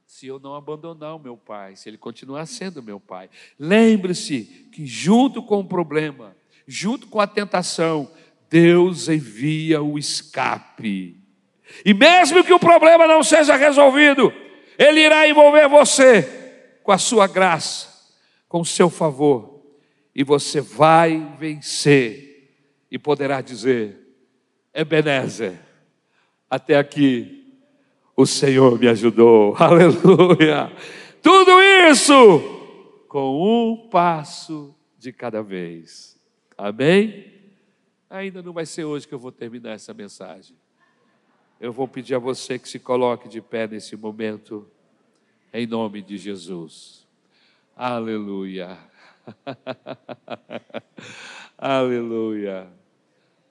se 0.09 0.27
eu 0.27 0.41
não 0.41 0.55
abandonar 0.55 1.15
o 1.15 1.19
meu 1.19 1.37
pai, 1.37 1.77
se 1.77 1.87
ele 1.87 1.99
continuar 1.99 2.47
sendo 2.47 2.83
meu 2.83 2.99
pai. 2.99 3.29
Lembre-se 3.59 4.69
que, 4.73 4.87
junto 4.87 5.43
com 5.43 5.61
o 5.61 5.65
problema, 5.65 6.35
junto 6.67 7.07
com 7.09 7.21
a 7.21 7.27
tentação, 7.27 8.11
Deus 8.49 9.11
envia 9.11 9.83
o 9.83 9.99
escape. 9.99 11.23
E 11.85 11.93
mesmo 11.93 12.43
que 12.43 12.55
o 12.55 12.59
problema 12.59 13.07
não 13.07 13.23
seja 13.23 13.55
resolvido, 13.55 14.33
Ele 14.79 15.01
irá 15.01 15.29
envolver 15.29 15.69
você 15.69 16.23
com 16.83 16.91
a 16.91 16.97
sua 16.97 17.27
graça, 17.27 18.09
com 18.49 18.63
o 18.63 18.67
seu 18.67 18.89
favor, 18.89 19.63
e 20.15 20.25
você 20.25 20.63
vai 20.63 21.37
vencer 21.39 22.57
e 22.91 22.99
poderá 22.99 23.43
dizer: 23.43 24.01
Ebenezer, 24.73 25.61
até 26.49 26.79
aqui 26.79 27.38
o 28.19 28.27
Senhor 28.27 28.79
me 28.79 28.89
ajudou, 28.89 29.55
aleluia. 29.57 30.71
Tudo 31.23 31.61
isso 31.91 32.41
com 33.09 33.43
um 33.43 33.89
passo 33.89 34.75
de 34.99 35.13
cada 35.13 35.43
vez, 35.43 36.21
amém? 36.57 37.33
Ainda 38.11 38.43
não 38.43 38.53
vai 38.53 38.67
ser 38.67 38.85
hoje 38.85 39.07
que 39.07 39.15
eu 39.15 39.19
vou 39.19 39.33
terminar 39.33 39.73
essa 39.73 39.95
mensagem 39.95 40.57
eu 41.61 41.73
vou 41.73 41.89
pedir 41.89 42.15
a 42.15 42.19
você 42.19 42.59
que 42.59 42.69
se 42.69 42.79
coloque 42.79 43.29
de 43.29 43.41
pé 43.41 43.67
nesse 43.67 43.97
momento, 43.97 44.67
em 45.53 45.67
nome 45.67 46.01
de 46.01 46.17
Jesus. 46.17 47.07
Aleluia. 47.75 48.79
Aleluia. 51.59 52.69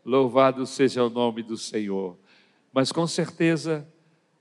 Louvado 0.05 0.65
seja 0.65 1.03
o 1.03 1.09
nome 1.09 1.43
do 1.43 1.57
Senhor. 1.57 2.17
Mas 2.71 2.93
com 2.93 3.05
certeza 3.05 3.85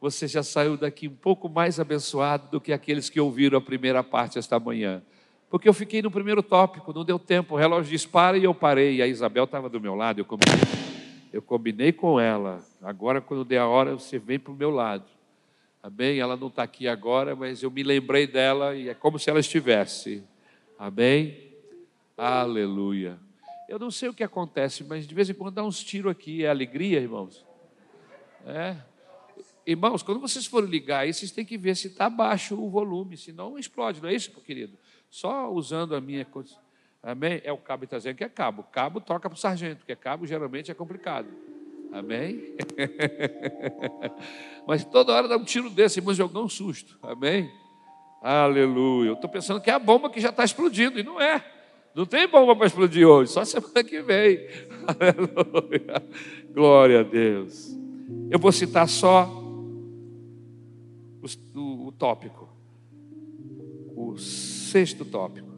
você 0.00 0.26
já 0.28 0.42
saiu 0.42 0.76
daqui 0.76 1.08
um 1.08 1.14
pouco 1.14 1.48
mais 1.48 1.80
abençoado 1.80 2.48
do 2.50 2.60
que 2.60 2.72
aqueles 2.72 3.08
que 3.08 3.20
ouviram 3.20 3.58
a 3.58 3.60
primeira 3.60 4.02
parte 4.02 4.38
esta 4.38 4.58
manhã. 4.58 5.02
Porque 5.48 5.68
eu 5.68 5.74
fiquei 5.74 6.02
no 6.02 6.10
primeiro 6.10 6.42
tópico, 6.42 6.92
não 6.92 7.04
deu 7.04 7.18
tempo, 7.18 7.54
o 7.54 7.58
relógio 7.58 7.90
dispara 7.90 8.36
e 8.36 8.44
eu 8.44 8.54
parei. 8.54 8.96
E 8.96 9.02
a 9.02 9.06
Isabel 9.06 9.44
estava 9.44 9.68
do 9.68 9.80
meu 9.80 9.94
lado, 9.94 10.20
eu 10.20 10.24
comecei 10.24 10.86
eu 11.36 11.42
combinei 11.42 11.92
com 11.92 12.18
ela. 12.18 12.64
Agora, 12.80 13.20
quando 13.20 13.44
der 13.44 13.58
a 13.58 13.66
hora, 13.66 13.92
você 13.92 14.18
vem 14.18 14.38
para 14.38 14.52
o 14.52 14.56
meu 14.56 14.70
lado. 14.70 15.04
Amém? 15.82 16.18
Ela 16.18 16.36
não 16.36 16.48
está 16.48 16.62
aqui 16.62 16.88
agora, 16.88 17.36
mas 17.36 17.62
eu 17.62 17.70
me 17.70 17.82
lembrei 17.82 18.26
dela 18.26 18.74
e 18.74 18.88
é 18.88 18.94
como 18.94 19.18
se 19.18 19.28
ela 19.28 19.38
estivesse. 19.38 20.24
Amém? 20.78 21.52
Aleluia. 22.16 23.18
Eu 23.68 23.78
não 23.78 23.90
sei 23.90 24.08
o 24.08 24.14
que 24.14 24.24
acontece, 24.24 24.82
mas 24.82 25.06
de 25.06 25.14
vez 25.14 25.28
em 25.28 25.34
quando 25.34 25.54
dá 25.54 25.62
uns 25.62 25.84
tiros 25.84 26.10
aqui. 26.10 26.44
É 26.44 26.48
alegria, 26.48 27.00
irmãos? 27.00 27.44
É. 28.46 28.76
Irmãos, 29.66 30.00
quando 30.00 30.20
vocês 30.20 30.46
forem 30.46 30.70
ligar 30.70 31.00
aí, 31.00 31.12
vocês 31.12 31.32
têm 31.32 31.44
que 31.44 31.58
ver 31.58 31.74
se 31.74 31.88
está 31.88 32.08
baixo 32.08 32.54
o 32.54 32.70
volume, 32.70 33.16
senão 33.16 33.58
explode, 33.58 34.00
não 34.00 34.08
é 34.08 34.14
isso, 34.14 34.30
querido? 34.42 34.78
Só 35.10 35.50
usando 35.50 35.96
a 35.96 36.00
minha. 36.00 36.24
Amém? 37.02 37.40
É 37.42 37.52
o 37.52 37.58
cabo 37.58 37.82
está 37.82 37.96
dizendo 37.96 38.16
que 38.16 38.22
é 38.22 38.28
cabo. 38.28 38.62
Cabo 38.62 39.00
toca 39.00 39.28
para 39.28 39.36
o 39.36 39.38
sargento, 39.38 39.78
porque 39.78 39.96
cabo 39.96 40.24
geralmente 40.24 40.70
é 40.70 40.74
complicado. 40.74 41.28
Amém? 41.92 42.54
Mas 44.68 44.84
toda 44.84 45.12
hora 45.12 45.26
dá 45.26 45.36
um 45.36 45.44
tiro 45.44 45.70
desse, 45.70 46.00
mas 46.00 46.16
jogar 46.16 46.40
um 46.40 46.48
susto. 46.48 46.98
Amém? 47.00 47.50
Aleluia. 48.20 49.10
Eu 49.10 49.14
estou 49.14 49.30
pensando 49.30 49.60
que 49.60 49.70
é 49.70 49.72
a 49.72 49.78
bomba 49.78 50.10
que 50.10 50.20
já 50.20 50.30
está 50.30 50.44
explodindo, 50.44 50.98
e 50.98 51.02
não 51.02 51.20
é. 51.20 51.44
Não 51.94 52.04
tem 52.04 52.26
bomba 52.26 52.54
para 52.54 52.66
explodir 52.66 53.06
hoje, 53.06 53.30
só 53.30 53.44
semana 53.44 53.84
que 53.84 54.02
vem. 54.02 54.46
Aleluia. 54.86 56.02
Glória 56.52 57.00
a 57.00 57.02
Deus. 57.02 57.76
Eu 58.28 58.38
vou 58.38 58.52
citar 58.52 58.88
só 58.88 59.45
o, 61.54 61.58
o, 61.58 61.86
o 61.88 61.92
tópico. 61.92 62.48
O 63.94 64.16
sexto 64.16 65.04
tópico. 65.04 65.50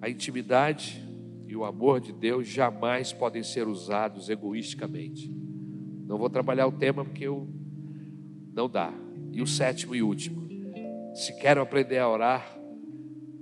A 0.00 0.10
intimidade 0.10 1.02
e 1.46 1.56
o 1.56 1.64
amor 1.64 2.00
de 2.00 2.12
Deus 2.12 2.48
jamais 2.48 3.12
podem 3.12 3.42
ser 3.42 3.66
usados 3.68 4.28
egoisticamente. 4.28 5.32
Não 6.06 6.18
vou 6.18 6.28
trabalhar 6.28 6.66
o 6.66 6.72
tema 6.72 7.04
porque 7.04 7.24
eu 7.24 7.48
não 8.52 8.68
dá. 8.68 8.92
E 9.32 9.42
o 9.42 9.46
sétimo 9.46 9.94
e 9.94 10.02
último. 10.02 10.46
Se 11.14 11.34
quero 11.34 11.60
aprender 11.60 11.98
a 11.98 12.08
orar, 12.08 12.58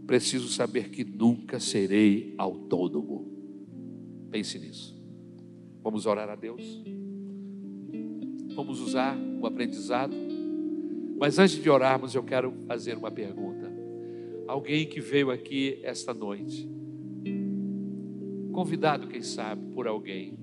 preciso 0.07 0.49
saber 0.49 0.91
que 0.91 1.05
nunca 1.05 1.59
serei 1.59 2.35
autônomo. 2.39 3.31
Pense 4.31 4.59
nisso. 4.59 4.95
Vamos 5.83 6.07
orar 6.07 6.29
a 6.29 6.35
Deus. 6.35 6.63
Vamos 8.55 8.81
usar 8.81 9.17
o 9.41 9.47
aprendizado. 9.47 10.24
Mas 11.17 11.39
antes 11.39 11.63
de 11.63 11.71
orarmos, 11.71 12.15
eu 12.15 12.23
quero 12.23 12.53
fazer 12.67 12.97
uma 12.97 13.11
pergunta. 13.11 13.73
Alguém 14.47 14.87
que 14.87 15.01
veio 15.01 15.31
aqui 15.31 15.81
esta 15.83 16.13
noite, 16.13 16.69
convidado, 18.53 19.09
quem 19.09 19.23
sabe, 19.23 19.63
por 19.75 19.87
alguém, 19.87 20.37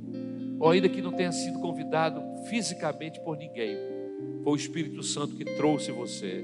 ou 0.59 0.69
ainda 0.69 0.89
que 0.89 1.01
não 1.01 1.11
tenha 1.11 1.31
sido 1.31 1.59
convidado 1.59 2.21
fisicamente 2.49 3.19
por 3.23 3.37
ninguém, 3.37 3.75
foi 4.43 4.53
o 4.53 4.55
Espírito 4.55 5.03
Santo 5.03 5.35
que 5.35 5.45
trouxe 5.45 5.91
você, 5.91 6.43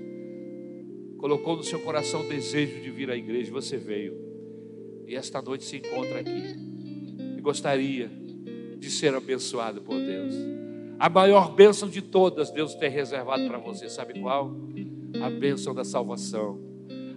colocou 1.17 1.57
no 1.57 1.63
seu 1.63 1.80
coração 1.80 2.21
o 2.21 2.30
desejo 2.30 2.82
de 2.82 2.91
vir 2.91 3.09
à 3.09 3.15
igreja, 3.15 3.51
você 3.51 3.78
veio, 3.78 4.15
e 5.07 5.15
esta 5.15 5.41
noite 5.41 5.63
se 5.63 5.78
encontra 5.78 6.19
aqui, 6.19 6.43
e 7.38 7.41
gostaria 7.41 8.09
de 8.78 8.91
ser 8.91 9.15
abençoado 9.15 9.82
por 9.82 9.97
Deus. 9.97 10.66
A 10.99 11.09
maior 11.09 11.51
bênção 11.51 11.87
de 11.87 12.01
todas 12.01 12.49
Deus 12.51 12.75
tem 12.75 12.89
reservado 12.89 13.47
para 13.47 13.57
você, 13.57 13.89
sabe 13.89 14.19
qual? 14.19 14.55
A 15.21 15.29
bênção 15.29 15.73
da 15.73 15.83
salvação, 15.83 16.59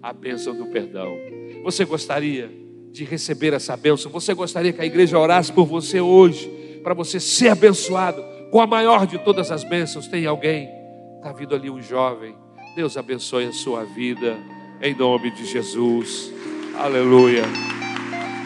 a 0.03 0.13
bênção 0.13 0.55
do 0.55 0.67
perdão. 0.67 1.17
Você 1.65 1.85
gostaria 1.85 2.51
de 2.93 3.05
receber 3.05 3.53
essa 3.53 3.77
bênção? 3.77 4.11
Você 4.11 4.35
gostaria 4.35 4.73
que 4.73 4.81
a 4.81 4.87
igreja 4.87 5.19
orasse 5.19 5.53
por 5.53 5.67
você 5.67 6.01
hoje? 6.01 6.61
para 6.83 6.95
você 6.95 7.21
ser 7.21 7.49
abençoado 7.49 8.23
com 8.51 8.61
a 8.61 8.67
maior 8.67 9.07
de 9.07 9.19
todas 9.19 9.51
as 9.51 9.65
bênçãos. 9.65 10.09
Tem 10.09 10.27
alguém? 10.27 10.69
Está 11.17 11.33
vindo 11.33 11.55
ali 11.55 11.71
um 11.71 11.81
jovem. 11.81 12.35
Deus 12.75 12.97
abençoe 12.97 13.47
a 13.47 13.53
sua 13.53 13.85
vida, 13.85 14.39
em 14.81 14.95
nome 14.95 15.31
de 15.31 15.45
Jesus. 15.45 16.33
Aleluia. 16.77 17.43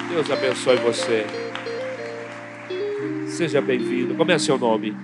Deus 0.09 0.31
abençoe 0.31 0.77
você. 0.77 1.27
Seja 3.29 3.61
bem-vindo. 3.61 4.15
Como 4.15 4.31
é 4.31 4.39
seu 4.39 4.59
nome? 4.59 4.95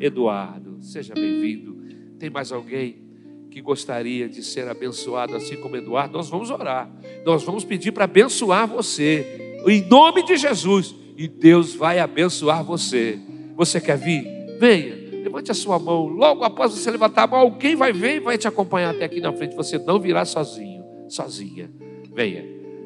Eduardo. 0.00 0.78
Seja 0.80 1.14
bem-vindo. 1.14 1.76
Tem 2.18 2.30
mais 2.30 2.52
alguém 2.52 3.06
que 3.50 3.60
gostaria 3.60 4.28
de 4.28 4.42
ser 4.42 4.68
abençoado 4.68 5.34
assim 5.34 5.56
como 5.56 5.76
Eduardo? 5.76 6.16
Nós 6.16 6.28
vamos 6.28 6.50
orar. 6.50 6.90
Nós 7.24 7.42
vamos 7.42 7.64
pedir 7.64 7.92
para 7.92 8.04
abençoar 8.04 8.68
você. 8.68 9.60
Em 9.66 9.86
nome 9.88 10.22
de 10.22 10.36
Jesus 10.36 10.94
e 11.16 11.26
Deus 11.26 11.74
vai 11.74 11.98
abençoar 11.98 12.62
você. 12.62 13.18
Você 13.54 13.80
quer 13.80 13.96
vir? 13.96 14.24
Venha, 14.58 14.94
levante 15.22 15.50
a 15.50 15.54
sua 15.54 15.78
mão. 15.78 16.06
Logo 16.06 16.44
após 16.44 16.72
você 16.72 16.90
levantar 16.90 17.24
a 17.24 17.26
mão, 17.26 17.40
alguém 17.40 17.74
vai 17.74 17.92
ver 17.92 18.16
e 18.16 18.20
vai 18.20 18.36
te 18.36 18.46
acompanhar 18.46 18.94
até 18.94 19.04
aqui 19.06 19.20
na 19.20 19.32
frente. 19.32 19.56
Você 19.56 19.78
não 19.78 19.98
virá 19.98 20.24
sozinho, 20.24 20.84
sozinha. 21.08 21.70
Venha, 22.14 22.44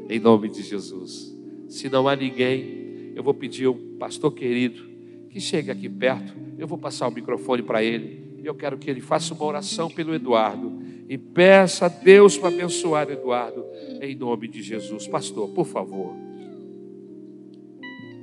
em 0.08 0.18
nome 0.20 0.48
de 0.48 0.62
Jesus. 0.62 1.36
Se 1.68 1.88
não 1.88 2.08
há 2.08 2.14
ninguém, 2.14 3.12
eu 3.14 3.22
vou 3.22 3.34
pedir 3.34 3.66
ao 3.66 3.74
pastor 3.74 4.32
querido 4.32 4.88
que 5.28 5.40
chegue 5.40 5.70
aqui 5.70 5.88
perto. 5.88 6.32
Eu 6.60 6.68
vou 6.68 6.76
passar 6.76 7.08
o 7.08 7.10
microfone 7.10 7.62
para 7.62 7.82
ele. 7.82 8.38
Eu 8.44 8.54
quero 8.54 8.76
que 8.76 8.90
ele 8.90 9.00
faça 9.00 9.32
uma 9.32 9.44
oração 9.44 9.88
pelo 9.88 10.14
Eduardo 10.14 10.78
e 11.08 11.16
peça 11.16 11.86
a 11.86 11.88
Deus 11.88 12.36
para 12.36 12.48
abençoar 12.48 13.08
o 13.08 13.12
Eduardo 13.12 13.64
em 14.02 14.14
nome 14.14 14.46
de 14.46 14.62
Jesus. 14.62 15.08
Pastor, 15.08 15.48
por 15.48 15.66
favor. 15.66 16.14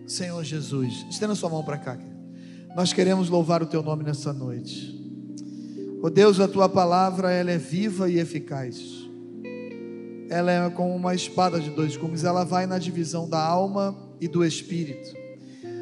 Senhor 0.05 0.43
Jesus, 0.43 1.03
estenda 1.09 1.33
sua 1.33 1.49
mão 1.49 1.63
para 1.63 1.79
cá. 1.79 1.97
Nós 2.75 2.93
queremos 2.93 3.27
louvar 3.27 3.63
o 3.63 3.65
teu 3.65 3.81
nome 3.81 4.03
nessa 4.03 4.31
noite. 4.31 4.95
Oh 6.03 6.09
Deus, 6.11 6.39
a 6.39 6.47
tua 6.47 6.69
palavra 6.69 7.31
ela 7.31 7.49
é 7.49 7.57
viva 7.57 8.07
e 8.07 8.19
eficaz. 8.19 8.79
Ela 10.29 10.51
é 10.51 10.69
como 10.69 10.95
uma 10.95 11.15
espada 11.15 11.59
de 11.59 11.71
dois 11.71 11.97
gumes, 11.97 12.23
ela 12.23 12.43
vai 12.43 12.67
na 12.67 12.77
divisão 12.77 13.27
da 13.27 13.43
alma 13.43 13.97
e 14.21 14.27
do 14.27 14.45
espírito, 14.45 15.09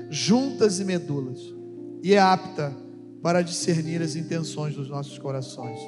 juntas 0.09 0.79
e 0.79 0.85
medulas, 0.85 1.53
e 2.05 2.13
é 2.13 2.19
apta 2.19 2.71
para 3.19 3.41
discernir 3.41 3.99
as 3.99 4.15
intenções 4.15 4.75
dos 4.75 4.87
nossos 4.87 5.17
corações. 5.17 5.79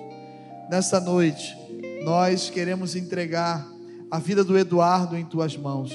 Nessa 0.67 0.99
noite, 0.99 1.55
nós 2.03 2.49
queremos 2.49 2.95
entregar 2.95 3.71
a 4.09 4.17
vida 4.17 4.43
do 4.43 4.57
Eduardo 4.57 5.15
em 5.15 5.23
tuas 5.23 5.55
mãos 5.55 5.93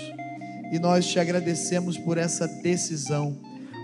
e 0.72 0.78
nós 0.78 1.08
te 1.08 1.18
agradecemos 1.18 1.98
por 1.98 2.18
essa 2.18 2.46
decisão, 2.46 3.36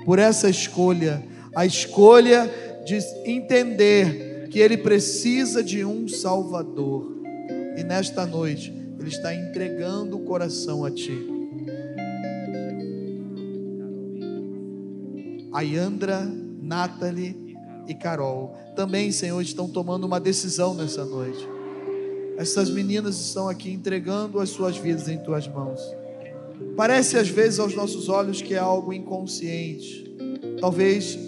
por 0.04 0.20
essa 0.20 0.48
escolha, 0.48 1.26
a 1.56 1.66
escolha 1.66 2.48
de 2.86 2.98
entender 3.28 4.46
que 4.48 4.60
ele 4.60 4.76
precisa 4.76 5.60
de 5.60 5.84
um 5.84 6.06
Salvador. 6.06 7.20
E 7.76 7.82
nesta 7.82 8.24
noite, 8.24 8.72
ele 8.96 9.08
está 9.08 9.34
entregando 9.34 10.16
o 10.16 10.20
coração 10.20 10.84
a 10.84 10.90
ti. 10.92 11.37
A 15.58 15.62
Yandra, 15.62 16.20
Nathalie 16.62 17.36
e 17.88 17.92
Carol 17.92 18.56
também, 18.76 19.10
Senhor, 19.10 19.42
estão 19.42 19.68
tomando 19.68 20.04
uma 20.04 20.20
decisão 20.20 20.72
nessa 20.72 21.04
noite. 21.04 21.44
Essas 22.36 22.70
meninas 22.70 23.18
estão 23.18 23.48
aqui 23.48 23.72
entregando 23.72 24.38
as 24.38 24.50
suas 24.50 24.76
vidas 24.76 25.08
em 25.08 25.18
tuas 25.18 25.48
mãos. 25.48 25.80
Parece 26.76 27.18
às 27.18 27.28
vezes 27.28 27.58
aos 27.58 27.74
nossos 27.74 28.08
olhos 28.08 28.40
que 28.40 28.54
é 28.54 28.58
algo 28.58 28.92
inconsciente, 28.92 30.04
talvez 30.60 31.18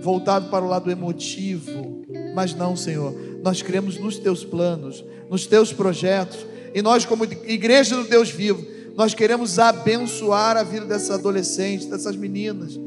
voltado 0.00 0.48
para 0.48 0.64
o 0.64 0.68
lado 0.68 0.88
emotivo, 0.88 2.04
mas 2.36 2.54
não, 2.54 2.76
Senhor. 2.76 3.12
Nós 3.42 3.60
cremos 3.60 3.98
nos 3.98 4.18
teus 4.18 4.44
planos, 4.44 5.04
nos 5.28 5.48
teus 5.48 5.72
projetos, 5.72 6.46
e 6.72 6.80
nós, 6.80 7.04
como 7.04 7.24
igreja 7.24 7.96
do 7.96 8.04
Deus 8.04 8.30
vivo, 8.30 8.64
nós 8.94 9.14
queremos 9.14 9.58
abençoar 9.58 10.56
a 10.56 10.62
vida 10.62 10.86
dessa 10.86 11.14
adolescente, 11.14 11.88
dessas 11.88 12.14
meninas 12.14 12.78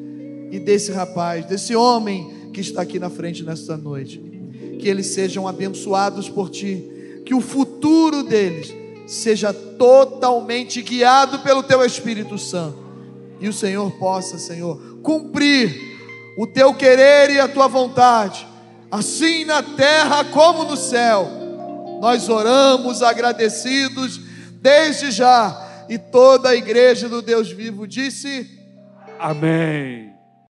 e 0.51 0.59
desse 0.59 0.91
rapaz, 0.91 1.45
desse 1.45 1.75
homem 1.75 2.49
que 2.53 2.61
está 2.61 2.81
aqui 2.81 2.99
na 2.99 3.09
frente 3.09 3.43
nesta 3.43 3.75
noite. 3.75 4.19
Que 4.79 4.87
eles 4.87 5.07
sejam 5.07 5.47
abençoados 5.47 6.29
por 6.29 6.49
ti, 6.49 6.83
que 7.25 7.33
o 7.33 7.41
futuro 7.41 8.23
deles 8.23 8.73
seja 9.07 9.53
totalmente 9.53 10.81
guiado 10.81 11.39
pelo 11.39 11.63
teu 11.63 11.83
Espírito 11.83 12.37
Santo. 12.37 12.85
E 13.39 13.47
o 13.47 13.53
Senhor 13.53 13.91
possa, 13.91 14.37
Senhor, 14.37 14.99
cumprir 15.03 15.95
o 16.37 16.47
teu 16.47 16.73
querer 16.73 17.29
e 17.31 17.39
a 17.39 17.47
tua 17.47 17.67
vontade, 17.67 18.47
assim 18.89 19.45
na 19.45 19.61
terra 19.61 20.23
como 20.25 20.63
no 20.63 20.77
céu. 20.77 21.27
Nós 22.01 22.29
oramos 22.29 23.01
agradecidos 23.01 24.19
desde 24.61 25.11
já, 25.11 25.85
e 25.87 25.97
toda 25.97 26.49
a 26.49 26.55
igreja 26.55 27.07
do 27.07 27.21
Deus 27.21 27.51
vivo 27.51 27.87
disse: 27.87 28.49
Amém. 29.19 30.14